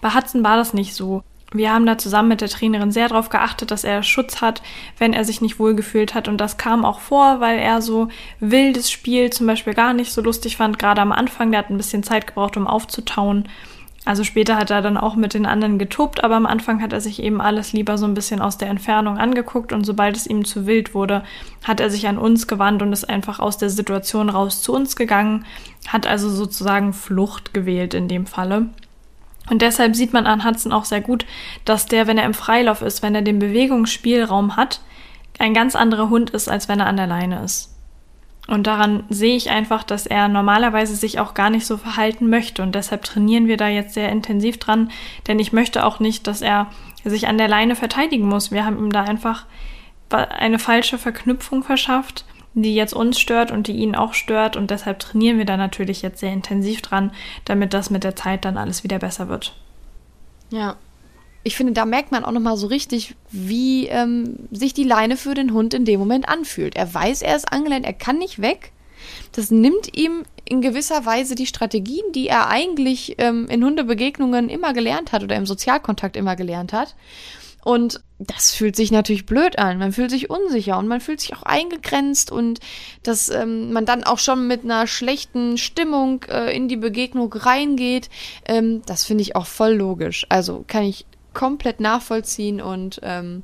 Bei 0.00 0.10
Hudson 0.10 0.44
war 0.44 0.56
das 0.56 0.74
nicht 0.74 0.94
so. 0.94 1.22
Wir 1.52 1.72
haben 1.72 1.86
da 1.86 1.96
zusammen 1.96 2.30
mit 2.30 2.40
der 2.40 2.48
Trainerin 2.48 2.90
sehr 2.90 3.08
darauf 3.08 3.28
geachtet, 3.28 3.70
dass 3.70 3.84
er 3.84 4.02
Schutz 4.02 4.40
hat, 4.40 4.60
wenn 4.98 5.12
er 5.12 5.24
sich 5.24 5.40
nicht 5.40 5.60
wohlgefühlt 5.60 6.12
hat. 6.14 6.26
Und 6.26 6.38
das 6.38 6.56
kam 6.56 6.84
auch 6.84 6.98
vor, 6.98 7.40
weil 7.40 7.58
er 7.60 7.80
so 7.80 8.08
wildes 8.40 8.90
Spiel 8.90 9.30
zum 9.30 9.46
Beispiel 9.46 9.72
gar 9.72 9.92
nicht 9.92 10.12
so 10.12 10.20
lustig 10.20 10.56
fand, 10.56 10.80
gerade 10.80 11.00
am 11.00 11.12
Anfang. 11.12 11.52
Der 11.52 11.60
hat 11.60 11.70
ein 11.70 11.76
bisschen 11.76 12.02
Zeit 12.02 12.26
gebraucht, 12.26 12.56
um 12.56 12.66
aufzutauen. 12.66 13.48
Also 14.04 14.22
später 14.22 14.56
hat 14.56 14.70
er 14.70 14.82
dann 14.82 14.98
auch 14.98 15.16
mit 15.16 15.32
den 15.32 15.46
anderen 15.46 15.78
getobt, 15.78 16.22
aber 16.22 16.36
am 16.36 16.44
Anfang 16.44 16.82
hat 16.82 16.92
er 16.92 17.00
sich 17.00 17.22
eben 17.22 17.40
alles 17.40 17.72
lieber 17.72 17.96
so 17.96 18.04
ein 18.04 18.12
bisschen 18.12 18.42
aus 18.42 18.58
der 18.58 18.68
Entfernung 18.68 19.16
angeguckt 19.16 19.72
und 19.72 19.84
sobald 19.84 20.16
es 20.16 20.26
ihm 20.26 20.44
zu 20.44 20.66
wild 20.66 20.94
wurde, 20.94 21.24
hat 21.62 21.80
er 21.80 21.88
sich 21.88 22.06
an 22.06 22.18
uns 22.18 22.46
gewandt 22.46 22.82
und 22.82 22.92
ist 22.92 23.08
einfach 23.08 23.38
aus 23.38 23.56
der 23.56 23.70
Situation 23.70 24.28
raus 24.28 24.60
zu 24.60 24.74
uns 24.74 24.96
gegangen, 24.96 25.46
hat 25.88 26.06
also 26.06 26.28
sozusagen 26.28 26.92
Flucht 26.92 27.54
gewählt 27.54 27.94
in 27.94 28.08
dem 28.08 28.26
Falle. 28.26 28.66
Und 29.48 29.62
deshalb 29.62 29.96
sieht 29.96 30.12
man 30.12 30.26
an 30.26 30.44
Hudson 30.44 30.72
auch 30.72 30.84
sehr 30.84 31.00
gut, 31.00 31.24
dass 31.64 31.86
der, 31.86 32.06
wenn 32.06 32.18
er 32.18 32.24
im 32.24 32.34
Freilauf 32.34 32.82
ist, 32.82 33.02
wenn 33.02 33.14
er 33.14 33.22
den 33.22 33.38
Bewegungsspielraum 33.38 34.56
hat, 34.56 34.80
ein 35.38 35.54
ganz 35.54 35.76
anderer 35.76 36.10
Hund 36.10 36.30
ist, 36.30 36.48
als 36.48 36.68
wenn 36.68 36.80
er 36.80 36.86
an 36.86 36.96
der 36.96 37.06
Leine 37.06 37.42
ist. 37.42 37.73
Und 38.46 38.66
daran 38.66 39.04
sehe 39.08 39.36
ich 39.36 39.50
einfach, 39.50 39.84
dass 39.84 40.06
er 40.06 40.28
normalerweise 40.28 40.94
sich 40.94 41.18
auch 41.18 41.32
gar 41.32 41.48
nicht 41.48 41.66
so 41.66 41.78
verhalten 41.78 42.28
möchte. 42.28 42.62
Und 42.62 42.74
deshalb 42.74 43.02
trainieren 43.02 43.46
wir 43.46 43.56
da 43.56 43.68
jetzt 43.68 43.94
sehr 43.94 44.10
intensiv 44.10 44.58
dran, 44.58 44.90
denn 45.26 45.38
ich 45.38 45.52
möchte 45.52 45.84
auch 45.84 45.98
nicht, 45.98 46.26
dass 46.26 46.42
er 46.42 46.66
sich 47.04 47.26
an 47.26 47.38
der 47.38 47.48
Leine 47.48 47.74
verteidigen 47.74 48.28
muss. 48.28 48.50
Wir 48.50 48.66
haben 48.66 48.78
ihm 48.78 48.92
da 48.92 49.02
einfach 49.02 49.46
eine 50.10 50.58
falsche 50.58 50.98
Verknüpfung 50.98 51.62
verschafft, 51.62 52.24
die 52.52 52.74
jetzt 52.74 52.94
uns 52.94 53.18
stört 53.18 53.50
und 53.50 53.66
die 53.66 53.76
ihn 53.76 53.96
auch 53.96 54.12
stört. 54.12 54.56
Und 54.56 54.70
deshalb 54.70 54.98
trainieren 54.98 55.38
wir 55.38 55.46
da 55.46 55.56
natürlich 55.56 56.02
jetzt 56.02 56.20
sehr 56.20 56.32
intensiv 56.32 56.82
dran, 56.82 57.12
damit 57.46 57.72
das 57.72 57.88
mit 57.88 58.04
der 58.04 58.14
Zeit 58.14 58.44
dann 58.44 58.58
alles 58.58 58.84
wieder 58.84 58.98
besser 58.98 59.28
wird. 59.28 59.54
Ja, 60.50 60.76
ich 61.44 61.56
finde, 61.56 61.74
da 61.74 61.84
merkt 61.84 62.10
man 62.10 62.24
auch 62.24 62.32
nochmal 62.32 62.56
so 62.56 62.66
richtig, 62.66 63.14
wie 63.30 63.86
ähm, 63.86 64.48
sich 64.50 64.72
die 64.72 64.84
Leine 64.84 65.16
für 65.18 65.34
den 65.34 65.52
Hund 65.52 65.74
in 65.74 65.84
dem 65.84 66.00
Moment 66.00 66.28
anfühlt. 66.28 66.74
Er 66.74 66.92
weiß, 66.92 67.22
er 67.22 67.36
ist 67.36 67.52
angeleint, 67.52 67.84
er 67.84 67.92
kann 67.92 68.18
nicht 68.18 68.40
weg. 68.40 68.72
Das 69.32 69.50
nimmt 69.50 69.96
ihm 69.96 70.24
in 70.46 70.62
gewisser 70.62 71.04
Weise 71.04 71.34
die 71.34 71.46
Strategien, 71.46 72.04
die 72.14 72.28
er 72.28 72.48
eigentlich 72.48 73.16
ähm, 73.18 73.46
in 73.48 73.62
Hundebegegnungen 73.62 74.48
immer 74.48 74.72
gelernt 74.72 75.12
hat 75.12 75.22
oder 75.22 75.36
im 75.36 75.46
Sozialkontakt 75.46 76.16
immer 76.16 76.34
gelernt 76.34 76.72
hat. 76.72 76.96
Und 77.62 78.02
das 78.18 78.52
fühlt 78.52 78.76
sich 78.76 78.90
natürlich 78.90 79.24
blöd 79.24 79.58
an. 79.58 79.78
Man 79.78 79.92
fühlt 79.92 80.10
sich 80.10 80.28
unsicher 80.28 80.78
und 80.78 80.86
man 80.86 81.00
fühlt 81.00 81.20
sich 81.20 81.34
auch 81.34 81.42
eingegrenzt 81.42 82.30
und 82.30 82.60
dass 83.02 83.30
ähm, 83.30 83.72
man 83.72 83.86
dann 83.86 84.04
auch 84.04 84.18
schon 84.18 84.46
mit 84.46 84.64
einer 84.64 84.86
schlechten 84.86 85.56
Stimmung 85.56 86.24
äh, 86.28 86.54
in 86.54 86.68
die 86.68 86.76
Begegnung 86.76 87.32
reingeht, 87.32 88.10
ähm, 88.46 88.82
das 88.86 89.04
finde 89.04 89.22
ich 89.22 89.34
auch 89.34 89.46
voll 89.46 89.72
logisch. 89.72 90.26
Also 90.28 90.64
kann 90.66 90.84
ich 90.84 91.06
komplett 91.34 91.80
nachvollziehen 91.80 92.60
und 92.60 93.00
ähm, 93.02 93.42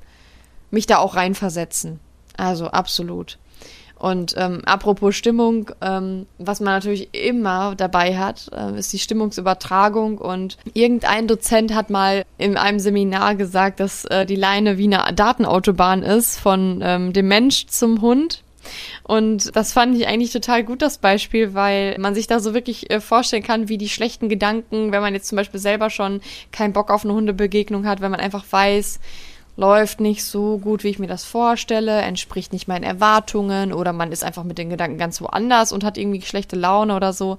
mich 0.71 0.87
da 0.87 0.99
auch 0.99 1.17
reinversetzen. 1.17 2.01
Also 2.37 2.67
absolut. 2.69 3.39
Und 4.01 4.35
ähm, 4.39 4.63
apropos 4.65 5.15
Stimmung, 5.15 5.71
ähm, 5.83 6.27
was 6.39 6.61
man 6.61 6.73
natürlich 6.73 7.11
immer 7.13 7.75
dabei 7.75 8.17
hat, 8.17 8.49
äh, 8.57 8.79
ist 8.79 8.95
die 8.95 8.99
Stimmungsübertragung. 8.99 10.17
Und 10.17 10.57
irgendein 10.73 11.29
Dozent 11.29 11.75
hat 11.75 11.91
mal 11.91 12.25
in 12.39 12.57
einem 12.57 12.79
Seminar 12.79 13.35
gesagt, 13.35 13.79
dass 13.79 14.07
äh, 14.07 14.25
die 14.25 14.37
Leine 14.37 14.79
wie 14.79 14.93
eine 14.93 15.15
Datenautobahn 15.15 16.03
ist 16.03 16.39
von 16.39 16.81
ähm, 16.83 17.13
dem 17.13 17.29
Mensch 17.29 17.67
zum 17.67 18.01
Hund. 18.01 18.43
Und 19.03 19.55
das 19.57 19.73
fand 19.73 19.97
ich 19.97 20.07
eigentlich 20.07 20.33
total 20.33 20.65
gut, 20.65 20.83
das 20.83 20.99
Beispiel, 20.99 21.55
weil 21.55 21.97
man 21.99 22.15
sich 22.15 22.27
da 22.27 22.41
so 22.41 22.55
wirklich 22.55 22.91
äh, 22.91 23.01
vorstellen 23.01 23.43
kann, 23.43 23.69
wie 23.69 23.79
die 23.79 23.89
schlechten 23.89 24.29
Gedanken, 24.29 24.93
wenn 24.93 25.03
man 25.03 25.15
jetzt 25.15 25.29
zum 25.29 25.37
Beispiel 25.37 25.61
selber 25.61 25.91
schon 25.91 26.21
keinen 26.53 26.73
Bock 26.73 26.91
auf 26.91 27.05
eine 27.05 27.15
Hundebegegnung 27.15 27.87
hat, 27.87 28.01
wenn 28.01 28.11
man 28.11 28.21
einfach 28.21 28.45
weiß, 28.51 29.01
läuft 29.57 30.01
nicht 30.01 30.25
so 30.25 30.59
gut, 30.59 30.85
wie 30.85 30.89
ich 30.89 30.99
mir 30.99 31.07
das 31.07 31.25
vorstelle, 31.25 32.01
entspricht 32.01 32.53
nicht 32.53 32.67
meinen 32.67 32.85
Erwartungen 32.85 33.73
oder 33.73 33.93
man 33.93 34.11
ist 34.11 34.25
einfach 34.25 34.45
mit 34.45 34.57
den 34.59 34.71
Gedanken 34.71 34.97
ganz 34.97 35.21
woanders 35.21 35.73
und 35.73 35.85
hat 35.85 35.99
irgendwie 35.99 36.23
schlechte 36.23 36.57
Laune 36.57 36.97
oder 36.97 37.13
so, 37.13 37.37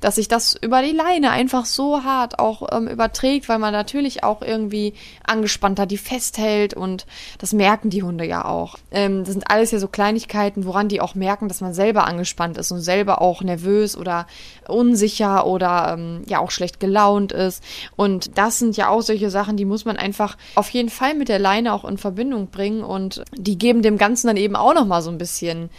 dass 0.00 0.16
sich 0.16 0.28
das 0.28 0.54
über 0.60 0.82
die 0.82 0.92
Leine 0.92 1.30
einfach 1.30 1.64
so 1.64 2.04
hart 2.04 2.38
auch 2.38 2.66
ähm, 2.72 2.88
überträgt, 2.88 3.48
weil 3.48 3.58
man 3.58 3.72
natürlich 3.72 4.24
auch 4.24 4.42
irgendwie 4.42 4.94
angespannter 5.26 5.86
die 5.86 5.98
festhält 5.98 6.74
und 6.74 7.06
das 7.38 7.52
merken 7.52 7.90
die 7.90 8.02
Hunde 8.02 8.24
ja 8.24 8.44
auch. 8.44 8.76
Ähm, 8.90 9.24
das 9.24 9.32
sind 9.32 9.50
alles 9.50 9.70
ja 9.70 9.78
so 9.78 9.88
Kleinigkeiten, 9.88 10.64
woran 10.64 10.88
die 10.88 11.00
auch 11.00 11.14
merken, 11.14 11.48
dass 11.48 11.60
man 11.60 11.74
selber 11.74 12.06
angespannt 12.06 12.58
ist 12.58 12.72
und 12.72 12.80
selber 12.80 13.20
auch 13.22 13.42
nervös 13.42 13.96
oder 13.96 14.26
unsicher 14.68 15.46
oder 15.46 15.94
ähm, 15.94 16.22
ja 16.26 16.40
auch 16.40 16.50
schlecht 16.50 16.80
gelaunt 16.80 17.32
ist 17.32 17.62
und 17.96 18.36
das 18.38 18.58
sind 18.58 18.76
ja 18.76 18.88
auch 18.88 19.02
solche 19.02 19.30
Sachen, 19.30 19.56
die 19.56 19.64
muss 19.64 19.84
man 19.84 19.96
einfach 19.96 20.36
auf 20.54 20.70
jeden 20.70 20.90
Fall 20.90 21.14
mit 21.14 21.28
der 21.28 21.38
Leine 21.38 21.72
auch 21.72 21.84
in 21.84 21.98
Verbindung 21.98 22.48
bringen 22.48 22.82
und 22.82 23.22
die 23.34 23.58
geben 23.58 23.82
dem 23.82 23.98
Ganzen 23.98 24.26
dann 24.26 24.36
eben 24.36 24.56
auch 24.56 24.74
noch 24.74 24.86
mal 24.86 25.02
so 25.02 25.10
ein 25.10 25.18
bisschen 25.18 25.70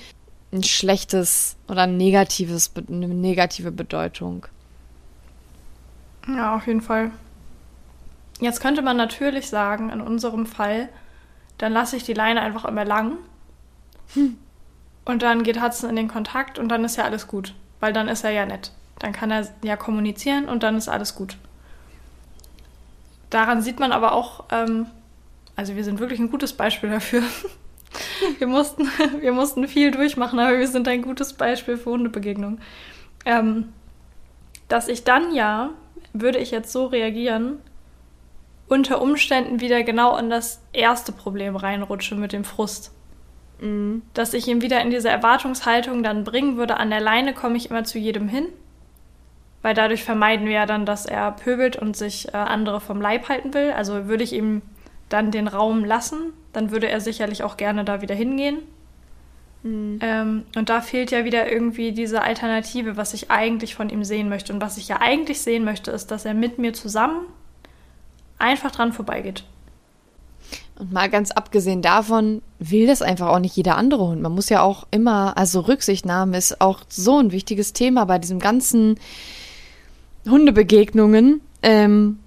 ein 0.51 0.63
schlechtes 0.63 1.55
oder 1.67 1.83
ein 1.83 1.97
negatives, 1.97 2.71
eine 2.88 3.07
negative 3.07 3.71
Bedeutung. 3.71 4.45
Ja, 6.27 6.55
auf 6.55 6.67
jeden 6.67 6.81
Fall. 6.81 7.12
Jetzt 8.39 8.62
könnte 8.62 8.81
man 8.81 8.97
natürlich 8.97 9.49
sagen, 9.49 9.89
in 9.89 10.01
unserem 10.01 10.45
Fall, 10.45 10.89
dann 11.57 11.73
lasse 11.73 11.95
ich 11.95 12.03
die 12.03 12.13
Leine 12.13 12.41
einfach 12.41 12.65
immer 12.65 12.86
lang. 12.86 13.13
Hm. 14.13 14.38
Und 15.05 15.21
dann 15.23 15.43
geht 15.43 15.62
Hudson 15.62 15.89
in 15.89 15.95
den 15.95 16.07
Kontakt 16.07 16.60
und 16.60 16.69
dann 16.69 16.83
ist 16.83 16.97
ja 16.97 17.05
alles 17.05 17.27
gut. 17.27 17.53
weil 17.79 17.93
dann 17.93 18.07
ist 18.07 18.23
er 18.23 18.31
ja 18.31 18.45
nett. 18.45 18.71
Dann 18.99 19.13
kann 19.13 19.31
er 19.31 19.47
ja 19.63 19.75
kommunizieren 19.75 20.45
und 20.45 20.63
dann 20.63 20.75
ist 20.75 20.89
alles 20.89 21.15
gut. 21.15 21.38
Daran 23.29 23.62
sieht 23.62 23.79
man 23.79 23.91
aber 23.91 24.13
auch, 24.13 24.45
ähm, 24.51 24.88
also 25.55 25.75
wir 25.75 25.83
sind 25.83 25.99
wirklich 25.99 26.19
ein 26.19 26.31
gutes 26.31 26.53
Beispiel 26.53 26.89
dafür. 26.89 27.23
wir, 28.39 28.47
mussten, 28.47 28.89
wir 29.19 29.31
mussten 29.31 29.67
viel 29.67 29.91
durchmachen, 29.91 30.39
aber 30.39 30.57
wir 30.57 30.67
sind 30.67 30.88
ein 30.88 31.01
gutes 31.01 31.33
Beispiel 31.33 31.77
für 31.77 31.91
Hundebegegnungen. 31.91 32.62
Ähm, 33.25 33.73
dass 34.67 34.88
ich 34.88 35.03
dann 35.03 35.33
ja, 35.33 35.71
würde 36.13 36.39
ich 36.39 36.51
jetzt 36.51 36.71
so 36.71 36.88
reagieren, 36.88 37.60
unter 38.67 39.01
Umständen 39.01 39.62
wieder 39.62 39.83
genau 39.83 40.17
in 40.17 40.29
das 40.29 40.62
erste 40.73 41.12
Problem 41.12 41.55
reinrutsche 41.55 42.15
mit 42.15 42.33
dem 42.33 42.43
Frust. 42.43 42.91
Mhm. 43.62 44.01
Dass 44.13 44.33
ich 44.33 44.47
ihn 44.47 44.62
wieder 44.62 44.81
in 44.81 44.89
diese 44.89 45.10
Erwartungshaltung 45.10 46.03
dann 46.03 46.23
bringen 46.23 46.57
würde, 46.57 46.77
an 46.77 46.89
der 46.89 47.01
Leine 47.01 47.33
komme 47.33 47.57
ich 47.57 47.69
immer 47.69 47.83
zu 47.83 47.97
jedem 47.97 48.27
hin. 48.27 48.47
Weil 49.62 49.73
dadurch 49.73 50.03
vermeiden 50.03 50.45
wir 50.45 50.53
ja 50.53 50.65
dann, 50.65 50.86
dass 50.86 51.05
er 51.05 51.31
pöbelt 51.31 51.77
und 51.77 51.95
sich 51.95 52.27
äh, 52.29 52.38
andere 52.38 52.79
vom 52.79 53.01
Leib 53.01 53.29
halten 53.29 53.53
will. 53.53 53.71
Also 53.71 54.07
würde 54.07 54.23
ich 54.23 54.33
ihm 54.33 54.62
dann 55.10 55.32
den 55.32 55.48
Raum 55.48 55.86
lassen, 55.86 56.34
dann 56.54 56.72
würde 56.72 56.89
er 56.89 57.02
sicherlich 57.02 57.43
auch 57.43 57.58
gerne 57.58 57.86
da 57.86 58.02
wieder 58.02 58.15
hingehen. 58.15 58.60
Mhm. 59.63 60.00
Ähm, 60.02 60.43
und 60.56 60.70
da 60.70 60.82
fehlt 60.82 61.12
ja 61.12 61.26
wieder 61.26 61.52
irgendwie 61.52 61.91
diese 61.91 62.22
Alternative, 62.22 62.98
was 62.98 63.13
ich 63.13 63.32
eigentlich 63.32 63.76
von 63.76 63.89
ihm 63.89 64.04
sehen 64.04 64.30
möchte. 64.30 64.54
Und 64.54 64.62
was 64.62 64.78
ich 64.78 64.88
ja 64.88 65.02
eigentlich 65.02 65.41
sehen 65.41 65.63
möchte, 65.63 65.91
ist, 65.91 66.12
dass 66.12 66.26
er 66.26 66.34
mit 66.34 66.60
mir 66.60 66.74
zusammen 66.74 67.26
einfach 68.38 68.72
dran 68.72 68.93
vorbeigeht. 68.93 69.43
Und 70.80 70.93
mal 70.93 71.10
ganz 71.10 71.32
abgesehen 71.32 71.82
davon 71.82 72.43
will 72.60 72.86
das 72.86 73.02
einfach 73.02 73.28
auch 73.30 73.39
nicht 73.39 73.56
jeder 73.56 73.78
andere 73.78 74.08
Hund. 74.08 74.22
Man 74.22 74.32
muss 74.32 74.50
ja 74.50 74.62
auch 74.62 74.86
immer, 74.91 75.36
also 75.36 75.62
Rücksichtnahme 75.62 76.38
ist 76.38 76.62
auch 76.62 76.82
so 76.88 77.17
ein 77.17 77.32
wichtiges 77.32 77.74
Thema 77.74 78.06
bei 78.06 78.20
diesem 78.20 78.39
ganzen 78.39 79.00
Hundebegegnungen. 80.30 81.41
Ähm, 81.63 82.20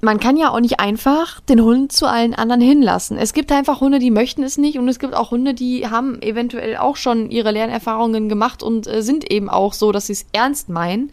man 0.00 0.20
kann 0.20 0.36
ja 0.36 0.50
auch 0.50 0.60
nicht 0.60 0.78
einfach 0.78 1.40
den 1.40 1.60
Hund 1.60 1.92
zu 1.92 2.06
allen 2.06 2.34
anderen 2.34 2.60
hinlassen. 2.60 3.18
Es 3.18 3.32
gibt 3.32 3.50
einfach 3.50 3.80
Hunde, 3.80 3.98
die 3.98 4.12
möchten 4.12 4.44
es 4.44 4.56
nicht 4.56 4.78
und 4.78 4.88
es 4.88 4.98
gibt 4.98 5.14
auch 5.14 5.32
Hunde, 5.32 5.54
die 5.54 5.88
haben 5.88 6.22
eventuell 6.22 6.76
auch 6.76 6.96
schon 6.96 7.30
ihre 7.30 7.50
Lernerfahrungen 7.50 8.28
gemacht 8.28 8.62
und 8.62 8.86
äh, 8.86 9.02
sind 9.02 9.30
eben 9.30 9.48
auch 9.48 9.72
so, 9.72 9.90
dass 9.90 10.06
sie 10.06 10.12
es 10.12 10.26
ernst 10.32 10.68
meinen. 10.68 11.10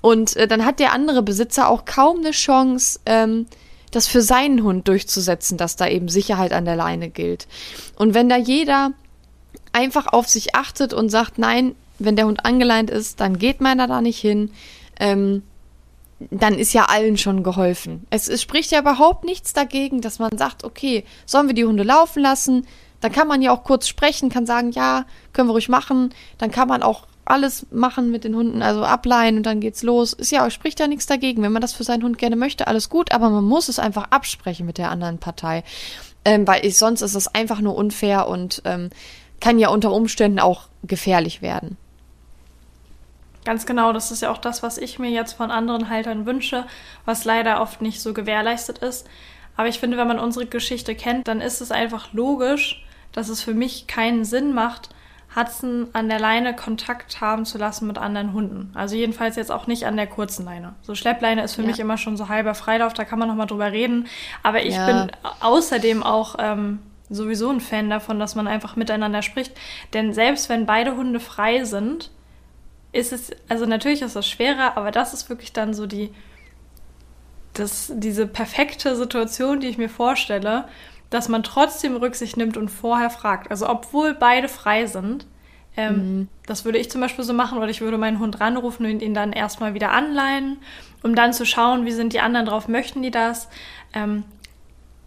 Und 0.00 0.36
äh, 0.36 0.48
dann 0.48 0.64
hat 0.64 0.80
der 0.80 0.92
andere 0.92 1.22
Besitzer 1.22 1.68
auch 1.68 1.84
kaum 1.84 2.18
eine 2.18 2.30
Chance, 2.30 3.00
ähm, 3.04 3.46
das 3.90 4.08
für 4.08 4.22
seinen 4.22 4.62
Hund 4.62 4.88
durchzusetzen, 4.88 5.58
dass 5.58 5.76
da 5.76 5.86
eben 5.86 6.08
Sicherheit 6.08 6.52
an 6.54 6.64
der 6.64 6.76
Leine 6.76 7.10
gilt. 7.10 7.46
Und 7.96 8.14
wenn 8.14 8.30
da 8.30 8.38
jeder 8.38 8.92
einfach 9.72 10.06
auf 10.06 10.28
sich 10.28 10.54
achtet 10.54 10.94
und 10.94 11.10
sagt, 11.10 11.38
nein, 11.38 11.74
wenn 11.98 12.16
der 12.16 12.26
Hund 12.26 12.46
angeleint 12.46 12.90
ist, 12.90 13.20
dann 13.20 13.38
geht 13.38 13.60
meiner 13.60 13.86
da 13.86 14.00
nicht 14.00 14.18
hin, 14.18 14.50
ähm, 14.98 15.42
dann 16.30 16.58
ist 16.58 16.72
ja 16.72 16.84
allen 16.84 17.16
schon 17.16 17.42
geholfen. 17.42 18.06
Es, 18.10 18.28
es 18.28 18.42
spricht 18.42 18.70
ja 18.70 18.80
überhaupt 18.80 19.24
nichts 19.24 19.52
dagegen, 19.52 20.00
dass 20.00 20.18
man 20.18 20.36
sagt, 20.36 20.64
okay, 20.64 21.04
sollen 21.26 21.46
wir 21.46 21.54
die 21.54 21.64
Hunde 21.64 21.82
laufen 21.82 22.22
lassen? 22.22 22.66
Dann 23.00 23.12
kann 23.12 23.28
man 23.28 23.42
ja 23.42 23.52
auch 23.52 23.64
kurz 23.64 23.88
sprechen, 23.88 24.28
kann 24.28 24.46
sagen, 24.46 24.70
ja, 24.70 25.04
können 25.32 25.48
wir 25.48 25.52
ruhig 25.52 25.68
machen. 25.68 26.14
Dann 26.38 26.50
kann 26.50 26.68
man 26.68 26.82
auch 26.82 27.06
alles 27.24 27.66
machen 27.70 28.10
mit 28.10 28.24
den 28.24 28.34
Hunden, 28.34 28.62
also 28.62 28.84
ableihen 28.84 29.36
und 29.36 29.46
dann 29.46 29.60
geht's 29.60 29.82
los. 29.82 30.12
Ist 30.12 30.32
ja, 30.32 30.48
spricht 30.50 30.80
ja 30.80 30.86
nichts 30.86 31.06
dagegen. 31.06 31.42
Wenn 31.42 31.52
man 31.52 31.62
das 31.62 31.72
für 31.72 31.84
seinen 31.84 32.02
Hund 32.02 32.18
gerne 32.18 32.36
möchte, 32.36 32.66
alles 32.66 32.88
gut, 32.88 33.12
aber 33.12 33.30
man 33.30 33.44
muss 33.44 33.68
es 33.68 33.78
einfach 33.78 34.10
absprechen 34.10 34.66
mit 34.66 34.78
der 34.78 34.90
anderen 34.90 35.18
Partei. 35.18 35.64
Ähm, 36.24 36.46
weil 36.46 36.64
ich, 36.64 36.78
sonst 36.78 37.02
ist 37.02 37.14
es 37.14 37.28
einfach 37.34 37.60
nur 37.60 37.74
unfair 37.74 38.28
und 38.28 38.62
ähm, 38.64 38.90
kann 39.40 39.58
ja 39.58 39.68
unter 39.70 39.92
Umständen 39.92 40.38
auch 40.38 40.68
gefährlich 40.84 41.42
werden. 41.42 41.76
Ganz 43.44 43.66
genau, 43.66 43.92
das 43.92 44.10
ist 44.10 44.22
ja 44.22 44.30
auch 44.30 44.38
das, 44.38 44.62
was 44.62 44.78
ich 44.78 44.98
mir 44.98 45.10
jetzt 45.10 45.32
von 45.32 45.50
anderen 45.50 45.88
Haltern 45.88 46.26
wünsche, 46.26 46.64
was 47.04 47.24
leider 47.24 47.60
oft 47.60 47.82
nicht 47.82 48.00
so 48.00 48.14
gewährleistet 48.14 48.78
ist. 48.78 49.08
Aber 49.56 49.68
ich 49.68 49.80
finde, 49.80 49.96
wenn 49.96 50.08
man 50.08 50.18
unsere 50.18 50.46
Geschichte 50.46 50.94
kennt, 50.94 51.28
dann 51.28 51.40
ist 51.40 51.60
es 51.60 51.72
einfach 51.72 52.12
logisch, 52.12 52.84
dass 53.12 53.28
es 53.28 53.42
für 53.42 53.54
mich 53.54 53.86
keinen 53.86 54.24
Sinn 54.24 54.54
macht, 54.54 54.90
Hudson 55.34 55.88
an 55.92 56.08
der 56.08 56.20
Leine 56.20 56.54
Kontakt 56.54 57.20
haben 57.20 57.44
zu 57.44 57.58
lassen 57.58 57.86
mit 57.86 57.98
anderen 57.98 58.32
Hunden. 58.32 58.70
Also 58.74 58.96
jedenfalls 58.96 59.36
jetzt 59.36 59.50
auch 59.50 59.66
nicht 59.66 59.86
an 59.86 59.96
der 59.96 60.06
kurzen 60.06 60.44
Leine. 60.44 60.74
So 60.82 60.94
Schleppleine 60.94 61.42
ist 61.42 61.54
für 61.54 61.62
ja. 61.62 61.68
mich 61.68 61.80
immer 61.80 61.96
schon 61.96 62.16
so 62.16 62.28
halber 62.28 62.54
Freilauf, 62.54 62.92
da 62.92 63.04
kann 63.04 63.18
man 63.18 63.28
nochmal 63.28 63.46
drüber 63.46 63.72
reden. 63.72 64.08
Aber 64.42 64.62
ich 64.62 64.74
ja. 64.74 64.86
bin 64.86 65.12
außerdem 65.40 66.02
auch 66.02 66.36
ähm, 66.38 66.80
sowieso 67.08 67.50
ein 67.50 67.60
Fan 67.60 67.88
davon, 67.88 68.18
dass 68.18 68.34
man 68.34 68.46
einfach 68.46 68.76
miteinander 68.76 69.22
spricht. 69.22 69.56
Denn 69.94 70.12
selbst 70.12 70.48
wenn 70.48 70.66
beide 70.66 70.96
Hunde 70.96 71.20
frei 71.20 71.64
sind, 71.64 72.10
ist 72.92 73.12
es, 73.12 73.30
also 73.48 73.66
natürlich 73.66 74.02
ist 74.02 74.16
das 74.16 74.28
schwerer, 74.28 74.76
aber 74.76 74.90
das 74.90 75.14
ist 75.14 75.28
wirklich 75.28 75.52
dann 75.52 75.74
so 75.74 75.86
die, 75.86 76.12
das, 77.54 77.92
diese 77.94 78.26
perfekte 78.26 78.96
Situation, 78.96 79.60
die 79.60 79.68
ich 79.68 79.78
mir 79.78 79.88
vorstelle, 79.88 80.68
dass 81.10 81.28
man 81.28 81.42
trotzdem 81.42 81.96
Rücksicht 81.96 82.36
nimmt 82.36 82.56
und 82.56 82.68
vorher 82.68 83.10
fragt. 83.10 83.50
Also 83.50 83.68
obwohl 83.68 84.14
beide 84.14 84.48
frei 84.48 84.86
sind. 84.86 85.26
Ähm, 85.74 85.94
mhm. 85.94 86.28
Das 86.46 86.66
würde 86.66 86.78
ich 86.78 86.90
zum 86.90 87.00
Beispiel 87.00 87.24
so 87.24 87.32
machen 87.32 87.56
oder 87.56 87.68
ich 87.68 87.80
würde 87.80 87.96
meinen 87.96 88.18
Hund 88.18 88.40
ranrufen 88.40 88.84
und 88.84 89.00
ihn 89.00 89.14
dann 89.14 89.32
erstmal 89.32 89.72
wieder 89.72 89.90
anleihen, 89.92 90.58
um 91.02 91.14
dann 91.14 91.32
zu 91.32 91.46
schauen, 91.46 91.86
wie 91.86 91.92
sind 91.92 92.12
die 92.12 92.20
anderen 92.20 92.46
drauf, 92.46 92.68
möchten 92.68 93.02
die 93.02 93.10
das. 93.10 93.48
Ähm, 93.94 94.24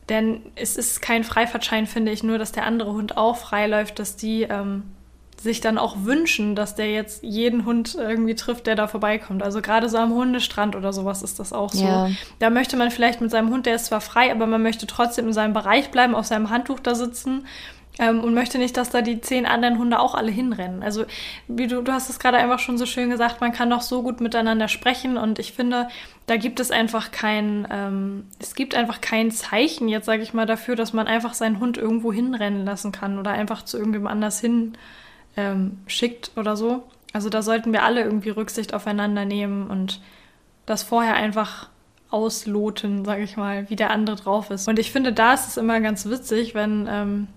denn 0.10 0.42
es 0.56 0.76
ist 0.78 1.02
kein 1.02 1.24
Freifahrtschein, 1.24 1.86
finde 1.86 2.12
ich, 2.12 2.24
nur 2.24 2.40
dass 2.40 2.52
der 2.52 2.66
andere 2.66 2.94
Hund 2.94 3.18
auch 3.18 3.38
frei 3.38 3.68
läuft, 3.68 4.00
dass 4.00 4.16
die 4.16 4.44
ähm, 4.44 4.84
sich 5.46 5.62
dann 5.62 5.78
auch 5.78 5.96
wünschen, 6.04 6.56
dass 6.56 6.76
der 6.76 6.92
jetzt 6.92 7.24
jeden 7.24 7.66
Hund 7.66 7.96
irgendwie 7.96 8.36
trifft, 8.36 8.68
der 8.68 8.76
da 8.76 8.88
vorbeikommt. 8.88 9.44
Also 9.44 9.62
gerade 9.62 9.88
so 9.88 9.98
am 9.98 10.14
Hundestrand 10.14 10.76
oder 10.76 10.92
sowas 10.92 11.22
ist 11.22 11.40
das 11.40 11.54
auch 11.54 11.72
so. 11.72 11.86
Ja. 11.86 12.10
Da 12.40 12.50
möchte 12.50 12.76
man 12.76 12.92
vielleicht 12.92 13.22
mit 13.22 13.32
seinem 13.32 13.50
Hund, 13.52 13.66
der 13.66 13.76
ist 13.76 13.86
zwar 13.86 14.02
frei, 14.02 14.32
aber 14.32 14.48
man 14.48 14.62
möchte 14.62 14.88
trotzdem 14.88 15.28
in 15.28 15.34
seinem 15.34 15.54
Bereich 15.54 15.92
bleiben, 15.92 16.16
auf 16.16 16.26
seinem 16.26 16.50
Handtuch 16.50 16.82
da 16.82 16.96
sitzen 16.96 17.46
ähm, 18.00 18.22
und 18.22 18.34
möchte 18.34 18.58
nicht, 18.58 18.76
dass 18.76 18.90
da 18.90 19.02
die 19.02 19.22
zehn 19.22 19.46
anderen 19.46 19.78
Hunde 19.78 20.00
auch 20.00 20.16
alle 20.16 20.32
hinrennen. 20.32 20.84
Also 20.84 21.06
wie 21.48 21.68
du, 21.68 21.82
du 21.82 21.92
hast 21.94 22.10
es 22.10 22.20
gerade 22.20 22.38
einfach 22.38 22.60
schon 22.60 22.78
so 22.78 22.86
schön 22.86 23.10
gesagt, 23.12 23.40
man 23.40 23.54
kann 23.54 23.70
doch 23.70 23.82
so 23.82 24.02
gut 24.02 24.22
miteinander 24.22 24.68
sprechen 24.68 25.18
und 25.18 25.40
ich 25.40 25.54
finde, 25.54 25.88
da 26.26 26.38
gibt 26.38 26.60
es 26.60 26.72
einfach 26.72 27.12
kein, 27.12 27.68
ähm, 27.70 28.26
es 28.40 28.56
gibt 28.56 28.76
einfach 28.76 29.00
kein 29.00 29.32
Zeichen 29.32 29.88
jetzt, 29.88 30.06
sage 30.06 30.24
ich 30.24 30.34
mal, 30.34 30.46
dafür, 30.46 30.76
dass 30.76 30.92
man 30.92 31.08
einfach 31.08 31.36
seinen 31.36 31.60
Hund 31.60 31.78
irgendwo 31.78 32.12
hinrennen 32.12 32.66
lassen 32.66 32.92
kann 32.92 33.20
oder 33.20 33.32
einfach 33.32 33.64
zu 33.64 33.78
irgendjemand 33.78 34.12
anders 34.12 34.40
hin 34.40 34.74
ähm, 35.38 35.80
schickt 35.88 36.32
oder 36.36 36.56
so. 36.56 36.84
Also 37.14 37.30
da 37.30 37.42
sollten 37.42 37.72
wir 37.72 37.84
alle 37.84 38.04
irgendwie 38.04 38.30
Rücksicht 38.30 38.74
aufeinander 38.74 39.26
nehmen 39.26 39.68
und 39.68 40.02
das 40.66 40.84
vorher 40.84 41.16
einfach 41.16 41.70
ausloten, 42.10 43.06
sage 43.06 43.24
ich 43.24 43.38
mal, 43.38 43.70
wie 43.70 43.76
der 43.76 43.92
andere 43.92 44.16
drauf 44.16 44.50
ist. 44.50 44.68
Und 44.68 44.80
ich 44.80 44.92
finde, 44.92 45.14
da 45.14 45.34
ist 45.34 45.48
es 45.48 45.58
immer 45.58 45.80
ganz 45.82 46.06
witzig, 46.06 46.56
wenn 46.56 46.88
ähm, 46.90 47.28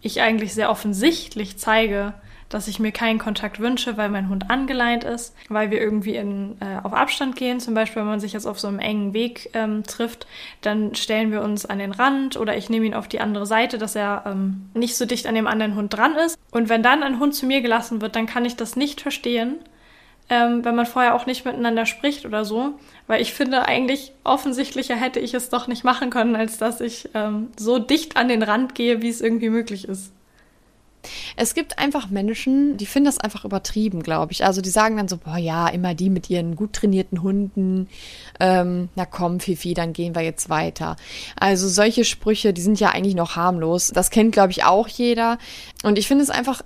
ich 0.00 0.20
eigentlich 0.20 0.54
sehr 0.54 0.70
offensichtlich 0.70 1.58
zeige, 1.58 2.14
dass 2.52 2.68
ich 2.68 2.78
mir 2.78 2.92
keinen 2.92 3.18
Kontakt 3.18 3.60
wünsche, 3.60 3.96
weil 3.96 4.10
mein 4.10 4.28
Hund 4.28 4.50
angeleint 4.50 5.04
ist, 5.04 5.34
weil 5.48 5.70
wir 5.70 5.80
irgendwie 5.80 6.16
in, 6.16 6.56
äh, 6.60 6.84
auf 6.84 6.92
Abstand 6.92 7.34
gehen. 7.34 7.60
Zum 7.60 7.72
Beispiel, 7.72 8.02
wenn 8.02 8.08
man 8.08 8.20
sich 8.20 8.34
jetzt 8.34 8.46
auf 8.46 8.60
so 8.60 8.68
einem 8.68 8.78
engen 8.78 9.14
Weg 9.14 9.50
ähm, 9.54 9.84
trifft, 9.84 10.26
dann 10.60 10.94
stellen 10.94 11.32
wir 11.32 11.42
uns 11.42 11.64
an 11.64 11.78
den 11.78 11.92
Rand 11.92 12.36
oder 12.36 12.56
ich 12.56 12.68
nehme 12.68 12.84
ihn 12.84 12.94
auf 12.94 13.08
die 13.08 13.20
andere 13.20 13.46
Seite, 13.46 13.78
dass 13.78 13.96
er 13.96 14.24
ähm, 14.26 14.68
nicht 14.74 14.96
so 14.96 15.06
dicht 15.06 15.26
an 15.26 15.34
dem 15.34 15.46
anderen 15.46 15.76
Hund 15.76 15.94
dran 15.94 16.14
ist. 16.14 16.38
Und 16.50 16.68
wenn 16.68 16.82
dann 16.82 17.02
ein 17.02 17.18
Hund 17.18 17.34
zu 17.34 17.46
mir 17.46 17.62
gelassen 17.62 18.02
wird, 18.02 18.16
dann 18.16 18.26
kann 18.26 18.44
ich 18.44 18.54
das 18.54 18.76
nicht 18.76 19.00
verstehen, 19.00 19.56
ähm, 20.28 20.62
wenn 20.62 20.74
man 20.74 20.86
vorher 20.86 21.14
auch 21.14 21.24
nicht 21.24 21.46
miteinander 21.46 21.86
spricht 21.86 22.26
oder 22.26 22.44
so. 22.44 22.74
Weil 23.06 23.22
ich 23.22 23.32
finde, 23.32 23.64
eigentlich 23.64 24.12
offensichtlicher 24.24 24.96
hätte 24.96 25.20
ich 25.20 25.32
es 25.32 25.48
doch 25.48 25.68
nicht 25.68 25.84
machen 25.84 26.10
können, 26.10 26.36
als 26.36 26.58
dass 26.58 26.82
ich 26.82 27.08
ähm, 27.14 27.48
so 27.58 27.78
dicht 27.78 28.18
an 28.18 28.28
den 28.28 28.42
Rand 28.42 28.74
gehe, 28.74 29.00
wie 29.00 29.08
es 29.08 29.22
irgendwie 29.22 29.48
möglich 29.48 29.88
ist. 29.88 30.12
Es 31.36 31.54
gibt 31.54 31.78
einfach 31.78 32.08
Menschen, 32.08 32.76
die 32.76 32.86
finden 32.86 33.06
das 33.06 33.18
einfach 33.18 33.44
übertrieben, 33.44 34.02
glaube 34.02 34.32
ich. 34.32 34.44
Also 34.44 34.60
die 34.60 34.70
sagen 34.70 34.96
dann 34.96 35.08
so, 35.08 35.16
boah 35.16 35.36
ja, 35.36 35.68
immer 35.68 35.94
die 35.94 36.10
mit 36.10 36.30
ihren 36.30 36.56
gut 36.56 36.72
trainierten 36.74 37.22
Hunden. 37.22 37.88
Ähm, 38.40 38.88
na 38.94 39.06
komm, 39.06 39.40
Fifi, 39.40 39.74
dann 39.74 39.92
gehen 39.92 40.14
wir 40.14 40.22
jetzt 40.22 40.48
weiter. 40.48 40.96
Also 41.38 41.68
solche 41.68 42.04
Sprüche, 42.04 42.52
die 42.52 42.62
sind 42.62 42.80
ja 42.80 42.90
eigentlich 42.90 43.14
noch 43.14 43.36
harmlos. 43.36 43.88
Das 43.88 44.10
kennt, 44.10 44.32
glaube 44.32 44.52
ich, 44.52 44.64
auch 44.64 44.88
jeder. 44.88 45.38
Und 45.82 45.98
ich 45.98 46.06
finde 46.06 46.24
es 46.24 46.30
einfach 46.30 46.62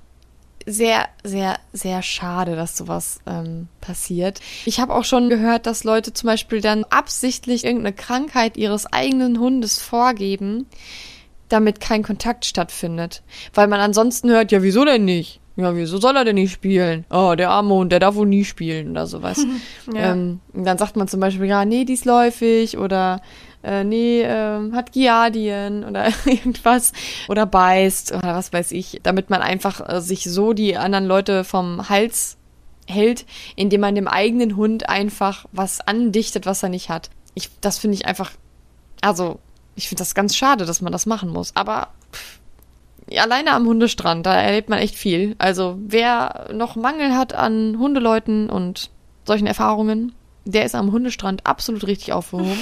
sehr, 0.67 1.09
sehr, 1.23 1.59
sehr 1.73 2.03
schade, 2.03 2.57
dass 2.57 2.77
sowas 2.77 3.21
ähm, 3.27 3.69
passiert. 3.81 4.41
Ich 4.65 4.81
habe 4.81 4.95
auch 4.95 5.05
schon 5.05 5.29
gehört, 5.29 5.67
dass 5.67 5.85
Leute 5.85 6.13
zum 6.13 6.27
Beispiel 6.27 6.61
dann 6.61 6.83
absichtlich 6.85 7.65
irgendeine 7.65 7.95
Krankheit 7.95 8.57
ihres 8.57 8.87
eigenen 8.93 9.39
Hundes 9.39 9.79
vorgeben 9.79 10.67
damit 11.49 11.81
kein 11.81 12.03
Kontakt 12.03 12.45
stattfindet. 12.45 13.23
Weil 13.55 13.69
man 13.69 13.81
ansonsten 13.81 14.31
hört, 14.31 14.53
ja, 14.53 14.63
wieso 14.63 14.85
denn 14.85 15.05
nicht? 15.05 15.41
Ja, 15.57 15.75
wieso 15.75 15.99
soll 15.99 16.17
er 16.17 16.25
denn 16.25 16.35
nicht 16.35 16.53
spielen? 16.53 17.07
Oh, 17.11 17.35
der 17.35 17.49
arme 17.49 17.75
Hund, 17.75 17.91
der 17.91 18.01
darf 18.01 18.15
wohl 18.15 18.27
nie 18.27 18.45
spielen 18.45 18.91
oder 18.91 19.07
sowas. 19.07 19.45
ja. 19.95 20.13
ähm, 20.13 20.41
dann 20.53 20.77
sagt 20.77 20.97
man 20.97 21.09
zum 21.09 21.21
Beispiel, 21.21 21.47
ja, 21.47 21.65
nee, 21.65 21.85
die 21.85 21.95
ist 21.95 22.05
läufig 22.05 22.77
oder 22.77 23.23
äh, 23.63 23.83
nee, 23.83 24.21
äh, 24.21 24.73
hat 24.73 24.93
Giardien 24.93 25.85
oder 25.85 26.09
irgendwas 26.27 26.93
oder 27.29 27.47
beißt 27.47 28.13
oder 28.13 28.35
was 28.35 28.53
weiß 28.53 28.73
ich, 28.73 29.01
damit 29.03 29.31
man 29.31 29.41
einfach 29.41 29.89
äh, 29.89 30.01
sich 30.03 30.25
so 30.25 30.53
die 30.53 30.77
anderen 30.77 31.07
Leute 31.07 31.43
vom 31.43 31.89
Hals 31.89 32.37
hält, 32.87 33.25
indem 33.57 33.81
man 33.81 33.95
dem 33.95 34.09
eigenen 34.09 34.57
Hund 34.57 34.89
einfach 34.89 35.47
was 35.53 35.81
andichtet, 35.81 36.47
was 36.47 36.63
er 36.63 36.69
nicht 36.69 36.91
hat. 36.91 37.11
Ich, 37.35 37.51
das 37.61 37.79
finde 37.79 37.97
ich 37.97 38.07
einfach, 38.07 38.33
also, 39.01 39.41
ich 39.77 39.89
finde 39.89 40.01
das 40.01 40.15
ganz 40.15 40.35
schade, 40.35 40.65
dass 40.65 40.81
man 40.81 40.93
das 40.93 41.07
machen 41.07 41.29
muss. 41.29 41.55
Aber 41.55 41.89
pff, 42.13 42.41
alleine 43.17 43.53
am 43.53 43.67
Hundestrand, 43.67 44.27
da 44.27 44.35
erlebt 44.35 44.69
man 44.69 44.79
echt 44.79 44.97
viel. 44.97 45.37
Also, 45.39 45.79
wer 45.79 46.49
noch 46.53 46.77
Mangel 46.77 47.15
hat 47.15 47.35
an 47.35 47.79
Hundeleuten 47.79 48.51
und 48.51 48.91
solchen 49.25 49.47
Erfahrungen, 49.47 50.13
der 50.45 50.65
ist 50.65 50.75
am 50.75 50.93
Hundestrand 50.93 51.45
absolut 51.47 51.87
richtig 51.87 52.13
aufgehoben. 52.13 52.59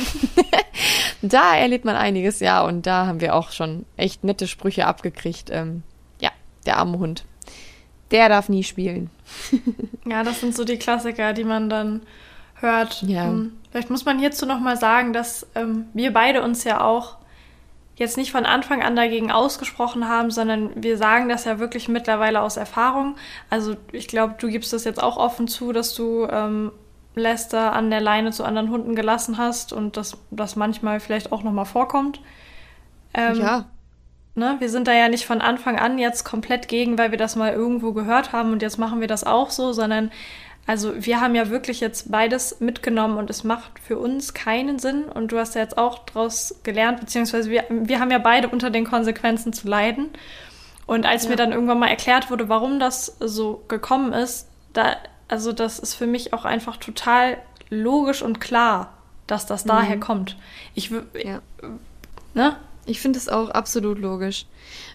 da 1.23 1.55
erlebt 1.55 1.85
man 1.85 1.97
einiges, 1.97 2.41
ja, 2.41 2.63
und 2.65 2.87
da 2.87 3.07
haben 3.07 3.21
wir 3.21 3.35
auch 3.35 3.53
schon 3.53 3.85
echt 3.97 4.25
nette 4.25 4.49
Sprüche 4.49 4.87
abgekriegt. 4.87 5.51
Ähm, 5.51 5.83
ja, 6.21 6.31
der 6.67 6.79
arme 6.79 6.99
Hund. 6.99 7.25
Der 8.11 8.29
darf 8.29 8.49
nie 8.49 8.65
spielen. 8.65 9.11
ja, 10.07 10.23
das 10.23 10.41
sind 10.41 10.55
so 10.55 10.65
die 10.65 10.79
Klassiker, 10.79 11.33
die 11.33 11.45
man 11.45 11.69
dann 11.69 12.03
hört. 12.55 13.03
Ja. 13.03 13.25
Hm, 13.25 13.53
vielleicht 13.75 13.91
muss 13.91 14.05
man 14.05 14.21
hierzu 14.21 14.47
nochmal 14.47 14.77
sagen, 14.77 15.13
dass 15.13 15.49
ähm, 15.57 15.87
wir 15.95 16.13
beide 16.13 16.43
uns 16.43 16.63
ja 16.63 16.81
auch 16.81 17.17
jetzt 17.97 18.17
nicht 18.17 18.31
von 18.31 18.47
Anfang 18.47 18.85
an 18.85 18.95
dagegen 18.95 19.33
ausgesprochen 19.33 20.09
haben, 20.09 20.31
sondern 20.31 20.71
wir 20.81 20.97
sagen 20.97 21.29
das 21.29 21.45
ja 21.45 21.59
wirklich 21.59 21.89
mittlerweile 21.89 22.41
aus 22.41 22.57
Erfahrung. 22.57 23.17
Also 23.51 23.75
ich 23.91 24.07
glaube, 24.07 24.37
du 24.39 24.47
gibst 24.47 24.73
das 24.73 24.85
jetzt 24.85 25.03
auch 25.03 25.17
offen 25.17 25.49
zu, 25.49 25.73
dass 25.73 25.93
du 25.93 26.25
ähm, 26.31 26.71
Lester 27.17 27.73
an 27.73 27.91
der 27.91 28.01
Leine 28.01 28.31
zu 28.31 28.45
anderen 28.45 28.71
Hunden 28.71 28.95
gelassen 28.95 29.39
hast 29.39 29.73
und 29.73 29.97
dass 29.97 30.19
das 30.31 30.55
manchmal 30.55 31.01
vielleicht 31.01 31.33
auch 31.33 31.43
nochmal 31.43 31.67
vorkommt. 31.67 32.21
Ähm, 33.13 33.41
ja. 33.41 33.65
Ne, 34.37 34.55
wir 34.61 34.69
sind 34.69 34.87
da 34.87 34.93
ja 34.93 35.09
nicht 35.09 35.27
von 35.27 35.41
Anfang 35.41 35.81
an 35.81 35.99
jetzt 35.99 36.23
komplett 36.23 36.69
gegen, 36.69 36.97
weil 36.97 37.11
wir 37.11 37.19
das 37.19 37.35
mal 37.35 37.53
irgendwo 37.53 37.93
gehört 37.93 38.33
haben 38.33 38.53
und 38.53 38.63
jetzt 38.63 38.79
machen 38.79 39.01
wir 39.01 39.09
das 39.09 39.25
auch 39.25 39.51
so, 39.51 39.73
sondern 39.73 40.13
also 40.67 40.95
wir 40.97 41.21
haben 41.21 41.35
ja 41.35 41.51
wirklich 41.51 41.81
jetzt 41.81 42.11
beides 42.11 42.61
mitgenommen 42.61 43.19
und 43.19 43.29
es 43.29 43.45
macht 43.45 43.79
für 43.79 43.99
uns 43.99 44.33
keinen 44.33 44.79
Sinn 44.79 45.05
und 45.05 45.33
du 45.33 45.39
hast 45.39 45.55
ja 45.55 45.61
jetzt 45.61 45.77
auch 45.77 46.01
daraus 46.07 46.55
gelernt, 46.63 47.01
beziehungsweise 47.01 47.51
wir, 47.51 47.65
wir 47.69 48.01
haben 48.01 48.11
ja 48.11 48.19
beide 48.19 48.49
unter 48.49 48.71
den 48.71 48.85
Konsequenzen 48.85 49.53
zu 49.53 49.69
leiden. 49.69 50.11
Und 50.87 51.07
als 51.07 51.25
ja. 51.25 51.31
mir 51.31 51.37
dann 51.37 51.53
irgendwann 51.53 51.79
mal 51.79 51.89
erklärt 51.89 52.31
wurde, 52.31 52.49
warum 52.49 52.79
das 52.79 53.17
so 53.21 53.63
gekommen 53.69 54.13
ist, 54.13 54.49
da 54.73 54.97
also 55.29 55.53
das 55.53 55.79
ist 55.79 55.95
für 55.95 56.07
mich 56.07 56.33
auch 56.33 56.45
einfach 56.45 56.77
total 56.77 57.39
logisch 57.71 58.23
und 58.23 58.41
klar, 58.41 58.93
dass 59.27 59.47
das 59.47 59.65
daher 59.65 59.97
mhm. 59.97 60.01
kommt. 60.01 60.37
Ich 60.75 60.91
ja. 60.91 61.41
ne? 62.35 62.57
Ich 62.87 63.01
finde 63.01 63.19
es 63.19 63.31
auch 63.31 63.49
absolut 63.49 63.99
logisch. 63.99 64.45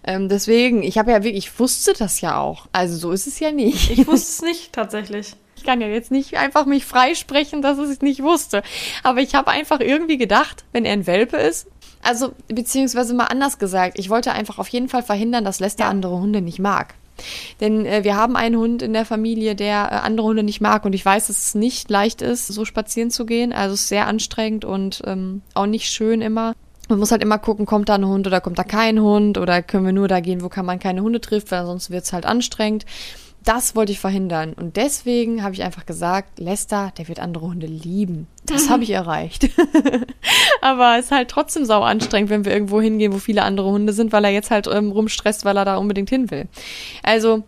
Ähm, 0.04 0.30
deswegen, 0.30 0.84
ich 0.84 1.00
habe 1.00 1.10
ja 1.12 1.24
wirklich, 1.24 1.48
ich 1.48 1.60
wusste 1.60 1.94
das 1.94 2.22
ja 2.22 2.40
auch. 2.40 2.68
Also 2.72 2.96
so 2.96 3.12
ist 3.12 3.26
es 3.26 3.40
ja 3.40 3.52
nicht. 3.52 3.90
Ich 3.90 4.06
wusste 4.08 4.30
es 4.30 4.42
nicht 4.44 4.74
tatsächlich. 4.74 5.36
Ich 5.60 5.66
kann 5.66 5.82
ja 5.82 5.88
jetzt 5.88 6.10
nicht 6.10 6.38
einfach 6.38 6.66
mich 6.66 6.86
freisprechen, 6.86 7.62
dass 7.62 7.78
ich 7.80 7.90
es 7.90 8.02
nicht 8.02 8.24
wusste. 8.24 8.64
Aber 9.04 9.20
ich 9.20 9.36
habe 9.36 9.52
einfach 9.52 9.82
irgendwie 9.82 10.18
gedacht, 10.18 10.64
wenn 10.72 10.86
er 10.86 10.94
ein 10.94 11.06
Welpe 11.06 11.36
ist, 11.36 11.68
also 12.02 12.32
beziehungsweise 12.48 13.14
mal 13.14 13.26
anders 13.26 13.60
gesagt, 13.60 14.00
ich 14.00 14.10
wollte 14.10 14.32
einfach 14.32 14.58
auf 14.58 14.70
jeden 14.70 14.88
Fall 14.88 15.04
verhindern, 15.04 15.44
dass 15.44 15.60
Lester 15.60 15.84
ja. 15.84 15.90
andere 15.90 16.18
Hunde 16.18 16.40
nicht 16.40 16.60
mag. 16.60 16.96
Denn 17.60 17.86
äh, 17.86 18.06
wir 18.06 18.16
haben 18.16 18.38
einen 18.38 18.56
Hund 18.56 18.82
in 18.82 18.94
der 18.94 19.04
Familie, 19.04 19.54
der 19.54 19.90
äh, 19.92 19.96
andere 19.96 20.28
Hunde 20.28 20.44
nicht 20.44 20.62
mag 20.62 20.86
und 20.86 20.94
ich 20.94 21.06
weiß, 21.06 21.28
dass 21.28 21.48
es 21.48 21.56
nicht 21.56 21.90
leicht 21.90 22.22
ist, 22.22 22.48
so 22.48 22.64
spazieren 22.64 23.12
zu 23.12 23.26
gehen. 23.26 23.52
Also 23.52 23.74
es 23.74 23.82
ist 23.82 23.90
sehr 23.90 24.08
anstrengend 24.08 24.64
und 24.64 25.02
ähm, 25.06 25.42
auch 25.56 25.66
nicht 25.66 25.92
schön 25.92 26.22
immer. 26.22 26.54
Man 26.88 27.00
muss 27.00 27.12
halt 27.12 27.22
immer 27.22 27.38
gucken, 27.38 27.66
kommt 27.66 27.90
da 27.90 27.96
ein 27.96 28.08
Hund 28.08 28.26
oder 28.26 28.40
kommt 28.40 28.58
da 28.58 28.64
kein 28.64 29.02
Hund 29.02 29.38
oder 29.38 29.62
können 29.62 29.86
wir 29.86 29.92
nur 29.92 30.08
da 30.08 30.22
gehen, 30.22 30.42
wo 30.42 30.48
kann 30.48 30.66
man 30.66 30.80
keine 30.80 31.02
Hunde 31.02 31.20
trifft, 31.20 31.52
weil 31.52 31.66
sonst 31.66 31.90
wird 31.90 32.06
es 32.06 32.14
halt 32.14 32.26
anstrengend. 32.26 32.86
Das 33.50 33.76
wollte 33.76 33.92
ich 33.92 34.00
verhindern. 34.00 34.54
Und 34.54 34.76
deswegen 34.76 35.42
habe 35.42 35.56
ich 35.56 35.64
einfach 35.64 35.88
gesagt, 35.88 36.38
Lester, 36.38 36.94
der 37.00 37.08
wird 37.08 37.20
andere 37.20 37.48
Hunde 37.48 37.66
lieben. 37.66 38.28
Das 38.46 38.70
habe 38.70 38.84
ich 38.84 38.92
erreicht. 38.92 39.50
Aber 40.62 41.00
es 41.00 41.06
ist 41.06 41.12
halt 41.12 41.30
trotzdem 41.30 41.66
sau 41.66 41.82
anstrengend, 41.82 42.30
wenn 42.30 42.46
wir 42.46 42.54
irgendwo 42.54 42.80
hingehen, 42.80 43.12
wo 43.12 43.18
viele 43.18 43.42
andere 43.42 43.72
Hunde 43.72 43.92
sind, 43.92 44.12
weil 44.12 44.24
er 44.24 44.30
jetzt 44.30 44.52
halt 44.52 44.68
ähm, 44.68 44.92
rumstresst, 44.92 45.46
weil 45.46 45.58
er 45.58 45.66
da 45.66 45.78
unbedingt 45.78 46.12
hin 46.12 46.30
will. 46.30 46.48
Also, 47.02 47.42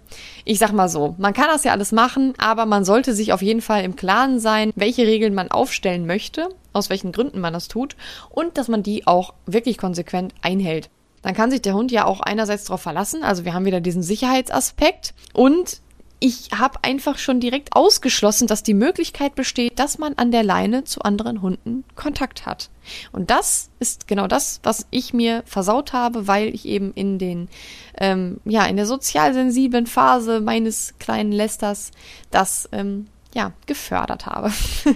ich 0.44 0.58
sag 0.58 0.74
mal 0.74 0.90
so, 0.90 1.14
man 1.20 1.34
kann 1.34 1.50
das 1.52 1.66
ja 1.66 1.72
alles 1.72 1.92
machen, 1.92 2.34
aber 2.40 2.66
man 2.66 2.84
sollte 2.84 3.14
sich 3.14 3.32
auf 3.32 3.44
jeden 3.44 3.62
Fall 3.62 3.84
im 3.84 3.96
Klaren 3.96 4.40
sein, 4.40 4.72
welche 4.76 5.06
Regeln 5.06 5.36
man 5.36 5.52
aufstellen 5.52 6.08
möchte, 6.08 6.50
aus 6.74 6.90
welchen 6.90 7.12
Gründen 7.12 7.40
man 7.40 7.54
das 7.54 7.68
tut 7.68 7.96
und 8.32 8.58
dass 8.58 8.70
man 8.70 8.82
die 8.82 9.06
auch 9.06 9.36
wirklich 9.46 9.78
konsequent 9.78 10.34
einhält 10.42 10.90
dann 11.22 11.36
kann 11.36 11.52
sich 11.52 11.62
der 11.62 11.76
Hund 11.76 11.92
ja 11.92 12.06
auch 12.06 12.20
einerseits 12.20 12.64
darauf 12.64 12.82
verlassen. 12.82 13.24
Also 13.24 13.46
wir 13.46 13.54
haben 13.54 13.66
wieder 13.66 13.80
diesen 13.80 14.02
Sicherheitsaspekt 14.02 15.14
und 15.34 15.82
ich 16.24 16.50
habe 16.56 16.78
einfach 16.84 17.18
schon 17.18 17.40
direkt 17.40 17.76
ausgeschlossen, 17.76 18.48
dass 18.48 18.62
die 18.62 18.76
Möglichkeit 18.76 19.34
besteht, 19.34 19.80
dass 19.80 19.98
man 19.98 20.14
an 20.14 20.32
der 20.32 20.44
Leine 20.44 20.84
zu 20.84 21.02
anderen 21.02 21.42
Hunden 21.42 21.84
Kontakt 21.96 22.46
hat. 22.46 22.70
Und 23.12 23.32
das 23.32 23.72
ist 23.80 24.08
genau 24.08 24.28
das, 24.28 24.60
was 24.62 24.86
ich 24.92 25.16
mir 25.16 25.42
versaut 25.48 25.94
habe, 25.94 26.28
weil 26.28 26.54
ich 26.54 26.68
eben 26.68 26.94
in 26.94 27.18
den, 27.18 27.50
ähm, 27.98 28.40
ja, 28.46 28.66
in 28.66 28.76
der 28.76 28.86
sozial 28.86 29.34
sensiblen 29.34 29.88
Phase 29.88 30.42
meines 30.42 30.94
kleinen 31.00 31.32
Lesters 31.32 31.90
das, 32.30 32.70
ähm, 32.72 33.08
ja, 33.34 33.54
gefördert 33.66 34.28
habe. 34.28 34.54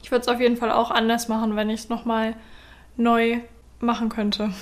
ich 0.00 0.12
würde 0.12 0.22
es 0.22 0.28
auf 0.28 0.40
jeden 0.40 0.56
Fall 0.56 0.70
auch 0.70 0.92
anders 0.92 1.26
machen, 1.26 1.56
wenn 1.56 1.70
ich 1.70 1.80
es 1.80 1.88
nochmal 1.88 2.36
neu 2.96 3.40
machen 3.80 4.10
könnte. 4.10 4.52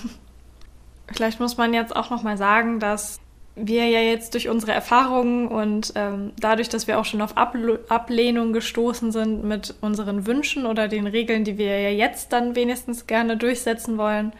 Vielleicht 1.14 1.40
muss 1.40 1.58
man 1.58 1.74
jetzt 1.74 1.94
auch 1.94 2.08
nochmal 2.08 2.38
sagen, 2.38 2.80
dass 2.80 3.20
wir 3.56 3.88
ja 3.88 4.00
jetzt 4.00 4.34
durch 4.34 4.50
unsere 4.50 4.72
Erfahrungen 4.72 5.48
und 5.48 5.94
ähm, 5.96 6.32
dadurch, 6.38 6.68
dass 6.68 6.86
wir 6.86 7.00
auch 7.00 7.06
schon 7.06 7.22
auf 7.22 7.38
Abl 7.38 7.80
Ablehnung 7.88 8.52
gestoßen 8.52 9.12
sind 9.12 9.44
mit 9.44 9.74
unseren 9.80 10.26
Wünschen 10.26 10.66
oder 10.66 10.88
den 10.88 11.06
Regeln, 11.06 11.44
die 11.44 11.56
wir 11.56 11.80
ja 11.80 11.88
jetzt 11.88 12.34
dann 12.34 12.54
wenigstens 12.54 13.06
gerne 13.06 13.38
durchsetzen 13.38 13.96
wollen, 13.96 14.34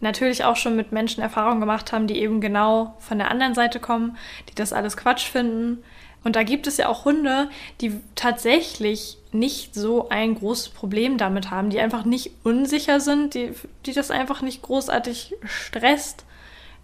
natürlich 0.00 0.44
auch 0.44 0.56
schon 0.56 0.76
mit 0.76 0.92
Menschen 0.92 1.22
Erfahrungen 1.22 1.60
gemacht 1.60 1.92
haben, 1.92 2.06
die 2.06 2.18
eben 2.18 2.42
genau 2.42 2.94
von 2.98 3.16
der 3.16 3.30
anderen 3.30 3.54
Seite 3.54 3.80
kommen, 3.80 4.18
die 4.50 4.54
das 4.54 4.74
alles 4.74 4.98
Quatsch 4.98 5.26
finden. 5.26 5.82
Und 6.22 6.36
da 6.36 6.42
gibt 6.42 6.66
es 6.66 6.76
ja 6.76 6.88
auch 6.88 7.06
Hunde, 7.06 7.48
die 7.80 8.00
tatsächlich 8.14 9.16
nicht 9.32 9.74
so 9.74 10.10
ein 10.10 10.34
großes 10.34 10.68
Problem 10.68 11.16
damit 11.16 11.50
haben, 11.50 11.70
die 11.70 11.80
einfach 11.80 12.04
nicht 12.04 12.32
unsicher 12.44 13.00
sind, 13.00 13.32
die, 13.32 13.52
die 13.86 13.94
das 13.94 14.10
einfach 14.10 14.42
nicht 14.42 14.60
großartig 14.60 15.34
stresst 15.44 16.26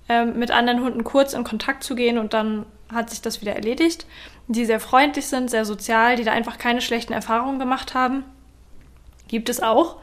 ähm, 0.08 0.38
mit 0.38 0.50
anderen 0.50 0.82
Hunden 0.82 1.04
kurz 1.04 1.32
in 1.32 1.44
Kontakt 1.44 1.84
zu 1.84 1.94
gehen 1.94 2.18
und 2.18 2.34
dann 2.34 2.66
hat 2.92 3.10
sich 3.10 3.20
das 3.20 3.40
wieder 3.40 3.54
erledigt. 3.54 4.06
Die 4.46 4.64
sehr 4.64 4.80
freundlich 4.80 5.26
sind, 5.26 5.50
sehr 5.50 5.64
sozial, 5.64 6.16
die 6.16 6.24
da 6.24 6.32
einfach 6.32 6.58
keine 6.58 6.80
schlechten 6.80 7.12
Erfahrungen 7.12 7.58
gemacht 7.58 7.94
haben. 7.94 8.24
Gibt 9.28 9.48
es 9.48 9.62
auch. 9.62 9.96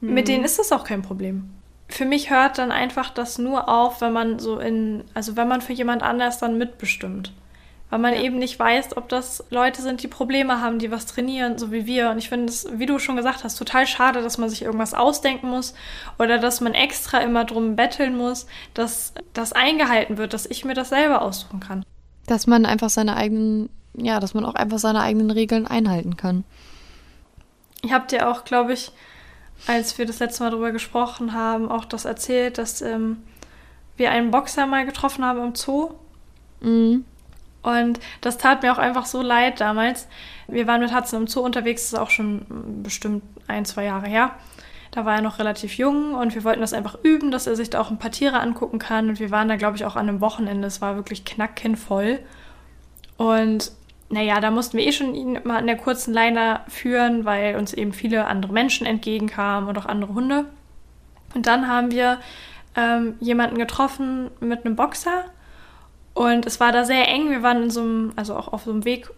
Mhm. 0.00 0.14
Mit 0.14 0.28
denen 0.28 0.44
ist 0.44 0.58
das 0.58 0.72
auch 0.72 0.84
kein 0.84 1.02
Problem. 1.02 1.50
Für 1.88 2.04
mich 2.04 2.30
hört 2.30 2.58
dann 2.58 2.72
einfach 2.72 3.10
das 3.10 3.38
nur 3.38 3.68
auf, 3.68 4.00
wenn 4.00 4.12
man 4.12 4.38
so 4.38 4.58
in, 4.58 5.04
also 5.14 5.36
wenn 5.36 5.48
man 5.48 5.60
für 5.60 5.72
jemand 5.72 6.02
anders 6.02 6.38
dann 6.38 6.58
mitbestimmt 6.58 7.32
weil 7.90 7.98
man 7.98 8.14
ja. 8.14 8.22
eben 8.22 8.38
nicht 8.38 8.58
weiß, 8.58 8.96
ob 8.96 9.08
das 9.08 9.44
Leute 9.50 9.82
sind, 9.82 10.02
die 10.02 10.08
Probleme 10.08 10.60
haben, 10.60 10.78
die 10.78 10.90
was 10.90 11.06
trainieren, 11.06 11.58
so 11.58 11.72
wie 11.72 11.86
wir. 11.86 12.10
Und 12.10 12.18
ich 12.18 12.28
finde 12.28 12.46
es, 12.46 12.66
wie 12.72 12.86
du 12.86 12.98
schon 12.98 13.16
gesagt 13.16 13.44
hast, 13.44 13.56
total 13.56 13.86
schade, 13.86 14.22
dass 14.22 14.38
man 14.38 14.48
sich 14.48 14.62
irgendwas 14.62 14.94
ausdenken 14.94 15.48
muss 15.48 15.74
oder 16.18 16.38
dass 16.38 16.60
man 16.60 16.72
extra 16.72 17.18
immer 17.18 17.44
drum 17.44 17.76
betteln 17.76 18.16
muss, 18.16 18.46
dass 18.74 19.12
das 19.34 19.52
eingehalten 19.52 20.16
wird, 20.16 20.32
dass 20.32 20.46
ich 20.46 20.64
mir 20.64 20.74
das 20.74 20.90
selber 20.90 21.22
aussuchen 21.22 21.60
kann. 21.60 21.84
Dass 22.26 22.46
man 22.46 22.64
einfach 22.64 22.90
seine 22.90 23.16
eigenen, 23.16 23.68
ja, 23.94 24.20
dass 24.20 24.34
man 24.34 24.44
auch 24.44 24.54
einfach 24.54 24.78
seine 24.78 25.00
eigenen 25.00 25.32
Regeln 25.32 25.66
einhalten 25.66 26.16
kann. 26.16 26.44
Ich 27.82 27.92
habe 27.92 28.06
dir 28.06 28.30
auch, 28.30 28.44
glaube 28.44 28.72
ich, 28.72 28.92
als 29.66 29.98
wir 29.98 30.06
das 30.06 30.20
letzte 30.20 30.44
Mal 30.44 30.50
darüber 30.50 30.70
gesprochen 30.70 31.32
haben, 31.32 31.70
auch 31.70 31.84
das 31.84 32.04
erzählt, 32.04 32.58
dass 32.58 32.82
ähm, 32.82 33.18
wir 33.96 34.10
einen 34.10 34.30
Boxer 34.30 34.66
mal 34.66 34.86
getroffen 34.86 35.24
haben 35.24 35.42
im 35.42 35.54
Zoo. 35.54 35.90
Mhm. 36.60 37.04
Und 37.62 38.00
das 38.20 38.38
tat 38.38 38.62
mir 38.62 38.72
auch 38.72 38.78
einfach 38.78 39.06
so 39.06 39.20
leid 39.22 39.60
damals. 39.60 40.08
Wir 40.48 40.66
waren 40.66 40.80
mit 40.80 40.94
Hudson 40.94 41.22
im 41.22 41.26
Zoo 41.26 41.40
unterwegs, 41.40 41.82
das 41.82 41.92
ist 41.92 41.98
auch 41.98 42.10
schon 42.10 42.82
bestimmt 42.82 43.22
ein, 43.48 43.64
zwei 43.64 43.84
Jahre 43.84 44.08
her. 44.08 44.32
Da 44.90 45.04
war 45.04 45.16
er 45.16 45.22
noch 45.22 45.38
relativ 45.38 45.74
jung 45.74 46.14
und 46.14 46.34
wir 46.34 46.42
wollten 46.42 46.62
das 46.62 46.72
einfach 46.72 46.98
üben, 47.02 47.30
dass 47.30 47.46
er 47.46 47.54
sich 47.54 47.70
da 47.70 47.80
auch 47.80 47.90
ein 47.90 47.98
paar 47.98 48.10
Tiere 48.10 48.40
angucken 48.40 48.78
kann. 48.78 49.08
Und 49.08 49.20
wir 49.20 49.30
waren 49.30 49.48
da, 49.48 49.56
glaube 49.56 49.76
ich, 49.76 49.84
auch 49.84 49.94
an 49.94 50.08
einem 50.08 50.20
Wochenende. 50.20 50.66
Es 50.66 50.80
war 50.80 50.96
wirklich 50.96 51.24
knackkinnvoll. 51.24 52.18
Und 53.16 53.70
naja, 54.08 54.40
da 54.40 54.50
mussten 54.50 54.76
wir 54.76 54.86
eh 54.86 54.90
schon 54.90 55.14
ihn 55.14 55.38
mal 55.44 55.58
an 55.58 55.68
der 55.68 55.76
kurzen 55.76 56.12
Leine 56.12 56.60
führen, 56.66 57.24
weil 57.24 57.54
uns 57.54 57.72
eben 57.72 57.92
viele 57.92 58.26
andere 58.26 58.52
Menschen 58.52 58.84
entgegenkamen 58.84 59.68
und 59.68 59.78
auch 59.78 59.86
andere 59.86 60.14
Hunde. 60.14 60.46
Und 61.34 61.46
dann 61.46 61.68
haben 61.68 61.92
wir 61.92 62.18
ähm, 62.76 63.14
jemanden 63.20 63.58
getroffen 63.58 64.30
mit 64.40 64.64
einem 64.64 64.74
Boxer 64.74 65.26
und 66.14 66.46
es 66.46 66.60
war 66.60 66.72
da 66.72 66.84
sehr 66.84 67.08
eng. 67.08 67.30
Wir 67.30 67.42
waren 67.42 67.62
in 67.64 67.70
so 67.70 67.80
einem, 67.80 68.12
also 68.16 68.36
auch 68.36 68.48
auf 68.52 68.64
so 68.64 68.70
einem 68.72 68.84
Weg, 68.84 69.08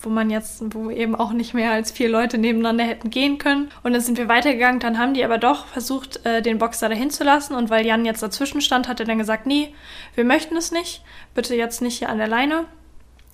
wo 0.00 0.10
man 0.10 0.30
jetzt, 0.30 0.62
wo 0.74 0.90
eben 0.90 1.16
auch 1.16 1.32
nicht 1.32 1.54
mehr 1.54 1.72
als 1.72 1.90
vier 1.90 2.08
Leute 2.08 2.38
nebeneinander 2.38 2.84
hätten 2.84 3.10
gehen 3.10 3.38
können. 3.38 3.68
Und 3.82 3.92
dann 3.94 4.00
sind 4.00 4.16
wir 4.16 4.28
weitergegangen. 4.28 4.78
Dann 4.78 4.98
haben 4.98 5.14
die 5.14 5.24
aber 5.24 5.38
doch 5.38 5.66
versucht, 5.66 6.24
äh, 6.24 6.40
den 6.40 6.58
Boxer 6.58 6.88
dahin 6.88 7.10
zu 7.10 7.24
lassen. 7.24 7.54
Und 7.54 7.68
weil 7.70 7.84
Jan 7.84 8.04
jetzt 8.04 8.22
dazwischen 8.22 8.60
stand, 8.60 8.86
hat 8.86 9.00
er 9.00 9.06
dann 9.06 9.18
gesagt, 9.18 9.46
nee, 9.46 9.74
wir 10.14 10.24
möchten 10.24 10.56
es 10.56 10.70
nicht. 10.70 11.02
Bitte 11.34 11.56
jetzt 11.56 11.82
nicht 11.82 11.98
hier 11.98 12.08
an 12.10 12.18
der 12.18 12.28
Leine. 12.28 12.64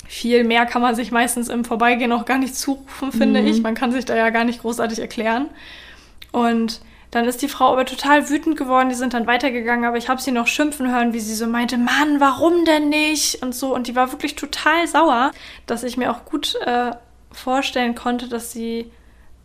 viel 0.07 0.45
mehr 0.45 0.67
kann 0.67 0.83
man 0.83 0.95
sich 0.95 1.11
meistens 1.13 1.49
im 1.49 1.65
Vorbeigehen 1.65 2.13
auch 2.13 2.27
gar 2.27 2.37
nicht 2.37 2.55
zurufen, 2.55 3.11
finde 3.11 3.41
Mhm. 3.41 3.47
ich. 3.47 3.63
Man 3.63 3.75
kann 3.75 3.91
sich 3.91 4.05
da 4.05 4.15
ja 4.15 4.29
gar 4.31 4.45
nicht 4.45 4.61
großartig 4.61 4.99
erklären. 4.99 5.49
Und 6.31 6.81
dann 7.15 7.27
ist 7.27 7.43
die 7.43 7.49
Frau 7.49 7.73
aber 7.73 7.85
total 7.85 8.29
wütend 8.29 8.57
geworden. 8.57 8.89
Die 8.89 8.97
sind 8.97 9.15
dann 9.15 9.29
weitergegangen, 9.29 9.85
aber 9.85 9.97
ich 9.97 10.09
habe 10.09 10.21
sie 10.21 10.33
noch 10.33 10.49
schimpfen 10.49 10.93
hören, 10.93 11.13
wie 11.13 11.21
sie 11.21 11.37
so 11.37 11.47
meinte, 11.47 11.79
Mann, 11.79 12.19
warum 12.19 12.65
denn 12.65 12.89
nicht? 12.89 13.41
Und 13.41 13.55
so. 13.55 13.73
Und 13.73 13.87
die 13.87 13.95
war 13.95 14.11
wirklich 14.11 14.35
total 14.35 14.89
sauer, 14.89 15.31
dass 15.67 15.85
ich 15.85 15.97
mir 15.97 16.11
auch 16.11 16.25
gut 16.25 16.57
äh, 16.67 16.91
vorstellen 17.31 17.95
konnte, 17.95 18.29
dass 18.29 18.51
sie 18.51 18.91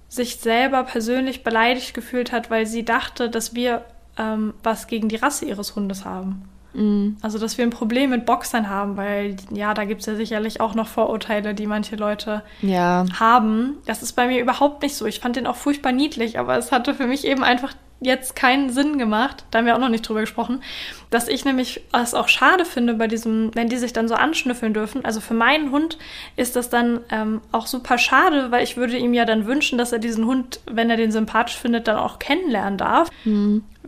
sich 0.07 0.37
selber 0.37 0.83
persönlich 0.83 1.43
beleidigt 1.43 1.93
gefühlt 1.93 2.31
hat, 2.31 2.49
weil 2.49 2.65
sie 2.65 2.83
dachte, 2.83 3.29
dass 3.29 3.53
wir 3.53 3.85
ähm, 4.17 4.55
was 4.63 4.87
gegen 4.87 5.07
die 5.07 5.17
Rasse 5.17 5.45
ihres 5.45 5.75
Hundes 5.75 6.05
haben. 6.05 6.48
Mhm. 6.73 7.17
Also, 7.21 7.39
dass 7.39 7.57
wir 7.57 7.65
ein 7.65 7.69
Problem 7.71 8.11
mit 8.11 8.25
Boxern 8.25 8.69
haben, 8.69 8.95
weil 8.97 9.35
ja, 9.51 9.73
da 9.73 9.85
gibt 9.85 10.01
es 10.01 10.07
ja 10.07 10.15
sicherlich 10.15 10.61
auch 10.61 10.75
noch 10.75 10.87
Vorurteile, 10.87 11.53
die 11.53 11.65
manche 11.67 11.95
Leute 11.95 12.43
Ja. 12.61 13.05
haben. 13.19 13.77
Das 13.85 14.03
ist 14.03 14.13
bei 14.13 14.27
mir 14.27 14.39
überhaupt 14.39 14.81
nicht 14.83 14.95
so. 14.95 15.05
Ich 15.05 15.19
fand 15.19 15.35
den 15.35 15.47
auch 15.47 15.55
furchtbar 15.55 15.91
niedlich, 15.91 16.37
aber 16.39 16.57
es 16.57 16.71
hatte 16.71 16.93
für 16.93 17.07
mich 17.07 17.25
eben 17.25 17.43
einfach 17.43 17.73
jetzt 18.01 18.33
keinen 18.33 18.69
Sinn 18.69 18.97
gemacht, 18.97 19.43
da 19.51 19.57
haben 19.57 19.65
wir 19.65 19.75
auch 19.75 19.79
noch 19.79 19.89
nicht 19.89 20.07
drüber 20.07 20.21
gesprochen, 20.21 20.61
dass 21.09 21.27
ich 21.27 21.43
nämlich 21.43 21.81
es 21.91 22.13
auch 22.13 22.29
schade 22.29 22.63
finde 22.63 22.93
bei 22.93 23.07
diesem, 23.07 23.51
wenn 23.55 23.67
die 23.67 23.75
sich 23.75 23.91
dann 23.91 24.07
so 24.07 24.15
anschnüffeln 24.15 24.73
dürfen. 24.73 25.03
Also 25.03 25.19
für 25.19 25.33
meinen 25.33 25.71
Hund 25.71 25.97
ist 26.37 26.55
das 26.55 26.69
dann 26.69 27.01
ähm, 27.11 27.41
auch 27.51 27.67
super 27.67 27.97
schade, 27.97 28.51
weil 28.51 28.63
ich 28.63 28.77
würde 28.77 28.95
ihm 28.97 29.13
ja 29.13 29.25
dann 29.25 29.45
wünschen, 29.47 29.77
dass 29.77 29.91
er 29.91 29.99
diesen 29.99 30.25
Hund, 30.27 30.61
wenn 30.65 30.89
er 30.89 30.95
den 30.95 31.11
sympathisch 31.11 31.57
findet, 31.57 31.89
dann 31.89 31.97
auch 31.97 32.19
kennenlernen 32.19 32.77
darf. 32.77 33.09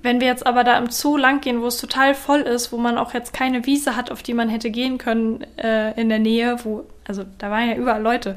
Wenn 0.03 0.19
wir 0.19 0.27
jetzt 0.27 0.47
aber 0.47 0.63
da 0.63 0.77
im 0.77 0.89
Zoo 0.89 1.17
langgehen, 1.17 1.61
wo 1.61 1.67
es 1.67 1.77
total 1.77 2.15
voll 2.15 2.41
ist, 2.41 2.71
wo 2.71 2.77
man 2.77 2.97
auch 2.97 3.13
jetzt 3.13 3.33
keine 3.33 3.65
Wiese 3.65 3.95
hat, 3.95 4.11
auf 4.11 4.23
die 4.23 4.33
man 4.33 4.49
hätte 4.49 4.71
gehen 4.71 4.97
können 4.97 5.45
äh, 5.57 5.99
in 5.99 6.09
der 6.09 6.19
Nähe, 6.19 6.57
wo, 6.63 6.85
also 7.07 7.23
da 7.37 7.51
waren 7.51 7.69
ja 7.69 7.75
überall 7.75 8.01
Leute, 8.01 8.35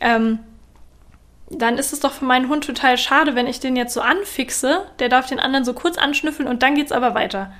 ähm, 0.00 0.38
dann 1.50 1.78
ist 1.78 1.92
es 1.92 2.00
doch 2.00 2.12
für 2.12 2.24
meinen 2.24 2.48
Hund 2.48 2.64
total 2.64 2.98
schade, 2.98 3.34
wenn 3.34 3.46
ich 3.46 3.60
den 3.60 3.76
jetzt 3.76 3.94
so 3.94 4.00
anfixe. 4.00 4.86
Der 4.98 5.08
darf 5.08 5.26
den 5.26 5.38
anderen 5.38 5.64
so 5.64 5.74
kurz 5.74 5.96
anschnüffeln 5.96 6.48
und 6.48 6.62
dann 6.62 6.74
geht's 6.74 6.92
aber 6.92 7.14
weiter. 7.14 7.52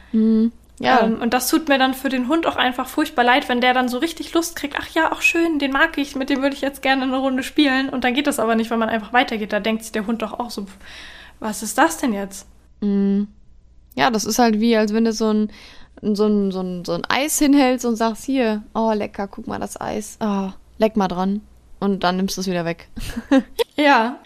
Ja. 0.80 1.03
Ähm, 1.03 1.20
und 1.20 1.32
das 1.32 1.49
tut 1.49 1.68
mir 1.68 1.78
dann 1.78 1.95
für 1.95 2.09
den 2.09 2.28
Hund 2.28 2.47
auch 2.47 2.57
einfach 2.57 2.89
furchtbar 2.89 3.24
leid, 3.24 3.49
wenn 3.49 3.61
der 3.61 3.74
dann 3.74 3.89
so 3.89 3.99
richtig 3.99 4.34
Lust 4.34 4.57
kriegt, 4.57 4.76
ach 4.78 4.89
ja, 4.89 5.12
auch 5.12 5.22
schön, 5.22 5.59
den 5.59 5.72
mag 5.72 5.97
ich, 5.99 6.16
mit 6.16 6.30
dem 6.30 6.43
würde 6.43 6.55
ich 6.55 6.61
jetzt 6.61 6.82
gerne 6.82 7.05
eine 7.05 7.16
Runde 7.16 7.43
spielen. 7.43 7.89
Und 7.89 8.05
dann 8.05 8.14
geht 8.14 8.26
das 8.26 8.39
aber 8.39 8.57
nicht, 8.57 8.70
weil 8.70 8.78
man 8.78 8.89
einfach 8.89 9.12
weitergeht. 9.12 9.53
Da 9.53 9.61
denkt 9.61 9.84
sich 9.84 9.93
der 9.93 10.07
Hund 10.07 10.22
doch 10.22 10.39
auch 10.39 10.51
so, 10.51 10.66
was 11.39 11.62
ist 11.62 11.78
das 11.78 11.99
denn 11.99 12.12
jetzt? 12.12 12.47
Ja, 12.81 14.11
das 14.11 14.24
ist 14.24 14.39
halt 14.39 14.61
wie, 14.61 14.77
als 14.77 14.93
wenn 14.93 15.05
du 15.05 15.12
so 15.12 15.31
ein, 15.31 15.51
so 16.03 16.27
ein, 16.27 16.53
so 16.53 16.61
ein, 16.61 16.85
so 16.85 16.93
ein 16.93 17.05
Eis 17.09 17.39
hinhältst 17.39 17.87
und 17.87 17.97
sagst, 17.97 18.24
hier, 18.24 18.62
oh, 18.74 18.93
lecker, 18.93 19.27
guck 19.27 19.47
mal 19.47 19.59
das 19.59 19.81
Eis. 19.81 20.18
Oh, 20.20 20.51
leck 20.79 20.97
mal 20.97 21.09
dran. 21.09 21.41
Und 21.81 22.05
dann 22.05 22.16
nimmst 22.16 22.37
du 22.37 22.41
es 22.41 22.47
wieder 22.47 22.64
weg. 22.64 22.89
Ja. 23.79 24.20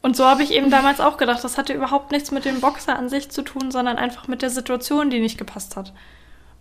Und 0.00 0.16
so 0.16 0.24
habe 0.24 0.44
ich 0.44 0.52
eben 0.52 0.70
damals 0.70 1.00
auch 1.00 1.16
gedacht, 1.16 1.42
das 1.42 1.58
hatte 1.58 1.72
überhaupt 1.72 2.12
nichts 2.12 2.30
mit 2.30 2.44
dem 2.44 2.60
Boxer 2.60 2.96
an 2.96 3.08
sich 3.08 3.30
zu 3.30 3.42
tun, 3.42 3.72
sondern 3.72 3.96
einfach 3.96 4.28
mit 4.28 4.40
der 4.40 4.50
Situation, 4.50 5.10
die 5.10 5.18
nicht 5.18 5.38
gepasst 5.38 5.74
hat. 5.74 5.92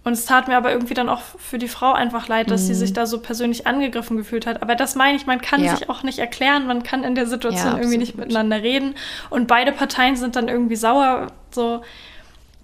Und 0.05 0.13
es 0.13 0.25
tat 0.25 0.47
mir 0.47 0.55
aber 0.55 0.71
irgendwie 0.71 0.93
dann 0.93 1.09
auch 1.09 1.21
für 1.21 1.57
die 1.57 1.67
Frau 1.67 1.91
einfach 1.91 2.27
leid, 2.27 2.51
dass 2.51 2.67
sie 2.67 2.75
sich 2.75 2.93
da 2.93 3.07
so 3.07 3.19
persönlich 3.19 3.65
angegriffen 3.65 4.15
gefühlt 4.17 4.45
hat. 4.45 4.61
Aber 4.61 4.75
das 4.75 4.93
meine 4.95 5.17
ich, 5.17 5.25
man 5.25 5.41
kann 5.41 5.63
Ja. 5.63 5.75
sich 5.75 5.89
auch 5.89 6.03
nicht 6.03 6.19
erklären, 6.19 6.67
man 6.67 6.83
kann 6.83 7.03
in 7.03 7.15
der 7.15 7.25
Situation 7.25 7.71
Ja, 7.73 7.77
irgendwie 7.79 7.97
nicht 7.97 8.15
miteinander 8.15 8.61
reden. 8.61 8.93
Und 9.31 9.47
beide 9.47 9.71
Parteien 9.71 10.15
sind 10.15 10.35
dann 10.35 10.47
irgendwie 10.47 10.75
sauer. 10.75 11.31
So, 11.49 11.81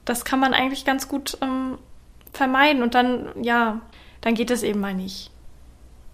das 0.06 0.24
kann 0.24 0.40
man 0.40 0.54
eigentlich 0.54 0.86
ganz 0.86 1.08
gut 1.08 1.36
ähm, 1.42 1.80
vermeiden. 2.32 2.84
Und 2.84 2.94
dann, 2.94 3.30
ja, 3.42 3.82
dann 4.22 4.36
geht 4.36 4.52
es 4.52 4.62
eben 4.62 4.80
mal 4.80 4.94
nicht. 4.94 5.32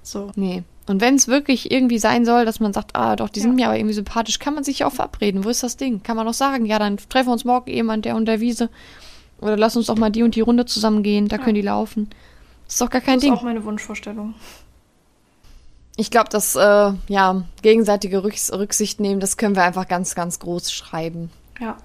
So. 0.04 0.32
Nee. 0.36 0.64
Und 0.88 1.02
wenn 1.02 1.16
es 1.16 1.28
wirklich 1.28 1.70
irgendwie 1.70 2.00
sein 2.00 2.24
soll, 2.24 2.46
dass 2.46 2.62
man 2.62 2.72
sagt, 2.72 2.96
ah, 2.96 3.18
doch, 3.18 3.28
die 3.28 3.42
sind 3.42 3.52
Ja. 3.52 3.56
mir 3.56 3.68
aber 3.68 3.78
irgendwie 3.78 3.94
sympathisch, 3.96 4.40
kann 4.40 4.54
man 4.54 4.64
sich 4.64 4.80
ja 4.80 4.88
auch 4.88 4.94
verabreden. 4.94 5.44
Wo 5.44 5.50
ist 5.50 5.62
das 5.62 5.76
Ding? 5.76 6.02
Kann 6.04 6.16
man 6.16 6.26
auch 6.26 6.34
sagen, 6.34 6.66
ja, 6.66 6.80
dann 6.80 6.96
treffen 7.10 7.28
wir 7.28 7.34
uns 7.34 7.44
morgen 7.44 7.70
eben 7.70 7.90
an 7.90 8.02
der 8.02 8.16
und 8.16 8.26
der 8.28 8.40
Wiese. 8.40 8.70
Oder 9.40 9.58
lass 9.58 9.76
uns 9.78 9.86
doch 9.88 9.98
mal 9.98 10.10
die 10.12 10.24
und 10.24 10.36
die 10.36 10.42
Runde 10.42 10.66
zusammen 10.66 11.04
gehen, 11.04 11.28
da 11.28 11.36
Ja. 11.38 11.44
können 11.44 11.56
die 11.56 11.62
laufen. 11.62 12.10
Das 12.66 12.74
ist 12.76 12.82
doch 12.82 12.90
gar 12.90 13.02
kein 13.02 13.16
Das 13.16 13.24
ist 13.24 13.30
Ding. 13.30 13.34
auch 13.34 13.44
meine 13.44 13.64
Wunschvorstellung. 13.64 14.34
Ich 15.96 16.12
glaube, 16.12 16.30
das, 16.30 16.56
äh, 16.56 16.94
ja, 17.08 17.44
gegenseitige 17.62 18.24
Rücks 18.24 18.52
Rücksicht 18.52 19.00
nehmen, 19.00 19.20
das 19.20 19.38
können 19.38 19.56
wir 19.56 19.64
einfach 19.64 19.88
ganz, 19.88 20.14
ganz 20.16 20.40
groß 20.40 20.72
schreiben. 20.72 21.32
Ja. 21.60 21.78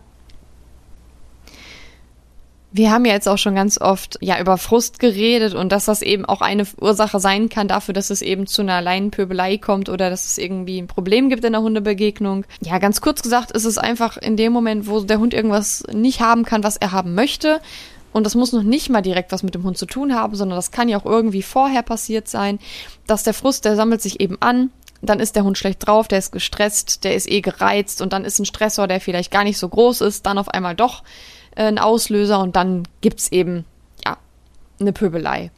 Wir 2.75 2.91
haben 2.91 3.05
ja 3.05 3.13
jetzt 3.13 3.29
auch 3.29 3.37
schon 3.37 3.55
ganz 3.55 3.79
oft 3.79 4.17
ja 4.23 4.41
über 4.41 4.57
Frust 4.57 4.99
geredet 4.99 5.55
und 5.55 5.73
dass 5.73 5.85
das 5.85 6.01
eben 6.01 6.25
auch 6.25 6.41
eine 6.41 6.67
Ursache 6.81 7.21
sein 7.21 7.51
kann 7.51 7.69
dafür, 7.69 7.93
dass 7.93 8.09
es 8.09 8.23
eben 8.23 8.47
zu 8.47 8.63
einer 8.63 8.81
Leinenpöbelei 8.81 9.59
kommt 9.59 9.91
oder 9.91 10.09
dass 10.09 10.25
es 10.25 10.39
irgendwie 10.39 10.81
ein 10.81 10.87
Problem 10.87 11.29
gibt 11.29 11.45
in 11.45 11.53
der 11.53 11.61
Hundebegegnung. 11.61 12.47
Ja, 12.63 12.79
ganz 12.79 13.03
kurz 13.03 13.23
gesagt 13.23 13.51
ist 13.51 13.67
es 13.67 13.77
einfach 13.77 14.17
in 14.17 14.39
dem 14.39 14.55
Moment, 14.55 14.87
wo 14.87 15.01
der 15.01 15.19
Hund 15.19 15.35
irgendwas 15.35 15.83
nicht 15.93 16.21
haben 16.21 16.47
kann, 16.47 16.65
was 16.65 16.79
er 16.79 16.93
haben 16.93 17.15
möchte. 17.15 17.61
Und 18.15 18.25
das 18.25 18.35
muss 18.35 18.53
noch 18.53 18.63
nicht 18.63 18.89
mal 18.89 19.03
direkt 19.03 19.33
was 19.33 19.43
mit 19.43 19.55
dem 19.55 19.65
Hund 19.65 19.77
zu 19.77 19.87
tun 19.87 20.15
haben, 20.15 20.35
sondern 20.35 20.57
das 20.57 20.71
kann 20.71 20.89
ja 20.89 20.99
auch 20.99 21.07
irgendwie 21.07 21.43
vorher 21.43 21.83
passiert 21.83 22.27
sein, 22.27 22.59
dass 23.07 23.23
der 23.23 23.35
Frust, 23.35 23.67
der 23.67 23.77
sammelt 23.77 24.01
sich 24.01 24.21
eben 24.21 24.39
an. 24.41 24.71
Dann 25.03 25.21
ist 25.21 25.37
der 25.37 25.45
Hund 25.45 25.59
schlecht 25.59 25.87
drauf, 25.87 26.09
der 26.09 26.19
ist 26.19 26.31
gestresst, 26.31 27.05
der 27.05 27.17
ist 27.17 27.29
eh 27.29 27.43
gereizt 27.43 28.01
und 28.01 28.15
dann 28.15 28.25
ist 28.25 28.39
ein 28.39 28.47
Stressor, 28.47 28.87
der 28.87 29.01
vielleicht 29.01 29.31
gar 29.31 29.45
nicht 29.45 29.59
so 29.59 29.69
groß 29.69 30.01
ist, 30.03 30.25
dann 30.25 30.39
auf 30.39 30.49
einmal 30.49 30.75
doch 30.75 31.03
äh, 31.57 31.65
ein 31.65 31.79
Auslöser 31.79 32.41
und 32.41 32.57
dann 32.57 32.85
gibt's 33.01 33.31
eben, 33.31 33.65
ja, 34.05 34.17
eine 34.81 34.93
Pöbelei. 34.93 35.51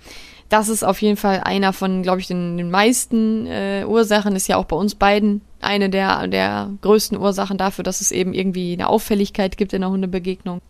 Das 0.49 0.69
ist 0.69 0.85
auf 0.85 1.03
jeden 1.03 1.17
Fall 1.17 1.41
einer 1.41 1.73
von, 1.73 2.03
glaube 2.03 2.21
ich, 2.21 2.27
den, 2.27 2.57
den 2.57 2.71
meisten 2.71 3.47
äh, 3.47 3.85
Ursachen, 3.87 4.37
ist 4.37 4.47
ja 4.47 4.57
auch 4.57 4.67
bei 4.67 4.77
uns 4.77 4.95
beiden 4.95 5.41
eine 5.61 5.91
der, 5.91 6.29
der 6.29 6.71
größten 6.83 7.19
Ursachen 7.19 7.59
dafür, 7.59 7.83
dass 7.83 8.01
es 8.01 8.13
eben 8.13 8.35
irgendwie 8.35 8.73
eine 8.75 8.89
Auffälligkeit 8.89 9.57
gibt 9.57 9.73
in 9.73 9.81
der 9.81 9.91
Hundebegegnung. 9.91 10.61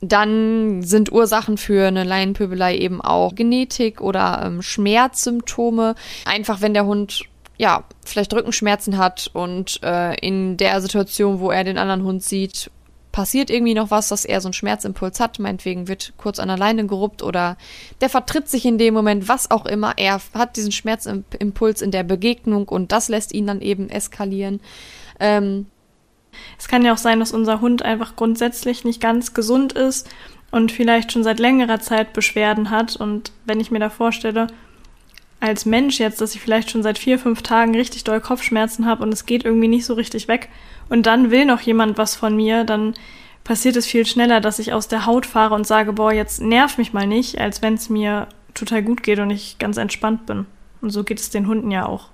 Dann 0.00 0.82
sind 0.82 1.12
Ursachen 1.12 1.56
für 1.56 1.86
eine 1.86 2.02
Leinenpöbelei 2.02 2.76
eben 2.76 3.00
auch 3.00 3.36
Genetik 3.36 4.00
oder 4.00 4.42
ähm, 4.44 4.60
Schmerzsymptome. 4.60 5.94
Einfach 6.24 6.60
wenn 6.60 6.74
der 6.74 6.86
Hund 6.86 7.22
ja 7.56 7.84
vielleicht 8.04 8.34
Rückenschmerzen 8.34 8.98
hat 8.98 9.30
und 9.32 9.80
äh, 9.84 10.16
in 10.16 10.56
der 10.56 10.80
Situation, 10.80 11.38
wo 11.38 11.52
er 11.52 11.62
den 11.62 11.78
anderen 11.78 12.02
Hund 12.02 12.24
sieht, 12.24 12.70
passiert 13.12 13.50
irgendwie 13.50 13.74
noch 13.74 13.90
was, 13.90 14.08
dass 14.08 14.24
er 14.24 14.40
so 14.40 14.48
einen 14.48 14.54
Schmerzimpuls 14.54 15.20
hat. 15.20 15.38
Meinetwegen 15.38 15.86
wird 15.86 16.14
kurz 16.16 16.38
an 16.38 16.48
der 16.48 16.58
Leine 16.58 16.86
geruppt 16.86 17.22
oder 17.22 17.56
der 18.00 18.08
vertritt 18.08 18.48
sich 18.48 18.64
in 18.64 18.78
dem 18.78 18.94
Moment, 18.94 19.28
was 19.28 19.50
auch 19.50 19.66
immer. 19.66 19.92
Er 19.98 20.20
hat 20.34 20.56
diesen 20.56 20.72
Schmerzimpuls 20.72 21.82
in 21.82 21.90
der 21.90 22.02
Begegnung 22.02 22.66
und 22.68 22.90
das 22.90 23.08
lässt 23.08 23.32
ihn 23.32 23.46
dann 23.46 23.60
eben 23.60 23.90
eskalieren. 23.90 24.60
Ähm, 25.20 25.66
Es 26.58 26.66
kann 26.68 26.84
ja 26.84 26.94
auch 26.94 26.98
sein, 26.98 27.20
dass 27.20 27.32
unser 27.32 27.60
Hund 27.60 27.82
einfach 27.82 28.16
grundsätzlich 28.16 28.84
nicht 28.84 29.00
ganz 29.00 29.34
gesund 29.34 29.74
ist 29.74 30.08
und 30.50 30.72
vielleicht 30.72 31.12
schon 31.12 31.24
seit 31.24 31.38
längerer 31.38 31.80
Zeit 31.80 32.12
Beschwerden 32.14 32.70
hat. 32.70 32.96
Und 32.96 33.32
wenn 33.44 33.60
ich 33.60 33.70
mir 33.70 33.78
da 33.78 33.90
vorstelle, 33.90 34.46
als 35.40 35.66
Mensch 35.66 35.98
jetzt, 35.98 36.20
dass 36.20 36.34
ich 36.34 36.40
vielleicht 36.40 36.70
schon 36.70 36.82
seit 36.82 36.98
vier, 36.98 37.18
fünf 37.18 37.42
Tagen 37.42 37.74
richtig 37.74 38.04
doll 38.04 38.20
Kopfschmerzen 38.20 38.86
habe 38.86 39.02
und 39.02 39.12
es 39.12 39.26
geht 39.26 39.44
irgendwie 39.44 39.68
nicht 39.68 39.84
so 39.84 39.94
richtig 39.94 40.28
weg 40.28 40.48
und 40.88 41.06
dann 41.06 41.30
will 41.30 41.44
noch 41.44 41.60
jemand 41.60 41.98
was 41.98 42.14
von 42.14 42.36
mir, 42.36 42.64
dann 42.64 42.94
passiert 43.44 43.76
es 43.76 43.86
viel 43.86 44.06
schneller, 44.06 44.40
dass 44.40 44.58
ich 44.58 44.72
aus 44.72 44.88
der 44.88 45.06
Haut 45.06 45.26
fahre 45.26 45.54
und 45.54 45.66
sage, 45.66 45.92
boah, 45.92 46.12
jetzt 46.12 46.40
nerv 46.40 46.78
mich 46.78 46.92
mal 46.92 47.06
nicht, 47.06 47.38
als 47.38 47.62
wenn 47.62 47.74
es 47.74 47.88
mir 47.88 48.28
total 48.54 48.82
gut 48.82 49.02
geht 49.02 49.18
und 49.18 49.30
ich 49.30 49.58
ganz 49.58 49.76
entspannt 49.76 50.26
bin. 50.26 50.46
Und 50.80 50.90
so 50.90 51.04
geht 51.04 51.18
es 51.18 51.30
den 51.30 51.46
Hunden 51.46 51.70
ja 51.70 51.86
auch. 51.86 52.08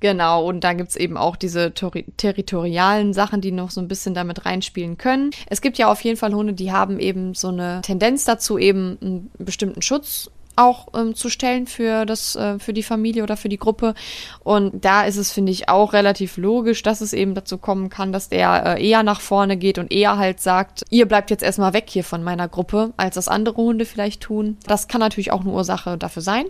Genau, 0.00 0.44
und 0.46 0.64
da 0.64 0.74
gibt's 0.74 0.96
eben 0.96 1.16
auch 1.16 1.34
diese 1.34 1.68
tori- 1.68 2.04
territorialen 2.18 3.14
Sachen, 3.14 3.40
die 3.40 3.52
noch 3.52 3.70
so 3.70 3.80
ein 3.80 3.88
bisschen 3.88 4.12
damit 4.12 4.44
reinspielen 4.44 4.98
können. 4.98 5.30
Es 5.48 5.62
gibt 5.62 5.78
ja 5.78 5.90
auf 5.90 6.02
jeden 6.02 6.18
Fall 6.18 6.34
Hunde, 6.34 6.52
die 6.52 6.72
haben 6.72 7.00
eben 7.00 7.34
so 7.34 7.48
eine 7.48 7.80
Tendenz 7.82 8.24
dazu, 8.24 8.58
eben 8.58 8.98
einen 9.00 9.30
bestimmten 9.38 9.80
Schutz 9.80 10.30
auch 10.56 10.88
ähm, 10.94 11.14
zu 11.14 11.28
stellen 11.28 11.66
für 11.66 12.06
das 12.06 12.36
äh, 12.36 12.58
für 12.58 12.72
die 12.72 12.82
Familie 12.82 13.22
oder 13.22 13.36
für 13.36 13.48
die 13.48 13.58
Gruppe 13.58 13.94
und 14.42 14.84
da 14.84 15.04
ist 15.04 15.16
es 15.16 15.32
finde 15.32 15.52
ich 15.52 15.68
auch 15.68 15.92
relativ 15.92 16.36
logisch, 16.36 16.82
dass 16.82 17.00
es 17.00 17.12
eben 17.12 17.34
dazu 17.34 17.58
kommen 17.58 17.88
kann, 17.88 18.12
dass 18.12 18.28
der 18.28 18.76
äh, 18.76 18.88
eher 18.88 19.02
nach 19.02 19.20
vorne 19.20 19.56
geht 19.56 19.78
und 19.78 19.92
eher 19.92 20.18
halt 20.18 20.40
sagt, 20.40 20.84
ihr 20.90 21.06
bleibt 21.06 21.30
jetzt 21.30 21.42
erstmal 21.42 21.72
weg 21.72 21.84
hier 21.88 22.04
von 22.04 22.22
meiner 22.22 22.48
Gruppe, 22.48 22.92
als 22.96 23.14
das 23.14 23.28
andere 23.28 23.56
Hunde 23.56 23.84
vielleicht 23.84 24.22
tun. 24.22 24.58
Das 24.66 24.88
kann 24.88 25.00
natürlich 25.00 25.32
auch 25.32 25.40
eine 25.40 25.50
Ursache 25.50 25.98
dafür 25.98 26.22
sein. 26.22 26.46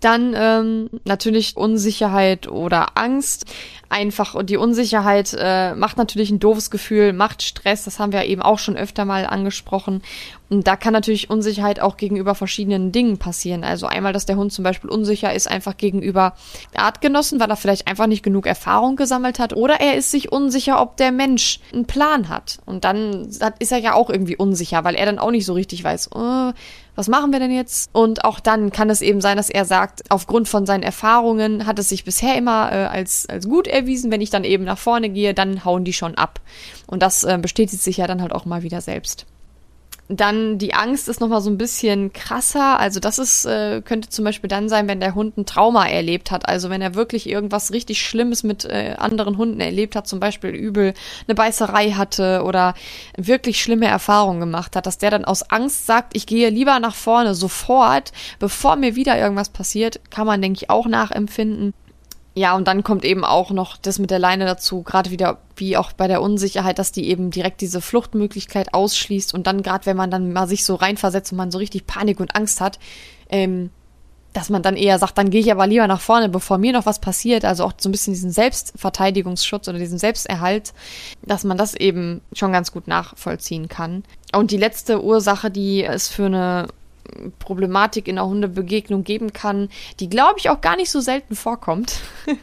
Dann 0.00 0.34
ähm, 0.36 0.90
natürlich 1.04 1.56
Unsicherheit 1.56 2.48
oder 2.48 2.98
Angst. 2.98 3.46
Einfach 3.88 4.42
die 4.44 4.56
Unsicherheit 4.56 5.34
äh, 5.38 5.74
macht 5.74 5.96
natürlich 5.96 6.30
ein 6.30 6.38
doofes 6.38 6.70
Gefühl, 6.70 7.12
macht 7.12 7.42
Stress. 7.42 7.84
Das 7.84 7.98
haben 7.98 8.12
wir 8.12 8.24
eben 8.24 8.42
auch 8.42 8.58
schon 8.58 8.76
öfter 8.76 9.04
mal 9.04 9.26
angesprochen. 9.26 10.02
Und 10.48 10.66
da 10.66 10.76
kann 10.76 10.92
natürlich 10.92 11.30
Unsicherheit 11.30 11.80
auch 11.80 11.96
gegenüber 11.96 12.34
verschiedenen 12.34 12.92
Dingen 12.92 13.18
passieren. 13.18 13.64
Also 13.64 13.86
einmal, 13.86 14.12
dass 14.12 14.26
der 14.26 14.36
Hund 14.36 14.52
zum 14.52 14.64
Beispiel 14.64 14.90
unsicher 14.90 15.32
ist 15.32 15.50
einfach 15.50 15.76
gegenüber 15.76 16.34
Artgenossen, 16.76 17.40
weil 17.40 17.50
er 17.50 17.56
vielleicht 17.56 17.88
einfach 17.88 18.06
nicht 18.06 18.22
genug 18.22 18.46
Erfahrung 18.46 18.96
gesammelt 18.96 19.38
hat. 19.38 19.54
Oder 19.54 19.80
er 19.80 19.96
ist 19.96 20.10
sich 20.10 20.30
unsicher, 20.30 20.80
ob 20.80 20.96
der 20.96 21.10
Mensch 21.10 21.60
einen 21.72 21.86
Plan 21.86 22.28
hat. 22.28 22.58
Und 22.66 22.84
dann 22.84 23.28
ist 23.58 23.72
er 23.72 23.78
ja 23.78 23.94
auch 23.94 24.10
irgendwie 24.10 24.36
unsicher, 24.36 24.84
weil 24.84 24.94
er 24.94 25.06
dann 25.06 25.18
auch 25.18 25.30
nicht 25.30 25.46
so 25.46 25.54
richtig 25.54 25.82
weiß, 25.82 26.10
oh, 26.14 26.52
was 26.96 27.08
machen 27.08 27.30
wir 27.30 27.38
denn 27.38 27.52
jetzt? 27.52 27.90
Und 27.92 28.24
auch 28.24 28.40
dann 28.40 28.72
kann 28.72 28.90
es 28.90 29.02
eben 29.02 29.20
sein, 29.20 29.36
dass 29.36 29.50
er 29.50 29.64
sagt, 29.64 30.02
aufgrund 30.10 30.48
von 30.48 30.66
seinen 30.66 30.82
Erfahrungen 30.82 31.66
hat 31.66 31.78
es 31.78 31.90
sich 31.90 32.04
bisher 32.04 32.36
immer 32.36 32.72
äh, 32.72 32.86
als, 32.86 33.28
als 33.28 33.48
gut 33.48 33.68
erwiesen, 33.68 34.10
wenn 34.10 34.20
ich 34.20 34.30
dann 34.30 34.44
eben 34.44 34.64
nach 34.64 34.78
vorne 34.78 35.10
gehe, 35.10 35.34
dann 35.34 35.64
hauen 35.64 35.84
die 35.84 35.92
schon 35.92 36.14
ab. 36.16 36.40
Und 36.86 37.02
das 37.02 37.22
äh, 37.22 37.38
bestätigt 37.40 37.82
sich 37.82 37.98
ja 37.98 38.06
dann 38.06 38.22
halt 38.22 38.32
auch 38.32 38.46
mal 38.46 38.62
wieder 38.62 38.80
selbst. 38.80 39.26
Dann 40.08 40.58
die 40.58 40.72
Angst 40.72 41.08
ist 41.08 41.20
nochmal 41.20 41.40
so 41.40 41.50
ein 41.50 41.58
bisschen 41.58 42.12
krasser. 42.12 42.78
Also 42.78 43.00
das 43.00 43.18
ist, 43.18 43.44
äh, 43.44 43.82
könnte 43.84 44.08
zum 44.08 44.24
Beispiel 44.24 44.48
dann 44.48 44.68
sein, 44.68 44.86
wenn 44.86 45.00
der 45.00 45.16
Hund 45.16 45.36
ein 45.36 45.46
Trauma 45.46 45.86
erlebt 45.86 46.30
hat. 46.30 46.48
Also 46.48 46.70
wenn 46.70 46.80
er 46.80 46.94
wirklich 46.94 47.28
irgendwas 47.28 47.72
richtig 47.72 48.00
Schlimmes 48.00 48.44
mit 48.44 48.64
äh, 48.64 48.94
anderen 48.98 49.36
Hunden 49.36 49.60
erlebt 49.60 49.96
hat, 49.96 50.06
zum 50.06 50.20
Beispiel 50.20 50.50
übel 50.50 50.94
eine 51.26 51.34
Beißerei 51.34 51.92
hatte 51.92 52.42
oder 52.44 52.74
wirklich 53.16 53.60
schlimme 53.60 53.86
Erfahrungen 53.86 54.38
gemacht 54.38 54.76
hat, 54.76 54.86
dass 54.86 54.98
der 54.98 55.10
dann 55.10 55.24
aus 55.24 55.50
Angst 55.50 55.86
sagt, 55.86 56.16
ich 56.16 56.26
gehe 56.26 56.50
lieber 56.50 56.78
nach 56.78 56.94
vorne 56.94 57.34
sofort, 57.34 58.12
bevor 58.38 58.76
mir 58.76 58.94
wieder 58.94 59.18
irgendwas 59.18 59.48
passiert, 59.48 60.00
kann 60.10 60.26
man, 60.26 60.40
denke 60.40 60.58
ich, 60.62 60.70
auch 60.70 60.86
nachempfinden. 60.86 61.74
Ja, 62.38 62.54
und 62.54 62.68
dann 62.68 62.84
kommt 62.84 63.06
eben 63.06 63.24
auch 63.24 63.50
noch 63.50 63.78
das 63.78 63.98
mit 63.98 64.10
der 64.10 64.18
Leine 64.18 64.44
dazu, 64.44 64.82
gerade 64.82 65.10
wieder 65.10 65.38
wie 65.56 65.78
auch 65.78 65.92
bei 65.92 66.06
der 66.06 66.20
Unsicherheit, 66.20 66.78
dass 66.78 66.92
die 66.92 67.08
eben 67.08 67.30
direkt 67.30 67.62
diese 67.62 67.80
Fluchtmöglichkeit 67.80 68.74
ausschließt 68.74 69.32
und 69.32 69.46
dann 69.46 69.62
gerade, 69.62 69.86
wenn 69.86 69.96
man 69.96 70.10
dann 70.10 70.34
mal 70.34 70.46
sich 70.46 70.66
so 70.66 70.74
reinversetzt 70.74 71.32
und 71.32 71.38
man 71.38 71.50
so 71.50 71.56
richtig 71.56 71.86
Panik 71.86 72.20
und 72.20 72.36
Angst 72.36 72.60
hat, 72.60 72.78
ähm, 73.30 73.70
dass 74.34 74.50
man 74.50 74.62
dann 74.62 74.76
eher 74.76 74.98
sagt, 74.98 75.16
dann 75.16 75.30
gehe 75.30 75.40
ich 75.40 75.50
aber 75.50 75.66
lieber 75.66 75.86
nach 75.86 76.02
vorne, 76.02 76.28
bevor 76.28 76.58
mir 76.58 76.74
noch 76.74 76.84
was 76.84 76.98
passiert, 76.98 77.46
also 77.46 77.64
auch 77.64 77.72
so 77.78 77.88
ein 77.88 77.92
bisschen 77.92 78.12
diesen 78.12 78.30
Selbstverteidigungsschutz 78.30 79.66
oder 79.68 79.78
diesen 79.78 79.96
Selbsterhalt, 79.96 80.74
dass 81.22 81.42
man 81.44 81.56
das 81.56 81.74
eben 81.74 82.20
schon 82.34 82.52
ganz 82.52 82.70
gut 82.70 82.86
nachvollziehen 82.86 83.68
kann. 83.68 84.04
Und 84.34 84.50
die 84.50 84.58
letzte 84.58 85.02
Ursache, 85.02 85.50
die 85.50 85.84
es 85.84 86.08
für 86.08 86.26
eine 86.26 86.66
Problematik 87.38 88.08
in 88.08 88.16
der 88.16 88.26
Hundebegegnung 88.26 89.04
geben 89.04 89.32
kann, 89.32 89.68
die 90.00 90.08
glaube 90.08 90.38
ich 90.38 90.50
auch 90.50 90.60
gar 90.60 90.76
nicht 90.76 90.90
so 90.90 91.00
selten 91.00 91.36
vorkommt, 91.36 92.00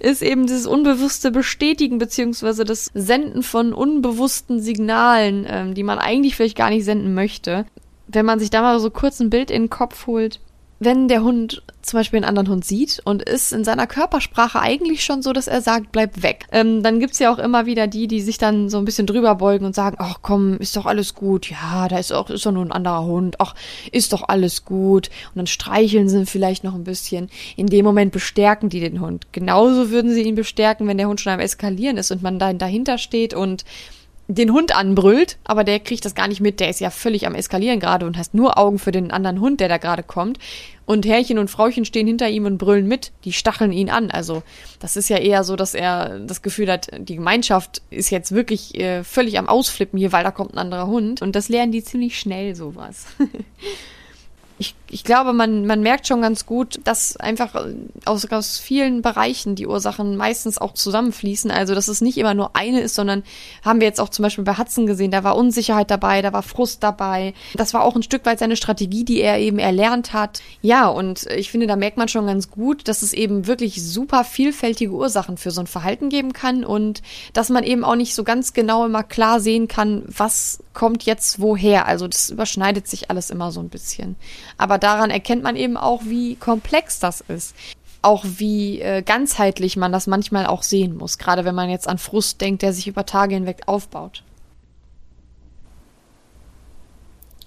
ist 0.00 0.22
eben 0.22 0.46
dieses 0.46 0.66
unbewusste 0.66 1.30
Bestätigen 1.30 1.98
beziehungsweise 1.98 2.64
das 2.64 2.90
Senden 2.94 3.42
von 3.42 3.72
unbewussten 3.72 4.60
Signalen, 4.60 5.46
ähm, 5.48 5.74
die 5.74 5.82
man 5.82 5.98
eigentlich 5.98 6.36
vielleicht 6.36 6.56
gar 6.56 6.70
nicht 6.70 6.84
senden 6.84 7.14
möchte. 7.14 7.66
Wenn 8.08 8.26
man 8.26 8.38
sich 8.38 8.50
da 8.50 8.62
mal 8.62 8.78
so 8.80 8.90
kurz 8.90 9.20
ein 9.20 9.30
Bild 9.30 9.50
in 9.50 9.64
den 9.64 9.70
Kopf 9.70 10.06
holt, 10.06 10.40
wenn 10.84 11.08
der 11.08 11.22
Hund 11.22 11.62
zum 11.82 11.98
Beispiel 11.98 12.18
einen 12.18 12.28
anderen 12.28 12.48
Hund 12.48 12.64
sieht 12.64 13.00
und 13.04 13.22
ist 13.22 13.52
in 13.52 13.64
seiner 13.64 13.86
Körpersprache 13.86 14.60
eigentlich 14.60 15.04
schon 15.04 15.22
so, 15.22 15.32
dass 15.32 15.48
er 15.48 15.60
sagt, 15.60 15.92
bleib 15.92 16.22
weg. 16.22 16.46
Ähm, 16.52 16.82
dann 16.82 17.00
gibt's 17.00 17.18
ja 17.18 17.32
auch 17.32 17.38
immer 17.38 17.66
wieder 17.66 17.86
die, 17.86 18.06
die 18.06 18.20
sich 18.20 18.38
dann 18.38 18.70
so 18.70 18.78
ein 18.78 18.84
bisschen 18.84 19.06
drüber 19.06 19.34
beugen 19.34 19.66
und 19.66 19.74
sagen, 19.74 19.96
ach 19.98 20.18
komm, 20.22 20.58
ist 20.58 20.76
doch 20.76 20.86
alles 20.86 21.14
gut. 21.14 21.50
Ja, 21.50 21.88
da 21.88 21.98
ist 21.98 22.12
auch, 22.12 22.30
ist 22.30 22.46
doch 22.46 22.52
nur 22.52 22.64
ein 22.64 22.72
anderer 22.72 23.04
Hund. 23.04 23.36
Ach, 23.40 23.54
ist 23.90 24.12
doch 24.12 24.28
alles 24.28 24.64
gut. 24.64 25.08
Und 25.34 25.38
dann 25.38 25.46
streicheln 25.46 26.08
sie 26.08 26.24
vielleicht 26.24 26.62
noch 26.62 26.74
ein 26.74 26.84
bisschen. 26.84 27.28
In 27.56 27.66
dem 27.66 27.84
Moment 27.84 28.12
bestärken 28.12 28.68
die 28.68 28.80
den 28.80 29.00
Hund. 29.00 29.26
Genauso 29.32 29.90
würden 29.90 30.12
sie 30.12 30.22
ihn 30.22 30.36
bestärken, 30.36 30.86
wenn 30.86 30.98
der 30.98 31.08
Hund 31.08 31.20
schon 31.20 31.32
am 31.32 31.40
Eskalieren 31.40 31.96
ist 31.96 32.12
und 32.12 32.22
man 32.22 32.38
dann 32.38 32.58
dahinter 32.58 32.98
steht 32.98 33.34
und 33.34 33.64
den 34.28 34.52
Hund 34.52 34.74
anbrüllt, 34.74 35.36
aber 35.44 35.64
der 35.64 35.80
kriegt 35.80 36.04
das 36.04 36.14
gar 36.14 36.28
nicht 36.28 36.40
mit, 36.40 36.60
der 36.60 36.68
ist 36.68 36.80
ja 36.80 36.90
völlig 36.90 37.26
am 37.26 37.34
Eskalieren 37.34 37.80
gerade 37.80 38.06
und 38.06 38.16
hast 38.16 38.34
nur 38.34 38.58
Augen 38.58 38.78
für 38.78 38.92
den 38.92 39.10
anderen 39.10 39.40
Hund, 39.40 39.60
der 39.60 39.68
da 39.68 39.78
gerade 39.78 40.02
kommt. 40.02 40.38
Und 40.84 41.06
Herrchen 41.06 41.38
und 41.38 41.50
Frauchen 41.50 41.84
stehen 41.84 42.06
hinter 42.06 42.28
ihm 42.28 42.44
und 42.44 42.58
brüllen 42.58 42.86
mit, 42.86 43.12
die 43.24 43.32
stacheln 43.32 43.72
ihn 43.72 43.90
an. 43.90 44.10
Also 44.10 44.42
das 44.80 44.96
ist 44.96 45.08
ja 45.08 45.18
eher 45.18 45.44
so, 45.44 45.56
dass 45.56 45.74
er 45.74 46.18
das 46.20 46.42
Gefühl 46.42 46.70
hat, 46.70 46.88
die 46.98 47.16
Gemeinschaft 47.16 47.82
ist 47.90 48.10
jetzt 48.10 48.32
wirklich 48.32 48.78
äh, 48.78 49.04
völlig 49.04 49.38
am 49.38 49.48
Ausflippen 49.48 49.98
hier, 49.98 50.12
weil 50.12 50.24
da 50.24 50.30
kommt 50.30 50.54
ein 50.54 50.58
anderer 50.58 50.86
Hund. 50.86 51.22
Und 51.22 51.36
das 51.36 51.48
lernen 51.48 51.72
die 51.72 51.84
ziemlich 51.84 52.18
schnell 52.18 52.54
sowas. 52.54 53.06
ich, 54.58 54.74
ich 54.92 55.04
glaube, 55.04 55.32
man, 55.32 55.66
man 55.66 55.80
merkt 55.80 56.06
schon 56.06 56.20
ganz 56.20 56.44
gut, 56.44 56.78
dass 56.84 57.16
einfach 57.16 57.54
äh, 57.54 57.74
aus, 58.04 58.30
aus 58.30 58.58
vielen 58.58 59.00
Bereichen 59.00 59.54
die 59.54 59.66
Ursachen 59.66 60.16
meistens 60.16 60.58
auch 60.58 60.74
zusammenfließen. 60.74 61.50
Also, 61.50 61.74
dass 61.74 61.88
es 61.88 62.02
nicht 62.02 62.18
immer 62.18 62.34
nur 62.34 62.54
eine 62.54 62.82
ist, 62.82 62.94
sondern 62.94 63.22
haben 63.64 63.80
wir 63.80 63.86
jetzt 63.86 64.00
auch 64.00 64.10
zum 64.10 64.22
Beispiel 64.24 64.44
bei 64.44 64.58
Hudson 64.58 64.86
gesehen, 64.86 65.10
da 65.10 65.24
war 65.24 65.36
Unsicherheit 65.36 65.90
dabei, 65.90 66.20
da 66.20 66.34
war 66.34 66.42
Frust 66.42 66.82
dabei. 66.82 67.32
Das 67.54 67.72
war 67.72 67.84
auch 67.84 67.96
ein 67.96 68.02
Stück 68.02 68.26
weit 68.26 68.38
seine 68.38 68.54
Strategie, 68.54 69.02
die 69.04 69.22
er 69.22 69.38
eben 69.38 69.58
erlernt 69.58 70.12
hat. 70.12 70.42
Ja, 70.60 70.88
und 70.88 71.24
ich 71.34 71.50
finde, 71.50 71.66
da 71.66 71.76
merkt 71.76 71.96
man 71.96 72.08
schon 72.08 72.26
ganz 72.26 72.50
gut, 72.50 72.86
dass 72.86 73.00
es 73.00 73.14
eben 73.14 73.46
wirklich 73.46 73.82
super 73.82 74.24
vielfältige 74.24 74.92
Ursachen 74.92 75.38
für 75.38 75.52
so 75.52 75.62
ein 75.62 75.66
Verhalten 75.66 76.10
geben 76.10 76.34
kann 76.34 76.66
und 76.66 77.00
dass 77.32 77.48
man 77.48 77.64
eben 77.64 77.82
auch 77.82 77.96
nicht 77.96 78.14
so 78.14 78.24
ganz 78.24 78.52
genau 78.52 78.84
immer 78.84 79.04
klar 79.04 79.40
sehen 79.40 79.68
kann, 79.68 80.02
was 80.06 80.58
kommt 80.74 81.04
jetzt 81.04 81.40
woher. 81.40 81.86
Also, 81.86 82.08
das 82.08 82.28
überschneidet 82.28 82.86
sich 82.86 83.10
alles 83.10 83.30
immer 83.30 83.52
so 83.52 83.60
ein 83.60 83.70
bisschen. 83.70 84.16
Aber 84.58 84.81
daran 84.82 85.10
erkennt 85.10 85.42
man 85.42 85.56
eben 85.56 85.76
auch, 85.76 86.02
wie 86.04 86.36
komplex 86.36 86.98
das 86.98 87.20
ist. 87.20 87.54
Auch 88.02 88.24
wie 88.24 88.80
äh, 88.80 89.02
ganzheitlich 89.02 89.76
man 89.76 89.92
das 89.92 90.06
manchmal 90.06 90.46
auch 90.46 90.62
sehen 90.62 90.96
muss. 90.96 91.18
Gerade 91.18 91.44
wenn 91.44 91.54
man 91.54 91.70
jetzt 91.70 91.88
an 91.88 91.98
Frust 91.98 92.40
denkt, 92.40 92.62
der 92.62 92.72
sich 92.72 92.88
über 92.88 93.06
Tage 93.06 93.34
hinweg 93.34 93.62
aufbaut. 93.66 94.24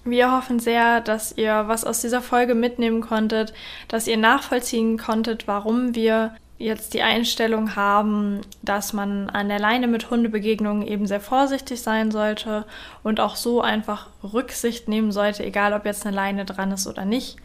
Wir 0.06 0.32
hoffen 0.32 0.60
sehr, 0.60 1.02
dass 1.02 1.36
ihr 1.36 1.64
was 1.68 1.84
aus 1.84 2.00
dieser 2.00 2.22
Folge 2.22 2.54
mitnehmen 2.54 3.02
konntet, 3.02 3.54
dass 3.88 4.08
ihr 4.08 4.18
nachvollziehen 4.18 5.00
konntet, 5.00 5.48
warum 5.48 5.96
wir 5.96 6.36
jetzt 6.58 6.94
die 6.94 7.02
Einstellung 7.02 7.76
haben, 7.76 8.42
dass 8.62 8.94
man 8.94 9.30
an 9.30 9.50
der 9.50 9.60
Leine 9.60 9.88
mit 9.88 10.10
Hundebegegnungen 10.10 10.88
eben 10.88 11.06
sehr 11.06 11.20
vorsichtig 11.20 11.82
sein 11.82 12.12
sollte 12.12 12.66
und 13.04 13.20
auch 13.20 13.36
so 13.36 13.62
einfach 13.62 14.08
Rücksicht 14.24 14.88
nehmen 14.88 15.12
sollte, 15.12 15.44
egal 15.44 15.74
ob 15.74 15.86
jetzt 15.86 16.06
eine 16.06 16.16
Leine 16.16 16.46
dran 16.46 16.72
ist 16.72 16.88
oder 16.88 17.04
nicht. 17.04 17.38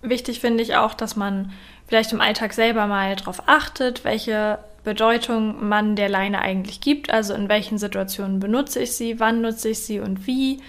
Wichtig 0.00 0.40
finde 0.40 0.62
ich 0.62 0.76
auch, 0.76 0.94
dass 0.94 1.16
man 1.16 1.52
vielleicht 1.86 2.12
im 2.12 2.20
Alltag 2.20 2.54
selber 2.54 2.86
mal 2.86 3.14
darauf 3.16 3.46
achtet, 3.46 4.04
welche 4.04 4.58
Bedeutung 4.84 5.66
man 5.66 5.96
der 5.96 6.08
Leine 6.08 6.40
eigentlich 6.40 6.80
gibt, 6.80 7.10
also 7.10 7.34
in 7.34 7.48
welchen 7.48 7.78
Situationen 7.78 8.40
benutze 8.40 8.80
ich 8.80 8.92
sie, 8.92 9.18
wann 9.20 9.40
nutze 9.40 9.70
ich 9.70 9.80
sie 9.80 10.00
und 10.00 10.26
wie 10.26 10.60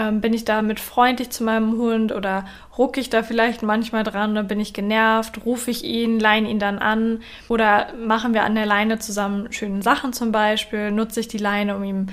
ähm, 0.00 0.22
bin 0.22 0.32
ich 0.32 0.46
damit 0.46 0.80
freundlich 0.80 1.28
zu 1.28 1.44
meinem 1.44 1.72
Hund 1.72 2.12
oder 2.12 2.46
rucke 2.78 3.00
ich 3.00 3.10
da 3.10 3.22
vielleicht 3.22 3.62
manchmal 3.62 4.02
dran 4.02 4.30
oder 4.32 4.42
bin 4.42 4.58
ich 4.58 4.72
genervt? 4.72 5.44
Rufe 5.44 5.70
ich 5.70 5.84
ihn, 5.84 6.18
leine 6.18 6.48
ihn 6.48 6.58
dann 6.58 6.78
an 6.78 7.20
oder 7.48 7.88
machen 8.02 8.32
wir 8.32 8.44
an 8.44 8.54
der 8.54 8.64
Leine 8.64 8.98
zusammen 8.98 9.52
schöne 9.52 9.82
Sachen 9.82 10.14
zum 10.14 10.32
Beispiel? 10.32 10.90
Nutze 10.90 11.20
ich 11.20 11.28
die 11.28 11.38
Leine, 11.38 11.76
um 11.76 11.84
ihm 11.84 12.06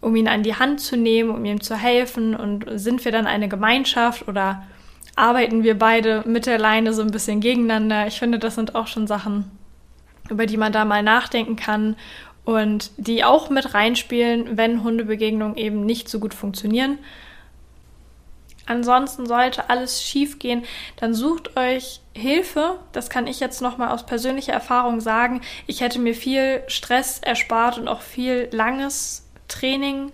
um 0.00 0.16
ihn 0.16 0.28
an 0.28 0.42
die 0.42 0.54
Hand 0.54 0.80
zu 0.80 0.98
nehmen, 0.98 1.30
um 1.30 1.44
ihm 1.46 1.62
zu 1.62 1.76
helfen 1.76 2.34
und 2.34 2.66
sind 2.74 3.04
wir 3.06 3.12
dann 3.12 3.26
eine 3.26 3.48
Gemeinschaft 3.48 4.28
oder 4.28 4.62
arbeiten 5.16 5.62
wir 5.62 5.78
beide 5.78 6.22
mit 6.26 6.44
der 6.44 6.58
Leine 6.58 6.92
so 6.92 7.00
ein 7.00 7.10
bisschen 7.10 7.40
gegeneinander? 7.40 8.06
Ich 8.06 8.18
finde, 8.18 8.38
das 8.38 8.54
sind 8.54 8.74
auch 8.74 8.86
schon 8.86 9.06
Sachen, 9.06 9.50
über 10.28 10.44
die 10.44 10.58
man 10.58 10.72
da 10.72 10.84
mal 10.84 11.02
nachdenken 11.02 11.56
kann 11.56 11.96
und 12.44 12.90
die 12.98 13.24
auch 13.24 13.48
mit 13.48 13.72
reinspielen, 13.72 14.58
wenn 14.58 14.84
Hundebegegnungen 14.84 15.56
eben 15.56 15.86
nicht 15.86 16.10
so 16.10 16.20
gut 16.20 16.34
funktionieren. 16.34 16.98
Ansonsten 18.66 19.26
sollte 19.26 19.68
alles 19.68 20.02
schief 20.02 20.38
gehen, 20.38 20.64
dann 20.96 21.14
sucht 21.14 21.56
euch 21.56 22.00
Hilfe. 22.14 22.78
Das 22.92 23.10
kann 23.10 23.26
ich 23.26 23.40
jetzt 23.40 23.60
nochmal 23.60 23.88
aus 23.90 24.06
persönlicher 24.06 24.52
Erfahrung 24.52 25.00
sagen. 25.00 25.40
Ich 25.66 25.80
hätte 25.80 25.98
mir 25.98 26.14
viel 26.14 26.62
Stress 26.68 27.18
erspart 27.18 27.78
und 27.78 27.88
auch 27.88 28.00
viel 28.00 28.48
langes 28.52 29.28
Training, 29.48 30.12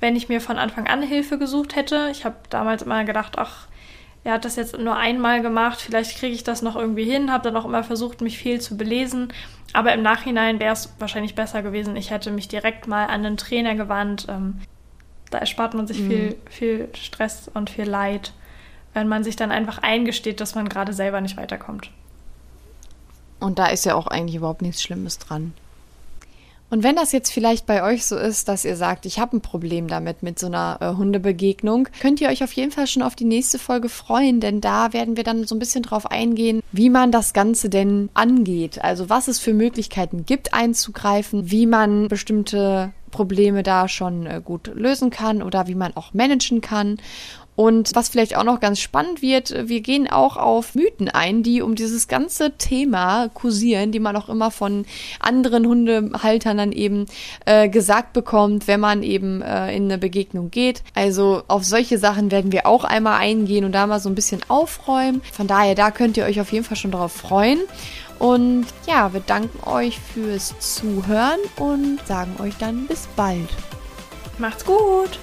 wenn 0.00 0.16
ich 0.16 0.28
mir 0.28 0.40
von 0.40 0.58
Anfang 0.58 0.86
an 0.86 1.02
Hilfe 1.02 1.38
gesucht 1.38 1.76
hätte. 1.76 2.08
Ich 2.10 2.24
habe 2.24 2.36
damals 2.48 2.82
immer 2.82 3.04
gedacht, 3.04 3.38
ach, 3.38 3.66
er 4.22 4.34
hat 4.34 4.44
das 4.44 4.56
jetzt 4.56 4.78
nur 4.78 4.96
einmal 4.96 5.40
gemacht, 5.40 5.80
vielleicht 5.80 6.18
kriege 6.18 6.34
ich 6.34 6.44
das 6.44 6.60
noch 6.60 6.76
irgendwie 6.76 7.04
hin, 7.04 7.32
habe 7.32 7.44
dann 7.44 7.56
auch 7.56 7.64
immer 7.64 7.82
versucht, 7.82 8.20
mich 8.20 8.38
viel 8.38 8.60
zu 8.60 8.76
belesen. 8.76 9.32
Aber 9.72 9.94
im 9.94 10.02
Nachhinein 10.02 10.60
wäre 10.60 10.72
es 10.72 10.92
wahrscheinlich 10.98 11.34
besser 11.34 11.62
gewesen, 11.62 11.96
ich 11.96 12.10
hätte 12.10 12.30
mich 12.30 12.48
direkt 12.48 12.86
mal 12.86 13.04
an 13.04 13.24
einen 13.24 13.36
Trainer 13.36 13.74
gewandt. 13.74 14.26
Ähm, 14.28 14.60
da 15.30 15.38
erspart 15.38 15.74
man 15.74 15.86
sich 15.86 16.00
mhm. 16.00 16.08
viel, 16.08 16.36
viel 16.50 16.88
Stress 16.94 17.50
und 17.52 17.70
viel 17.70 17.84
Leid, 17.84 18.32
wenn 18.94 19.08
man 19.08 19.24
sich 19.24 19.36
dann 19.36 19.52
einfach 19.52 19.78
eingesteht, 19.78 20.40
dass 20.40 20.54
man 20.54 20.68
gerade 20.68 20.92
selber 20.92 21.20
nicht 21.20 21.36
weiterkommt. 21.36 21.90
Und 23.38 23.58
da 23.58 23.66
ist 23.66 23.84
ja 23.84 23.94
auch 23.94 24.06
eigentlich 24.06 24.36
überhaupt 24.36 24.62
nichts 24.62 24.82
Schlimmes 24.82 25.18
dran. 25.18 25.54
Und 26.70 26.84
wenn 26.84 26.94
das 26.94 27.10
jetzt 27.10 27.32
vielleicht 27.32 27.66
bei 27.66 27.82
euch 27.82 28.06
so 28.06 28.16
ist, 28.16 28.46
dass 28.48 28.64
ihr 28.64 28.76
sagt, 28.76 29.04
ich 29.04 29.18
habe 29.18 29.36
ein 29.36 29.40
Problem 29.40 29.88
damit 29.88 30.22
mit 30.22 30.38
so 30.38 30.46
einer 30.46 30.78
äh, 30.80 30.96
Hundebegegnung, 30.96 31.88
könnt 32.00 32.20
ihr 32.20 32.28
euch 32.28 32.44
auf 32.44 32.52
jeden 32.52 32.70
Fall 32.70 32.86
schon 32.86 33.02
auf 33.02 33.16
die 33.16 33.24
nächste 33.24 33.58
Folge 33.58 33.88
freuen, 33.88 34.38
denn 34.38 34.60
da 34.60 34.92
werden 34.92 35.16
wir 35.16 35.24
dann 35.24 35.44
so 35.48 35.56
ein 35.56 35.58
bisschen 35.58 35.82
drauf 35.82 36.08
eingehen, 36.08 36.62
wie 36.70 36.88
man 36.88 37.10
das 37.10 37.32
Ganze 37.32 37.70
denn 37.70 38.08
angeht. 38.14 38.82
Also 38.84 39.08
was 39.10 39.26
es 39.26 39.40
für 39.40 39.52
Möglichkeiten 39.52 40.24
gibt 40.26 40.54
einzugreifen, 40.54 41.50
wie 41.50 41.66
man 41.66 42.06
bestimmte 42.06 42.92
Probleme 43.10 43.62
da 43.62 43.88
schon 43.88 44.26
äh, 44.26 44.40
gut 44.44 44.70
lösen 44.74 45.10
kann 45.10 45.42
oder 45.42 45.66
wie 45.66 45.74
man 45.74 45.96
auch 45.96 46.14
managen 46.14 46.60
kann 46.60 46.98
Und 47.60 47.94
was 47.94 48.08
vielleicht 48.08 48.38
auch 48.38 48.44
noch 48.44 48.58
ganz 48.60 48.80
spannend 48.80 49.20
wird, 49.20 49.68
wir 49.68 49.82
gehen 49.82 50.08
auch 50.10 50.38
auf 50.38 50.74
Mythen 50.74 51.10
ein, 51.10 51.42
die 51.42 51.60
um 51.60 51.74
dieses 51.74 52.08
ganze 52.08 52.52
Thema 52.56 53.28
kursieren, 53.28 53.92
die 53.92 54.00
man 54.00 54.16
auch 54.16 54.30
immer 54.30 54.50
von 54.50 54.86
anderen 55.18 55.66
Hundehaltern 55.66 56.56
dann 56.56 56.72
eben 56.72 57.04
äh, 57.44 57.68
gesagt 57.68 58.14
bekommt, 58.14 58.66
wenn 58.66 58.80
man 58.80 59.02
eben 59.02 59.42
äh, 59.42 59.76
in 59.76 59.84
eine 59.84 59.98
Begegnung 59.98 60.50
geht. 60.50 60.82
Also 60.94 61.42
auf 61.48 61.64
solche 61.64 61.98
Sachen 61.98 62.30
werden 62.30 62.50
wir 62.50 62.64
auch 62.64 62.84
einmal 62.84 63.20
eingehen 63.20 63.66
und 63.66 63.72
da 63.72 63.86
mal 63.86 64.00
so 64.00 64.08
ein 64.08 64.14
bisschen 64.14 64.40
aufräumen. 64.48 65.20
Von 65.30 65.46
daher, 65.46 65.74
da 65.74 65.90
könnt 65.90 66.16
ihr 66.16 66.24
euch 66.24 66.40
auf 66.40 66.52
jeden 66.52 66.64
Fall 66.64 66.78
schon 66.78 66.92
drauf 66.92 67.12
freuen. 67.12 67.58
Und 68.20 68.66
ja, 68.86 69.14
wir 69.14 69.20
danken 69.20 69.66
euch 69.66 69.98
fürs 69.98 70.54
Zuhören 70.58 71.40
und 71.56 72.06
sagen 72.06 72.36
euch 72.38 72.54
dann 72.58 72.86
bis 72.86 73.08
bald. 73.16 73.48
Macht's 74.38 74.64
gut! 74.64 75.18